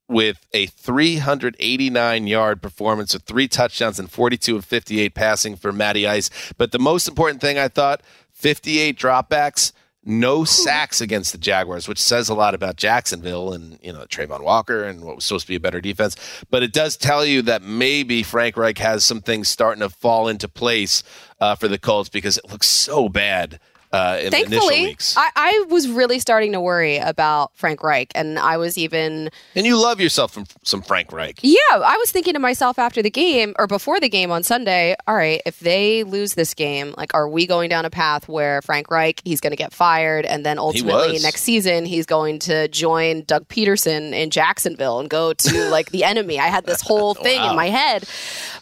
with 0.09 0.45
a 0.53 0.65
389 0.67 2.27
yard 2.27 2.61
performance 2.61 3.13
with 3.13 3.23
three 3.23 3.47
touchdowns 3.47 3.99
and 3.99 4.11
42 4.11 4.57
of 4.57 4.65
58 4.65 5.13
passing 5.15 5.55
for 5.55 5.71
Matty 5.71 6.05
Ice. 6.07 6.29
But 6.57 6.71
the 6.71 6.79
most 6.79 7.07
important 7.07 7.41
thing 7.41 7.57
I 7.57 7.67
thought 7.69 8.01
58 8.33 8.97
dropbacks, 8.99 9.71
no 10.05 10.43
sacks 10.43 10.99
against 11.01 11.31
the 11.31 11.37
Jaguars, 11.37 11.87
which 11.87 12.01
says 12.01 12.29
a 12.29 12.33
lot 12.33 12.53
about 12.53 12.75
Jacksonville 12.75 13.53
and, 13.53 13.79
you 13.81 13.93
know, 13.93 14.05
Travon 14.05 14.43
Walker 14.43 14.83
and 14.83 15.01
what 15.03 15.15
was 15.15 15.25
supposed 15.25 15.45
to 15.45 15.51
be 15.51 15.55
a 15.55 15.61
better 15.61 15.81
defense. 15.81 16.15
But 16.49 16.63
it 16.63 16.73
does 16.73 16.97
tell 16.97 17.25
you 17.25 17.41
that 17.43 17.61
maybe 17.61 18.23
Frank 18.23 18.57
Reich 18.57 18.77
has 18.79 19.03
some 19.03 19.21
things 19.21 19.47
starting 19.47 19.81
to 19.81 19.89
fall 19.89 20.27
into 20.27 20.49
place 20.49 21.03
uh, 21.39 21.55
for 21.55 21.67
the 21.67 21.79
Colts 21.79 22.09
because 22.09 22.37
it 22.37 22.51
looks 22.51 22.67
so 22.67 23.07
bad 23.07 23.59
uh, 23.93 24.17
in 24.21 24.31
the 24.31 24.37
initial 24.39 24.49
Thankfully, 24.67 24.81
weeks. 24.87 25.15
I, 25.17 25.29
I 25.35 25.65
was 25.69 25.87
really 25.87 26.19
starting 26.19 26.51
to 26.53 26.59
worry 26.59 26.97
about 26.97 27.55
Frank 27.55 27.81
Reich. 27.83 28.11
And 28.15 28.37
I 28.39 28.57
was 28.57 28.77
even, 28.77 29.29
and 29.55 29.65
you 29.65 29.79
love 29.81 30.01
yourself 30.01 30.33
from 30.33 30.45
some 30.63 30.81
Frank 30.81 31.11
Reich. 31.13 31.39
yeah, 31.43 31.57
I 31.71 31.95
was 31.97 32.11
thinking 32.11 32.33
to 32.33 32.39
myself 32.39 32.79
after 32.79 33.01
the 33.01 33.09
game 33.09 33.53
or 33.59 33.67
before 33.67 33.99
the 33.99 34.09
game 34.09 34.31
on 34.31 34.43
Sunday, 34.43 34.95
all 35.07 35.15
right, 35.15 35.41
if 35.45 35.59
they 35.59 36.03
lose 36.03 36.33
this 36.33 36.53
game, 36.53 36.93
like, 36.97 37.13
are 37.13 37.29
we 37.29 37.45
going 37.47 37.69
down 37.69 37.85
a 37.85 37.89
path 37.89 38.27
where 38.27 38.61
Frank 38.63 38.89
Reich, 38.89 39.21
he's 39.23 39.39
going 39.39 39.51
to 39.51 39.57
get 39.57 39.73
fired 39.73 40.25
and 40.25 40.45
then 40.45 40.57
ultimately 40.59 41.19
next 41.19 41.41
season 41.43 41.85
he's 41.85 42.05
going 42.07 42.39
to 42.39 42.67
join 42.69 43.23
Doug 43.23 43.47
Pederson 43.47 44.13
in 44.13 44.29
Jacksonville 44.31 44.99
and 44.99 45.09
go 45.09 45.33
to 45.33 45.69
like 45.69 45.91
the 45.91 46.03
enemy? 46.03 46.39
I 46.39 46.47
had 46.47 46.65
this 46.65 46.81
whole 46.89 47.13
thing 47.13 47.39
Wow. 47.39 47.51
in 47.51 47.55
my 47.55 47.67
head. 47.69 48.05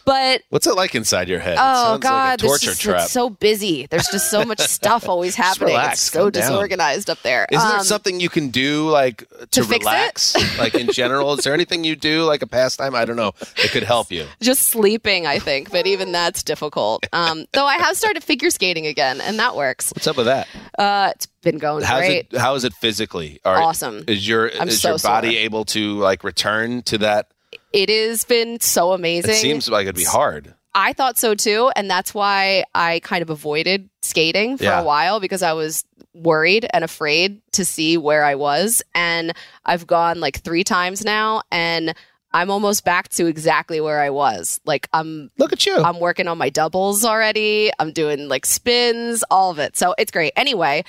But 0.04 0.42
What's 0.50 0.66
it 0.66 0.74
like 0.74 0.94
inside 0.94 1.28
your 1.28 1.38
head? 1.38 1.54
it 1.54 1.60
Oh 1.60 1.84
sounds 1.92 2.02
God! 2.02 2.30
like 2.30 2.34
a 2.40 2.46
torture 2.46 2.66
just, 2.66 2.80
trap. 2.82 3.02
It's 3.04 3.12
so 3.12 3.30
busy. 3.30 3.86
There's 3.86 4.08
just 4.08 4.30
so 4.30 4.44
much 4.44 4.58
stuff 4.60 5.08
always 5.08 5.21
happening. 5.36 5.68
relax, 5.68 5.92
it's 5.94 6.02
so 6.12 6.20
calm 6.22 6.30
down. 6.30 6.42
disorganized 6.42 7.08
up 7.10 7.20
there. 7.22 7.46
Isn't 7.50 7.68
there 7.68 7.78
Um, 7.78 7.84
something 7.84 8.20
you 8.20 8.28
can 8.28 8.48
do 8.50 8.88
like 8.88 9.28
to, 9.38 9.46
to 9.46 9.64
relax? 9.64 10.34
like 10.58 10.74
in 10.74 10.90
general, 10.92 11.32
is 11.34 11.44
there 11.44 11.54
anything 11.54 11.84
you 11.84 11.96
do 11.96 12.24
like 12.24 12.42
a 12.42 12.46
pastime? 12.46 12.94
I 12.94 13.04
don't 13.04 13.16
know. 13.16 13.32
It 13.56 13.70
could 13.70 13.82
help 13.84 14.10
you. 14.10 14.26
just 14.40 14.62
sleeping? 14.68 15.26
I 15.26 15.38
think, 15.38 15.70
but 15.70 15.86
even 15.86 16.12
that's 16.12 16.42
difficult. 16.42 17.06
Um, 17.12 17.46
though 17.52 17.66
I 17.66 17.76
have 17.78 17.96
started 17.96 18.22
figure 18.22 18.50
skating 18.50 18.86
again, 18.86 19.20
and 19.20 19.38
that 19.38 19.56
works. 19.56 19.90
What's 19.94 20.06
up 20.06 20.16
with 20.16 20.26
that? 20.26 20.48
Uh, 20.78 21.12
it's 21.14 21.26
been 21.42 21.58
going 21.58 21.82
How's 21.84 22.00
great. 22.00 22.28
it? 22.32 22.38
How 22.38 22.54
is 22.54 22.64
it 22.64 22.72
physically? 22.74 23.40
Are, 23.44 23.56
Awesome. 23.60 24.04
Is 24.06 24.26
your 24.28 24.50
I'm 24.60 24.68
is 24.68 24.80
so 24.80 24.90
your 24.90 24.98
body 24.98 25.32
sore. 25.34 25.40
able 25.44 25.64
to 25.66 25.98
like 25.98 26.24
return 26.24 26.82
to 26.84 26.98
that? 26.98 27.28
It 27.72 27.88
has 27.88 28.24
been 28.24 28.60
so 28.60 28.92
amazing. 28.92 29.30
It 29.30 29.36
seems 29.36 29.68
like 29.68 29.84
it'd 29.84 29.96
be 29.96 30.04
hard. 30.04 30.54
I 30.74 30.92
thought 30.94 31.18
so 31.18 31.34
too, 31.34 31.70
and 31.76 31.90
that's 31.90 32.14
why 32.14 32.64
I 32.74 33.00
kind 33.00 33.22
of 33.22 33.30
avoided 33.30 33.88
skating 34.02 34.56
for 34.56 34.64
Yeah. 34.64 34.80
a 34.80 34.84
while 34.84 35.20
because 35.20 35.42
I 35.42 35.52
was 35.52 35.84
worried 36.14 36.66
and 36.72 36.82
afraid 36.84 37.40
to 37.52 37.64
see 37.64 37.96
where 37.96 38.24
I 38.24 38.34
was. 38.34 38.82
And 38.94 39.32
I've 39.66 39.86
gone 39.86 40.20
like 40.20 40.40
three 40.42 40.64
times 40.64 41.04
now, 41.04 41.42
and 41.50 41.94
I'm 42.34 42.50
almost 42.50 42.84
back 42.84 43.08
to 43.10 43.26
exactly 43.26 43.80
where 43.80 44.00
I 44.00 44.10
was. 44.10 44.60
Like 44.64 44.88
I'm 44.92 45.30
Look 45.38 45.52
at 45.52 45.66
you. 45.66 45.76
I'm 45.76 46.00
working 46.00 46.28
on 46.28 46.38
my 46.38 46.48
doubles 46.50 47.04
already. 47.04 47.70
I'm 47.78 47.92
doing 47.92 48.28
like 48.28 48.46
spins, 48.46 49.24
all 49.30 49.50
of 49.50 49.58
it. 49.58 49.76
So 49.76 49.94
it's 49.98 50.10
great. 50.10 50.32
Anyway, 50.36 50.84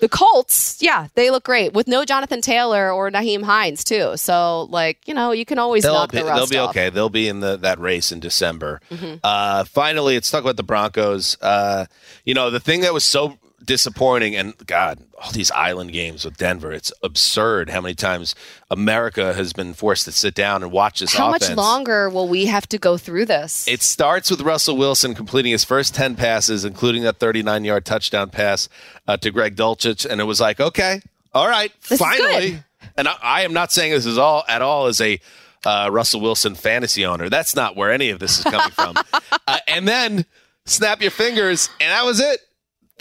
the 0.00 0.08
Colts, 0.08 0.78
yeah, 0.80 1.08
they 1.14 1.30
look 1.30 1.44
great 1.44 1.72
with 1.72 1.88
no 1.88 2.04
Jonathan 2.04 2.40
Taylor 2.40 2.92
or 2.92 3.10
Nyheim 3.10 3.42
Hines 3.42 3.84
too. 3.84 4.16
So 4.16 4.62
like 4.70 5.06
you 5.06 5.14
know, 5.14 5.32
you 5.32 5.44
can 5.44 5.58
always 5.58 5.82
They'll 5.82 5.94
knock 5.94 6.12
be, 6.12 6.18
the 6.18 6.24
rust 6.24 6.50
they'll 6.50 6.58
be 6.60 6.62
off. 6.64 6.70
okay. 6.70 6.90
They'll 6.90 7.08
be 7.08 7.28
in 7.28 7.40
the 7.40 7.56
that 7.58 7.78
race 7.78 8.12
in 8.12 8.20
December. 8.20 8.80
Mhm. 8.90 9.20
Uh, 9.22 9.64
finally, 9.64 10.14
let's 10.14 10.30
talk 10.30 10.42
about 10.42 10.56
the 10.56 10.62
Broncos. 10.62 11.36
Uh, 11.40 11.86
you 12.24 12.34
know, 12.34 12.50
the 12.50 12.60
thing 12.60 12.80
that 12.82 12.92
was 12.92 13.04
so 13.04 13.38
disappointing, 13.64 14.34
and 14.36 14.54
God, 14.66 14.98
all 15.22 15.30
these 15.32 15.50
island 15.50 15.92
games 15.92 16.24
with 16.24 16.36
Denver, 16.36 16.72
it's 16.72 16.92
absurd 17.02 17.70
how 17.70 17.80
many 17.80 17.94
times 17.94 18.34
America 18.70 19.32
has 19.34 19.52
been 19.52 19.74
forced 19.74 20.04
to 20.06 20.12
sit 20.12 20.34
down 20.34 20.62
and 20.62 20.72
watch 20.72 21.00
this 21.00 21.14
How 21.14 21.28
offense. 21.28 21.50
much 21.50 21.56
longer 21.56 22.08
will 22.08 22.28
we 22.28 22.46
have 22.46 22.68
to 22.68 22.78
go 22.78 22.96
through 22.96 23.26
this? 23.26 23.66
It 23.68 23.82
starts 23.82 24.30
with 24.30 24.40
Russell 24.40 24.76
Wilson 24.76 25.14
completing 25.14 25.52
his 25.52 25.64
first 25.64 25.94
10 25.94 26.16
passes, 26.16 26.64
including 26.64 27.02
that 27.04 27.18
39 27.18 27.64
yard 27.64 27.84
touchdown 27.84 28.30
pass 28.30 28.68
uh, 29.06 29.16
to 29.18 29.30
Greg 29.30 29.56
Dulcich. 29.56 30.04
And 30.04 30.20
it 30.20 30.24
was 30.24 30.40
like, 30.40 30.60
okay, 30.60 31.00
all 31.34 31.48
right, 31.48 31.72
This 31.88 31.98
finally. 31.98 32.62
And 32.96 33.08
I, 33.08 33.14
I 33.22 33.42
am 33.42 33.52
not 33.52 33.72
saying 33.72 33.92
this 33.92 34.06
is 34.06 34.18
all 34.18 34.44
at 34.48 34.60
all 34.60 34.86
as 34.86 35.00
a 35.00 35.20
uh, 35.64 35.88
Russell 35.92 36.20
Wilson 36.20 36.54
fantasy 36.54 37.06
owner. 37.06 37.28
That's 37.28 37.54
not 37.54 37.76
where 37.76 37.92
any 37.92 38.10
of 38.10 38.18
this 38.18 38.38
is 38.38 38.44
coming 38.44 38.70
from. 38.72 38.96
uh, 39.46 39.58
and 39.68 39.86
then 39.86 40.26
snap 40.66 41.00
your 41.00 41.10
fingers, 41.10 41.68
and 41.80 41.90
that 41.90 42.04
was 42.04 42.20
it. 42.20 42.40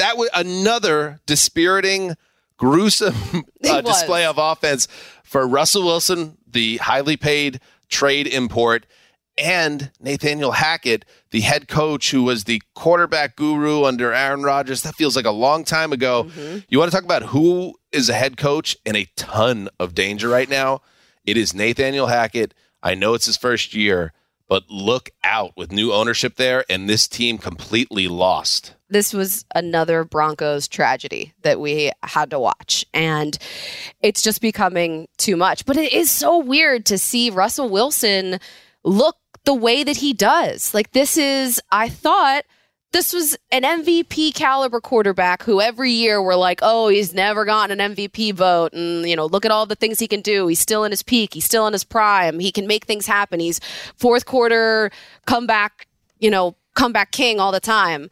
That 0.01 0.17
was 0.17 0.29
another 0.33 1.19
dispiriting, 1.27 2.15
gruesome 2.57 3.13
uh, 3.69 3.81
display 3.81 4.25
of 4.25 4.39
offense 4.39 4.87
for 5.23 5.47
Russell 5.47 5.83
Wilson, 5.83 6.39
the 6.47 6.77
highly 6.77 7.17
paid 7.17 7.59
trade 7.87 8.25
import, 8.25 8.87
and 9.37 9.91
Nathaniel 9.99 10.53
Hackett, 10.53 11.05
the 11.29 11.41
head 11.41 11.67
coach 11.67 12.09
who 12.09 12.23
was 12.23 12.45
the 12.45 12.63
quarterback 12.73 13.35
guru 13.35 13.83
under 13.83 14.11
Aaron 14.11 14.41
Rodgers. 14.41 14.81
That 14.81 14.95
feels 14.95 15.15
like 15.15 15.25
a 15.25 15.31
long 15.31 15.63
time 15.63 15.93
ago. 15.93 16.31
You 16.67 16.79
want 16.79 16.89
to 16.89 16.97
talk 16.97 17.05
about 17.05 17.21
who 17.21 17.75
is 17.91 18.09
a 18.09 18.13
head 18.13 18.37
coach 18.37 18.75
in 18.83 18.95
a 18.95 19.05
ton 19.15 19.69
of 19.79 19.93
danger 19.93 20.29
right 20.29 20.49
now? 20.49 20.81
It 21.25 21.37
is 21.37 21.53
Nathaniel 21.53 22.07
Hackett. 22.07 22.55
I 22.81 22.95
know 22.95 23.13
it's 23.13 23.27
his 23.27 23.37
first 23.37 23.75
year, 23.75 24.13
but 24.49 24.63
look 24.67 25.11
out 25.23 25.51
with 25.55 25.71
new 25.71 25.93
ownership 25.93 26.37
there, 26.37 26.65
and 26.67 26.89
this 26.89 27.07
team 27.07 27.37
completely 27.37 28.07
lost. 28.07 28.73
This 28.91 29.13
was 29.13 29.45
another 29.55 30.03
Broncos 30.03 30.67
tragedy 30.67 31.33
that 31.41 31.59
we 31.59 31.91
had 32.03 32.29
to 32.31 32.39
watch. 32.39 32.85
And 32.93 33.37
it's 34.01 34.21
just 34.21 34.41
becoming 34.41 35.07
too 35.17 35.37
much. 35.37 35.65
But 35.65 35.77
it 35.77 35.93
is 35.93 36.11
so 36.11 36.37
weird 36.37 36.85
to 36.87 36.97
see 36.97 37.29
Russell 37.29 37.69
Wilson 37.69 38.39
look 38.83 39.17
the 39.45 39.53
way 39.53 39.83
that 39.83 39.97
he 39.97 40.13
does. 40.13 40.73
Like, 40.73 40.91
this 40.91 41.17
is, 41.17 41.59
I 41.71 41.89
thought. 41.89 42.43
This 42.93 43.13
was 43.13 43.37
an 43.53 43.61
MVP 43.63 44.33
caliber 44.33 44.81
quarterback 44.81 45.43
who 45.43 45.61
every 45.61 45.91
year 45.91 46.21
we're 46.21 46.35
like, 46.35 46.59
oh, 46.61 46.89
he's 46.89 47.13
never 47.13 47.45
gotten 47.45 47.79
an 47.79 47.95
MVP 47.95 48.33
vote. 48.33 48.73
And, 48.73 49.07
you 49.09 49.15
know, 49.15 49.27
look 49.27 49.45
at 49.45 49.51
all 49.51 49.65
the 49.65 49.75
things 49.75 49.97
he 49.97 50.09
can 50.09 50.19
do. 50.19 50.47
He's 50.47 50.59
still 50.59 50.83
in 50.83 50.91
his 50.91 51.01
peak. 51.01 51.33
He's 51.33 51.45
still 51.45 51.65
in 51.67 51.71
his 51.71 51.85
prime. 51.85 52.39
He 52.39 52.51
can 52.51 52.67
make 52.67 52.83
things 52.83 53.07
happen. 53.07 53.39
He's 53.39 53.61
fourth 53.95 54.25
quarter 54.25 54.91
comeback, 55.25 55.87
you 56.19 56.29
know, 56.29 56.57
comeback 56.73 57.11
king 57.11 57.39
all 57.39 57.53
the 57.53 57.61
time. 57.61 58.09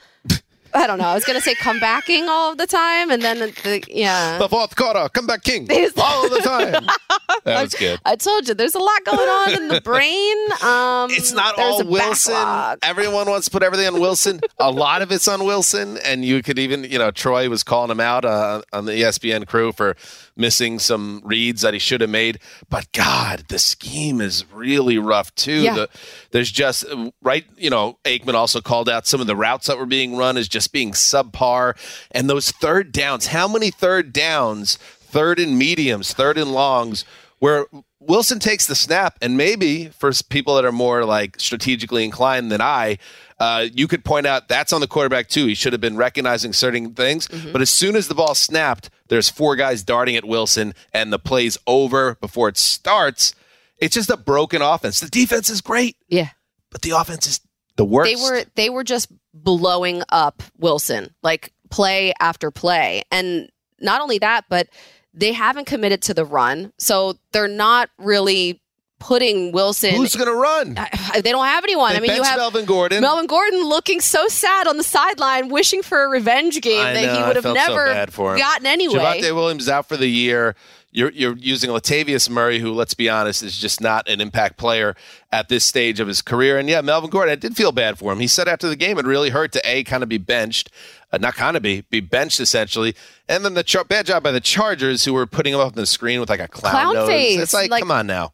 I 0.74 0.88
don't 0.88 0.98
know. 1.00 1.06
I 1.08 1.14
was 1.14 1.26
gonna 1.26 1.42
say 1.42 1.56
comebacking 1.56 2.28
all 2.28 2.56
the 2.56 2.68
time, 2.68 3.10
and 3.12 3.22
then 3.22 3.40
the, 3.40 3.84
yeah. 3.90 4.38
The 4.38 4.50
fourth 4.50 4.76
quarter, 4.76 5.08
come 5.10 5.28
back 5.28 5.44
king 5.44 5.68
all 5.98 6.30
the 6.30 6.40
time. 6.40 6.86
that 7.46 7.64
was 7.64 7.74
good. 7.76 8.00
I 8.06 8.16
told 8.16 8.48
you, 8.48 8.54
there's 8.54 8.76
a 8.76 8.80
lot 8.80 9.04
going 9.06 9.30
on 9.30 9.54
in 9.54 9.68
the 9.68 9.82
brain. 9.84 10.38
Um, 10.64 11.10
It's 11.12 11.32
not 11.32 11.58
all 11.58 11.84
Wilson. 11.86 12.34
backlog. 12.34 12.80
Everyone 12.84 13.30
wants 13.30 13.46
to 13.46 13.52
put 13.52 13.64
everything 13.64 13.88
on 13.88 14.00
Wilson. 14.00 14.40
a 14.60 14.72
lot 14.72 15.02
of 15.02 15.12
it's 15.12 15.28
on 15.28 15.44
Wilson, 15.46 15.98
and 16.06 16.24
you 16.24 16.42
could 16.44 16.60
even, 16.60 16.84
you 16.84 16.98
know, 17.00 17.12
Troy 17.12 17.50
was 17.50 17.64
calling 17.64 17.92
him 17.92 18.00
out 18.00 18.26
uh, 18.26 18.62
on 18.74 18.86
the 18.86 18.94
ESPN 18.94 19.48
crew 19.48 19.72
for 19.72 19.96
missing 20.36 20.80
some 20.80 21.22
reads 21.24 21.62
that 21.62 21.74
he 21.74 21.80
should 21.80 22.02
have 22.02 22.10
made. 22.10 22.40
But 22.70 22.92
God, 22.94 23.44
the 23.50 23.60
scheme 23.60 24.22
is 24.22 24.46
really 24.54 24.98
rough 24.98 25.34
too. 25.36 25.62
Yeah. 25.62 25.74
The, 25.74 25.90
there's 26.32 26.52
just 26.52 26.86
right, 27.22 27.46
you 27.58 27.70
know, 27.70 27.98
Aikman 28.06 28.36
also 28.36 28.62
called 28.62 28.88
out 28.90 29.06
some 29.08 29.20
of 29.22 29.28
the 29.28 29.36
routes 29.36 29.68
that 29.68 29.78
were 29.78 29.86
being 29.86 30.16
run 30.16 30.38
is 30.38 30.48
just 30.48 30.59
being 30.68 30.92
subpar, 30.92 31.76
and 32.12 32.30
those 32.30 32.52
third 32.52 32.92
downs. 32.92 33.28
How 33.28 33.48
many 33.48 33.72
third 33.72 34.12
downs? 34.14 34.78
Third 35.02 35.40
and 35.40 35.58
mediums, 35.58 36.14
third 36.14 36.38
and 36.38 36.52
longs, 36.52 37.04
where 37.40 37.66
Wilson 38.00 38.38
takes 38.38 38.68
the 38.68 38.76
snap, 38.76 39.18
and 39.24 39.36
maybe 39.36 39.88
for 39.88 40.12
people 40.30 40.54
that 40.56 40.66
are 40.66 40.72
more 40.72 41.04
like 41.04 41.40
strategically 41.40 42.04
inclined 42.04 42.52
than 42.52 42.62
I, 42.62 43.00
uh, 43.40 43.66
you 43.74 43.88
could 43.88 44.06
point 44.06 44.28
out 44.28 44.48
that's 44.48 44.72
on 44.72 44.82
the 44.82 44.88
quarterback 44.88 45.28
too. 45.28 45.48
He 45.48 45.56
should 45.56 45.74
have 45.74 45.82
been 45.82 45.98
recognizing 45.98 46.54
certain 46.54 46.94
things. 46.94 47.28
But 47.28 47.62
as 47.62 47.72
soon 47.72 47.96
as 47.96 48.08
the 48.08 48.14
ball 48.14 48.36
snapped, 48.36 48.92
there's 49.08 49.30
four 49.30 49.56
guys 49.56 49.82
darting 49.84 50.16
at 50.16 50.26
Wilson, 50.26 50.76
and 50.94 51.12
the 51.12 51.18
play's 51.18 51.58
over 51.66 52.16
before 52.22 52.48
it 52.50 52.58
starts. 52.58 53.34
It's 53.80 53.96
just 53.96 54.12
a 54.12 54.18
broken 54.18 54.62
offense. 54.62 55.00
The 55.00 55.10
defense 55.10 55.50
is 55.50 55.62
great, 55.62 55.96
Yeah, 56.08 56.30
but 56.70 56.84
the 56.84 56.92
offense 56.92 57.26
is 57.26 57.40
the 57.78 57.86
worst. 57.86 58.12
they 58.14 58.22
were 58.22 58.44
they 58.56 58.70
were 58.70 58.84
just 58.84 59.10
blowing 59.34 60.04
up 60.10 60.44
Wilson 60.58 61.14
like 61.24 61.54
play 61.70 62.14
after 62.20 62.52
play, 62.52 63.04
and 63.12 63.50
not 63.80 64.02
only 64.02 64.20
that, 64.20 64.46
but 64.50 64.68
they 65.14 65.34
haven't 65.34 65.66
committed 65.66 66.02
to 66.04 66.14
the 66.14 66.26
run, 66.26 66.74
so 66.78 67.18
they're 67.32 67.48
not 67.48 67.90
really 67.98 68.62
putting 69.00 69.52
Wilson. 69.52 69.96
Who's 69.96 70.16
going 70.16 70.28
to 70.30 70.36
run? 70.36 70.76
I- 70.78 71.22
they 71.22 71.32
don't 71.32 71.46
have 71.46 71.64
anyone. 71.64 71.92
They 71.94 71.98
I 71.98 72.02
mean, 72.02 72.16
you 72.16 72.24
have 72.24 72.38
Melvin 72.38 72.66
Gordon. 72.66 73.02
Melvin 73.02 73.26
Gordon 73.28 73.64
looking 73.64 74.00
so 74.02 74.28
sad 74.28 74.68
on 74.68 74.78
the 74.78 74.84
sideline, 74.84 75.50
wishing 75.50 75.82
for 75.82 76.04
a 76.04 76.08
revenge 76.10 76.62
game 76.62 76.86
I 76.86 76.94
that 76.94 77.02
know, 77.06 77.14
he 77.14 77.20
I 77.20 77.28
would 77.28 77.36
have 77.38 77.44
felt 77.44 77.58
so 77.58 77.76
never 77.76 78.12
for 78.12 78.38
gotten 78.38 78.68
anyway. 78.68 78.96
Javonte 78.96 79.34
Williams 79.34 79.64
is 79.64 79.70
out 79.70 79.88
for 79.88 79.98
the 79.98 80.08
year. 80.08 80.56
You're 80.92 81.12
you're 81.12 81.38
using 81.38 81.70
Latavius 81.70 82.32
Murray, 82.32 82.58
who, 82.60 82.74
let's 82.74 82.96
be 82.96 83.10
honest, 83.10 83.44
is 83.44 83.56
just 83.56 83.80
not 83.80 84.10
an 84.10 84.20
impact 84.22 84.58
player 84.58 84.96
at 85.32 85.48
this 85.48 85.64
stage 85.64 86.00
of 86.00 86.08
his 86.08 86.24
career. 86.24 86.58
And 86.58 86.68
yeah, 86.68 86.82
Melvin 86.82 87.12
Gordon, 87.12 87.32
I 87.32 87.36
did 87.36 87.56
feel 87.56 87.72
bad 87.72 88.00
for 88.00 88.12
him. 88.12 88.20
He 88.20 88.26
said 88.28 88.48
after 88.48 88.68
the 88.68 88.76
game 88.76 88.98
it 88.98 89.06
really 89.06 89.30
hurt 89.30 89.52
to 89.52 89.62
a 89.64 89.84
kind 89.84 90.02
of 90.02 90.10
be 90.10 90.18
benched, 90.18 90.72
uh, 91.12 91.20
not 91.20 91.36
kind 91.36 91.56
of 91.56 91.62
be 91.62 91.82
be 91.92 92.00
benched 92.00 92.40
essentially, 92.40 92.96
and 93.28 93.46
then 93.46 93.54
the 93.54 93.62
char- 93.62 93.84
bad 93.84 94.08
job 94.08 94.24
by 94.24 94.32
the 94.32 94.40
Chargers, 94.42 95.06
who 95.06 95.14
were 95.14 95.28
putting 95.28 95.54
him 95.54 95.60
up 95.60 95.68
on 95.68 95.74
the 95.74 95.86
screen 95.86 96.20
with 96.20 96.30
like 96.30 96.40
a 96.40 96.48
clown, 96.48 96.72
Clown 96.74 96.94
nose. 96.96 97.08
face, 97.08 97.40
It's 97.40 97.54
like, 97.54 97.70
like- 97.70 97.82
come 97.84 97.92
on 97.92 98.08
now, 98.08 98.34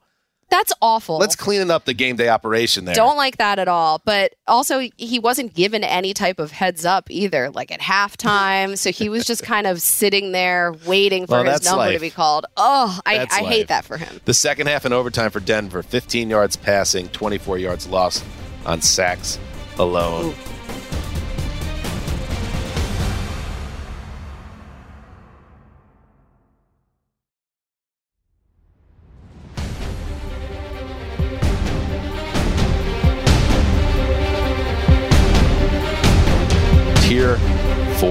That's 0.55 0.71
awful. 0.81 1.17
let's 1.17 1.35
clean 1.35 1.69
up 1.69 1.83
the 1.83 1.93
game 1.93 2.15
day 2.15 2.29
operation 2.29 2.85
there. 2.85 2.95
Don't 2.95 3.17
like 3.17 3.37
that 3.37 3.59
at 3.59 3.67
all. 3.67 4.01
But 4.05 4.35
also, 4.47 4.79
he 4.95 5.19
wasn't 5.19 5.53
given 5.53 5.83
any 5.83 6.13
type 6.13 6.39
of 6.39 6.51
heads 6.51 6.85
up 6.85 7.11
either, 7.11 7.49
like 7.49 7.71
at 7.73 7.81
halftime. 7.81 8.77
so 8.77 8.89
he 8.89 9.09
was 9.09 9.25
just 9.25 9.43
kind 9.43 9.67
of 9.67 9.81
sitting 9.81 10.31
there 10.31 10.73
waiting 10.85 11.27
for 11.27 11.43
Well, 11.43 11.51
his 11.51 11.65
number 11.65 11.91
to 11.91 11.99
be 11.99 12.09
called. 12.09 12.45
Oh, 12.55 12.97
I, 13.05 13.27
I 13.29 13.43
hate 13.43 13.67
that 13.67 13.83
for 13.83 13.97
him. 13.97 14.21
The 14.23 14.33
second 14.33 14.67
half 14.67 14.85
in 14.85 14.93
overtime 14.93 15.29
for 15.29 15.41
Denver, 15.41 15.83
15 15.83 16.29
yards 16.29 16.55
passing, 16.55 17.09
24 17.09 17.57
yards 17.57 17.87
lost 17.87 18.23
on 18.65 18.81
sacks 18.81 19.37
alone. 19.77 20.33
Tier 20.33 20.54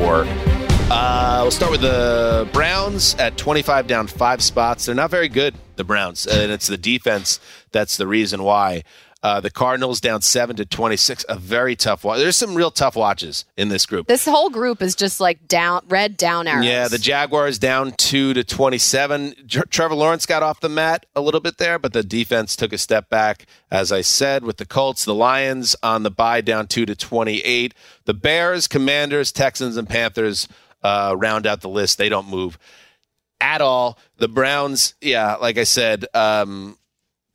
four. 0.00 0.24
Uh, 0.90 1.38
we'll 1.42 1.50
start 1.52 1.70
with 1.70 1.80
the 1.80 2.48
Browns 2.52 3.14
at 3.16 3.36
25 3.38 3.86
down 3.86 4.08
five 4.08 4.42
spots. 4.42 4.86
They're 4.86 4.94
not 4.94 5.10
very 5.10 5.28
good, 5.28 5.54
the 5.76 5.84
Browns, 5.84 6.26
and 6.26 6.50
it's 6.50 6.66
the 6.66 6.76
defense 6.76 7.38
that's 7.70 7.96
the 7.96 8.06
reason 8.06 8.42
why. 8.42 8.82
Uh, 9.24 9.40
the 9.40 9.50
Cardinals 9.50 10.02
down 10.02 10.20
seven 10.20 10.54
to 10.54 10.66
26, 10.66 11.24
a 11.30 11.36
very 11.36 11.74
tough 11.74 12.04
watch. 12.04 12.18
There's 12.18 12.36
some 12.36 12.54
real 12.54 12.70
tough 12.70 12.94
watches 12.94 13.46
in 13.56 13.70
this 13.70 13.86
group. 13.86 14.06
This 14.06 14.26
whole 14.26 14.50
group 14.50 14.82
is 14.82 14.94
just 14.94 15.18
like 15.18 15.48
down, 15.48 15.82
red 15.88 16.18
down 16.18 16.46
arrows. 16.46 16.66
Yeah, 16.66 16.88
the 16.88 16.98
Jaguars 16.98 17.58
down 17.58 17.92
two 17.92 18.34
to 18.34 18.44
twenty-seven. 18.44 19.48
Trevor 19.48 19.94
Lawrence 19.94 20.26
got 20.26 20.42
off 20.42 20.60
the 20.60 20.68
mat 20.68 21.06
a 21.16 21.22
little 21.22 21.40
bit 21.40 21.56
there, 21.56 21.78
but 21.78 21.94
the 21.94 22.02
defense 22.02 22.54
took 22.54 22.74
a 22.74 22.76
step 22.76 23.08
back. 23.08 23.46
As 23.70 23.90
I 23.90 24.02
said, 24.02 24.44
with 24.44 24.58
the 24.58 24.66
Colts, 24.66 25.06
the 25.06 25.14
Lions 25.14 25.74
on 25.82 26.02
the 26.02 26.10
bye 26.10 26.42
down 26.42 26.66
two 26.66 26.84
to 26.84 26.94
twenty-eight. 26.94 27.72
The 28.04 28.12
Bears, 28.12 28.68
Commanders, 28.68 29.32
Texans, 29.32 29.78
and 29.78 29.88
Panthers 29.88 30.48
uh, 30.82 31.14
round 31.16 31.46
out 31.46 31.62
the 31.62 31.70
list. 31.70 31.96
They 31.96 32.10
don't 32.10 32.28
move 32.28 32.58
at 33.40 33.62
all. 33.62 33.98
The 34.18 34.28
Browns, 34.28 34.94
yeah, 35.00 35.36
like 35.36 35.56
I 35.56 35.64
said, 35.64 36.04
um, 36.12 36.76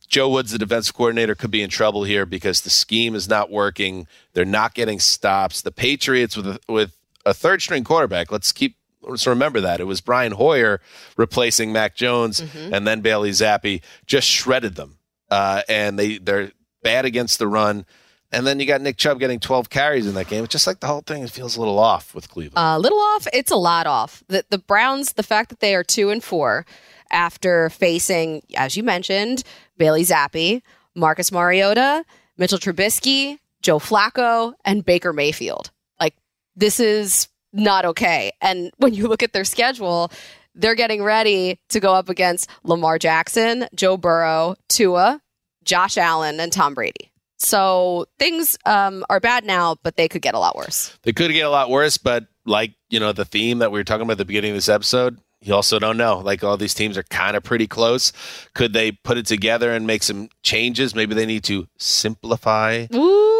Joe 0.10 0.28
Woods, 0.30 0.52
the 0.52 0.58
defensive 0.58 0.96
coordinator, 0.96 1.36
could 1.36 1.52
be 1.52 1.62
in 1.62 1.70
trouble 1.70 2.04
here 2.04 2.26
because 2.26 2.62
the 2.62 2.70
scheme 2.70 3.16
is 3.16 3.30
not 3.30 3.52
working. 3.52 4.08
They're 4.34 4.44
not 4.46 4.74
getting 4.74 5.00
stops. 5.00 5.62
The 5.62 5.72
Patriots 5.72 6.36
with 6.36 6.48
a, 6.48 6.60
with 6.68 6.94
a 7.26 7.34
third 7.34 7.62
string 7.62 7.84
quarterback. 7.84 8.32
Let's 8.32 8.52
keep 8.52 8.76
let's 9.02 9.26
remember 9.28 9.62
that 9.62 9.80
it 9.80 9.86
was 9.86 10.02
Brian 10.02 10.34
Hoyer 10.34 10.82
replacing 11.16 11.72
Mac 11.72 11.96
Jones, 11.96 12.42
Mhm. 12.42 12.74
and 12.76 12.86
then 12.88 13.02
Bailey 13.02 13.30
Zappe 13.32 13.82
just 14.06 14.28
shredded 14.28 14.76
them. 14.76 14.98
Uh, 15.30 15.62
and 15.70 15.98
they 15.98 16.18
they're 16.18 16.52
bad 16.84 17.06
against 17.06 17.38
the 17.40 17.48
run. 17.48 17.86
And 18.32 18.46
then 18.46 18.60
you 18.60 18.68
got 18.68 18.82
Nick 18.82 18.98
Chubb 18.98 19.20
getting 19.20 19.40
12 19.40 19.70
carries 19.72 20.06
in 20.06 20.14
that 20.14 20.28
game. 20.28 20.44
It's 20.44 20.52
just 20.52 20.68
like 20.68 20.82
the 20.82 20.88
whole 20.88 21.02
thing 21.02 21.24
it 21.24 21.32
feels 21.32 21.56
a 21.56 21.60
little 21.60 21.80
off 21.80 22.14
with 22.14 22.30
Cleveland. 22.30 22.58
A 22.64 22.78
little 22.78 23.00
off. 23.00 23.28
It's 23.34 23.50
a 23.50 23.56
lot 23.56 23.88
off. 23.88 24.24
The, 24.28 24.46
the 24.52 24.60
Browns, 24.60 25.14
the 25.14 25.24
fact 25.24 25.50
that 25.50 25.62
they 25.62 25.74
are 25.74 25.84
two 25.84 26.12
and 26.12 26.24
four 26.24 26.64
after 27.12 27.70
facing, 27.70 28.42
as 28.56 28.76
you 28.78 28.84
mentioned, 28.84 29.44
Bailey 29.78 30.04
Zappe, 30.04 30.62
Marcus 30.96 31.32
Mariota, 31.32 32.04
Mitchell 32.38 32.60
Trubisky, 32.60 33.38
Joe 33.62 33.80
Flacco, 33.80 34.54
and 34.66 34.86
Baker 34.86 35.14
Mayfield. 35.14 35.72
Like, 36.00 36.16
this 36.56 36.80
is 36.80 37.28
not 37.54 37.86
okay. 37.86 38.32
And 38.42 38.72
when 38.78 38.94
you 38.94 39.08
look 39.08 39.24
at 39.24 39.34
their 39.34 39.46
schedule, 39.46 40.12
they're 40.56 40.76
getting 40.76 41.04
ready 41.04 41.60
to 41.70 41.80
go 41.80 41.94
up 41.94 42.10
against 42.10 42.50
Lamar 42.64 43.00
Jackson, 43.00 43.68
Joe 43.76 43.98
Burrow, 43.98 44.56
Tua, 44.68 45.22
Josh 45.64 45.98
Allen, 45.98 46.40
and 46.40 46.52
Tom 46.52 46.74
Brady. 46.74 47.12
So 47.38 48.06
things 48.18 48.58
um, 48.66 49.06
are 49.10 49.22
bad 49.22 49.46
now, 49.46 49.78
but 49.82 49.96
they 49.96 50.10
could 50.10 50.22
get 50.22 50.34
a 50.34 50.40
lot 50.40 50.58
worse. 50.58 50.98
They 51.04 51.14
could 51.14 51.32
get 51.32 51.46
a 51.46 51.50
lot 51.50 51.70
worse, 51.70 51.98
but 51.98 52.28
like, 52.46 52.74
you 52.90 53.00
know, 53.00 53.14
the 53.14 53.24
theme 53.24 53.60
that 53.60 53.72
we 53.72 53.80
were 53.80 53.86
talking 53.86 54.02
about 54.02 54.14
at 54.14 54.18
the 54.18 54.26
beginning 54.26 54.52
of 54.52 54.58
this 54.58 54.68
episode, 54.68 55.20
you 55.42 55.54
also 55.54 55.80
don't 55.80 55.98
know. 55.98 56.20
Like 56.20 56.44
all 56.44 56.58
these 56.58 56.74
teams 56.74 56.98
are 56.98 57.04
kind 57.04 57.38
of 57.38 57.44
pretty 57.44 57.68
close. 57.68 58.12
Could 58.54 58.74
they 58.74 58.92
put 58.92 59.18
it 59.18 59.26
together 59.26 59.72
and 59.72 59.88
make 59.88 60.04
some 60.04 60.30
changes? 60.44 60.94
Maybe 60.94 61.16
they 61.16 61.26
need 61.26 61.44
to 61.46 61.68
simplify 61.78 62.88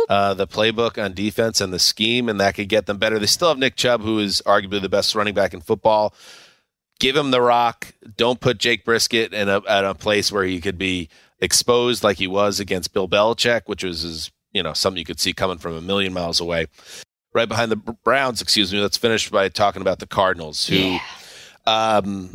uh, 0.10 0.34
the 0.34 0.48
playbook 0.48 1.04
on 1.04 1.14
defense 1.14 1.60
and 1.62 1.74
the 1.74 1.80
scheme, 1.80 2.30
and 2.30 2.40
that 2.40 2.56
could 2.56 2.70
get 2.70 2.86
them 2.86 2.98
better. 2.98 3.20
They 3.20 3.26
still 3.26 3.50
have 3.50 3.58
Nick 3.58 3.76
Chubb, 3.76 4.02
who 4.02 4.20
is 4.20 4.42
arguably 4.46 4.82
the 4.82 4.90
best 4.90 5.14
running 5.14 5.34
back 5.34 5.54
in 5.54 5.62
football. 5.62 6.14
Give 7.00 7.16
him 7.16 7.32
the 7.32 7.42
rock. 7.42 7.94
Don't 8.18 8.40
put 8.40 8.58
Jacoby 8.58 8.98
Brissett 8.98 9.34
in 9.34 9.48
a, 9.50 9.62
at 9.68 9.86
a 9.86 9.94
place 9.96 10.32
where 10.32 10.44
he 10.44 10.60
could 10.62 10.78
be 10.78 11.10
exposed 11.40 12.04
like 12.04 12.18
he 12.18 12.28
was 12.28 12.60
against 12.60 12.94
Bill 12.94 13.08
Belichick, 13.08 13.64
which 13.66 13.84
was 13.84 14.02
his, 14.02 14.32
you 14.52 14.64
know 14.64 14.74
something 14.74 14.98
you 14.98 15.06
could 15.06 15.20
see 15.20 15.34
coming 15.34 15.58
from 15.58 15.76
a 15.76 15.82
million 15.82 16.14
miles 16.14 16.40
away. 16.40 16.68
Right 17.34 17.48
behind 17.48 17.72
the 17.72 17.76
Browns, 17.76 18.42
excuse 18.42 18.74
me. 18.74 18.80
Let's 18.80 18.98
finish 18.98 19.30
by 19.30 19.50
talking 19.50 19.82
about 19.82 20.00
the 20.00 20.08
Cardinals, 20.08 20.66
who 20.66 20.76
Yeah. 20.76 21.00
Um, 21.70 22.30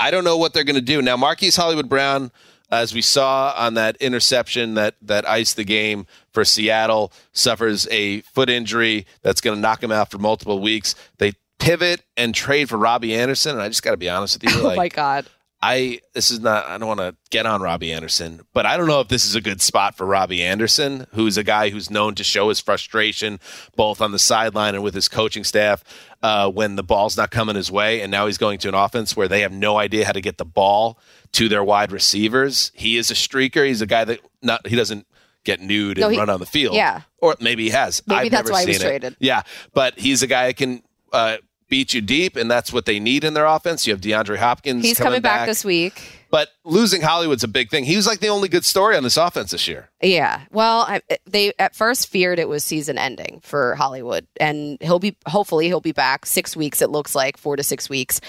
I 0.00 0.10
don't 0.10 0.24
know 0.24 0.36
what 0.36 0.52
they're 0.54 0.64
going 0.64 0.76
to 0.76 0.80
do 0.80 1.02
now. 1.02 1.16
Marquise 1.16 1.56
Hollywood 1.56 1.88
Brown, 1.88 2.30
as 2.70 2.94
we 2.94 3.02
saw 3.02 3.52
on 3.56 3.74
that 3.74 3.96
interception 3.96 4.74
that 4.74 4.94
that 5.02 5.28
iced 5.28 5.56
the 5.56 5.64
game 5.64 6.06
for 6.32 6.44
Seattle, 6.44 7.12
suffers 7.32 7.88
a 7.90 8.20
foot 8.22 8.48
injury 8.48 9.06
that's 9.22 9.40
going 9.40 9.56
to 9.56 9.60
knock 9.60 9.82
him 9.82 9.92
out 9.92 10.10
for 10.10 10.18
multiple 10.18 10.60
weeks. 10.60 10.94
They 11.18 11.32
pivot 11.58 12.02
and 12.16 12.34
trade 12.34 12.68
for 12.68 12.76
Robbie 12.78 13.14
Anderson, 13.14 13.52
and 13.52 13.62
I 13.62 13.68
just 13.68 13.82
got 13.82 13.90
to 13.90 13.96
be 13.96 14.08
honest 14.08 14.40
with 14.40 14.52
you, 14.52 14.60
oh 14.62 14.76
my 14.76 14.88
God. 14.88 15.26
I 15.60 16.00
this 16.14 16.30
is 16.30 16.38
not 16.40 16.66
I 16.66 16.78
don't 16.78 16.86
want 16.86 17.00
to 17.00 17.16
get 17.30 17.44
on 17.44 17.60
Robbie 17.60 17.92
Anderson, 17.92 18.42
but 18.52 18.64
I 18.64 18.76
don't 18.76 18.86
know 18.86 19.00
if 19.00 19.08
this 19.08 19.26
is 19.26 19.34
a 19.34 19.40
good 19.40 19.60
spot 19.60 19.96
for 19.96 20.06
Robbie 20.06 20.42
Anderson, 20.42 21.06
who's 21.14 21.36
a 21.36 21.42
guy 21.42 21.70
who's 21.70 21.90
known 21.90 22.14
to 22.14 22.22
show 22.24 22.48
his 22.48 22.60
frustration 22.60 23.40
both 23.74 24.00
on 24.00 24.12
the 24.12 24.20
sideline 24.20 24.76
and 24.76 24.84
with 24.84 24.94
his 24.94 25.08
coaching 25.08 25.42
staff 25.42 25.82
uh, 26.22 26.48
when 26.48 26.76
the 26.76 26.84
ball's 26.84 27.16
not 27.16 27.32
coming 27.32 27.56
his 27.56 27.72
way, 27.72 28.00
and 28.02 28.10
now 28.12 28.26
he's 28.26 28.38
going 28.38 28.58
to 28.60 28.68
an 28.68 28.74
offense 28.74 29.16
where 29.16 29.26
they 29.26 29.40
have 29.40 29.50
no 29.52 29.76
idea 29.78 30.04
how 30.06 30.12
to 30.12 30.20
get 30.20 30.38
the 30.38 30.44
ball 30.44 30.96
to 31.32 31.48
their 31.48 31.64
wide 31.64 31.90
receivers. 31.90 32.70
He 32.74 32.96
is 32.96 33.10
a 33.10 33.14
streaker. 33.14 33.66
He's 33.66 33.82
a 33.82 33.86
guy 33.86 34.04
that 34.04 34.20
not 34.40 34.64
he 34.66 34.76
doesn't 34.76 35.06
get 35.42 35.60
nude 35.60 35.98
and 35.98 36.02
No, 36.02 36.08
he- 36.08 36.18
run 36.18 36.30
on 36.30 36.38
the 36.38 36.46
field. 36.46 36.76
yeah. 36.76 37.02
or 37.18 37.34
maybe 37.40 37.64
he 37.64 37.70
has. 37.70 38.00
Maybe 38.06 38.26
I've 38.26 38.30
that's 38.30 38.48
never 38.48 38.52
why 38.52 38.60
he 38.62 38.66
was 38.68 38.76
seen 38.76 38.86
it. 38.86 38.88
traded. 38.90 39.16
Yeah, 39.18 39.42
but 39.74 39.98
he's 39.98 40.22
a 40.22 40.28
guy 40.28 40.46
that 40.46 40.56
can. 40.56 40.82
Uh, 41.12 41.38
Beat 41.68 41.92
you 41.92 42.00
deep, 42.00 42.36
and 42.36 42.50
that's 42.50 42.72
what 42.72 42.86
they 42.86 42.98
need 42.98 43.24
in 43.24 43.34
their 43.34 43.44
offense. 43.44 43.86
You 43.86 43.92
have 43.92 44.00
DeAndre 44.00 44.38
Hopkins. 44.38 44.82
He's 44.82 44.98
coming 44.98 45.20
back, 45.20 45.46
this 45.46 45.64
week. 45.64 46.18
But 46.30 46.48
losing 46.64 47.00
Hollywood's 47.00 47.44
a 47.44 47.48
big 47.48 47.70
thing. 47.70 47.84
He 47.84 47.96
was 47.96 48.06
like 48.06 48.20
the 48.20 48.28
only 48.28 48.48
good 48.48 48.64
story 48.64 48.96
on 48.96 49.02
this 49.02 49.16
offense 49.16 49.50
this 49.50 49.66
year. 49.66 49.90
Yeah. 50.02 50.42
Well, 50.50 50.80
I, 50.80 51.02
they 51.26 51.52
at 51.58 51.74
first 51.74 52.08
feared 52.08 52.38
it 52.38 52.48
was 52.48 52.64
season 52.64 52.98
ending 52.98 53.40
for 53.42 53.74
Hollywood, 53.74 54.26
and 54.38 54.78
he'll 54.80 54.98
be 54.98 55.16
hopefully 55.26 55.66
he'll 55.66 55.80
be 55.80 55.92
back 55.92 56.26
six 56.26 56.56
weeks. 56.56 56.82
It 56.82 56.90
looks 56.90 57.14
like 57.14 57.36
four 57.36 57.56
to 57.56 57.62
six 57.62 57.88
weeks, 57.88 58.20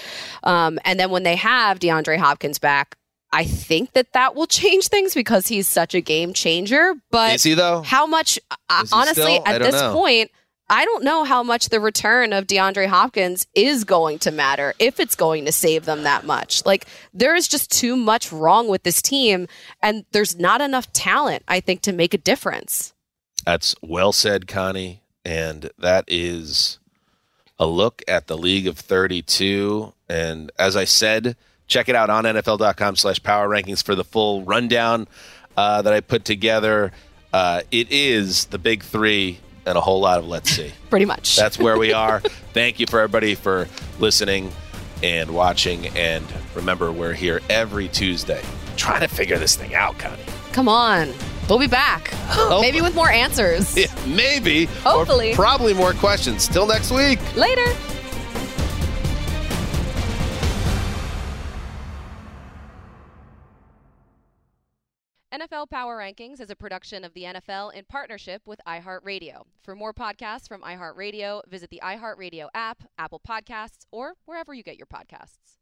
um, 0.42 0.78
and 0.84 0.98
then 0.98 1.10
when 1.10 1.22
they 1.22 1.36
have 1.36 1.78
DeAndre 1.78 2.18
Hopkins 2.18 2.58
back. 2.58 2.96
I 3.32 3.44
think 3.44 3.92
that 3.92 4.12
that 4.14 4.34
will 4.34 4.46
change 4.48 4.88
things 4.88 5.14
because 5.14 5.46
he's 5.46 5.68
such 5.68 5.94
a 5.94 6.00
game 6.00 6.32
changer. 6.32 6.94
But 7.12 7.36
Is 7.36 7.44
he 7.44 7.54
though? 7.54 7.82
how 7.82 8.04
much 8.04 8.40
uh, 8.50 8.84
honestly 8.92 9.22
still? 9.22 9.46
At 9.46 9.62
this 9.62 9.72
know. 9.72 9.92
point 9.92 10.32
i 10.70 10.84
don't 10.86 11.04
know 11.04 11.24
how 11.24 11.42
much 11.42 11.68
the 11.68 11.80
return 11.80 12.32
of 12.32 12.46
deandre 12.46 12.86
hopkins 12.86 13.46
is 13.54 13.84
going 13.84 14.18
to 14.18 14.30
matter 14.30 14.72
if 14.78 14.98
it's 14.98 15.14
going 15.14 15.44
to 15.44 15.52
save 15.52 15.84
them 15.84 16.04
that 16.04 16.24
much 16.24 16.64
like 16.64 16.86
there 17.12 17.34
is 17.34 17.46
just 17.46 17.70
too 17.70 17.94
much 17.96 18.32
wrong 18.32 18.68
with 18.68 18.82
this 18.84 19.02
team 19.02 19.46
and 19.82 20.06
there's 20.12 20.38
not 20.38 20.62
enough 20.62 20.90
talent 20.92 21.42
i 21.48 21.60
think 21.60 21.82
to 21.82 21.92
make 21.92 22.14
a 22.14 22.18
difference 22.18 22.94
That's 23.44 23.74
well 23.82 24.12
said, 24.12 24.46
Connie. 24.46 25.02
And 25.24 25.70
that 25.78 26.04
is 26.08 26.78
a 27.58 27.66
look 27.66 28.02
at 28.06 28.26
the 28.26 28.36
League 28.36 28.66
of 28.66 28.78
32. 28.78 29.92
And 30.08 30.50
as 30.58 30.76
I 30.76 30.84
said, 30.84 31.36
check 31.66 31.88
it 31.88 31.94
out 31.94 32.10
on 32.10 32.24
NFL.com 32.24 32.96
slash 32.96 33.22
power 33.22 33.48
rankings 33.48 33.82
for 33.82 33.94
the 33.94 34.04
full 34.04 34.42
rundown 34.44 35.08
uh, 35.56 35.82
that 35.82 35.92
I 35.92 36.00
put 36.00 36.24
together. 36.24 36.92
Uh, 37.32 37.62
it 37.70 37.90
is 37.90 38.46
the 38.46 38.58
big 38.58 38.82
three 38.82 39.40
and 39.66 39.76
a 39.76 39.80
whole 39.80 40.00
lot 40.00 40.18
of 40.18 40.26
let's 40.26 40.50
see. 40.50 40.72
pretty 40.90 41.04
much 41.06 41.36
That's 41.36 41.58
where 41.58 41.78
we 41.78 41.92
are. 41.92 42.20
Thank 42.52 42.80
you 42.80 42.86
for 42.86 43.00
everybody 43.00 43.34
for 43.34 43.68
listening 43.98 44.52
and 45.02 45.30
watching. 45.30 45.86
And 45.96 46.26
remember, 46.54 46.92
we're 46.92 47.14
here 47.14 47.40
every 47.48 47.88
Tuesday 47.88 48.42
trying 48.76 49.00
to 49.00 49.08
figure 49.08 49.38
this 49.38 49.56
thing 49.56 49.74
out, 49.74 49.98
Connie. 49.98 50.22
come 50.52 50.68
on 50.68 51.12
we'll 51.50 51.58
be 51.58 51.66
back 51.66 52.14
maybe 52.60 52.80
with 52.80 52.94
more 52.94 53.10
answers 53.10 53.76
Yeah, 53.76 53.86
maybe. 54.06 54.66
Hopefully. 54.82 55.34
Probably 55.34 55.74
more 55.74 55.92
questions. 55.94 56.48
Till 56.48 56.66
next 56.66 56.90
week. 56.90 57.18
later 57.36 57.66
NFL 65.32 65.70
Power 65.70 65.96
Rankings 65.96 66.40
is 66.40 66.50
a 66.50 66.56
production 66.56 67.04
of 67.04 67.14
the 67.14 67.22
NFL 67.22 67.72
in 67.72 67.84
partnership 67.84 68.42
with 68.46 68.60
iHeartRadio. 68.66 69.44
For 69.62 69.76
more 69.76 69.94
podcasts 69.94 70.48
from 70.48 70.60
iHeartRadio, 70.62 71.42
visit 71.48 71.70
the 71.70 71.80
iHeartRadio 71.84 72.48
app, 72.52 72.82
Apple 72.98 73.20
Podcasts, 73.20 73.86
or 73.92 74.14
wherever 74.24 74.52
you 74.52 74.64
get 74.64 74.76
your 74.76 74.88
podcasts. 74.88 75.59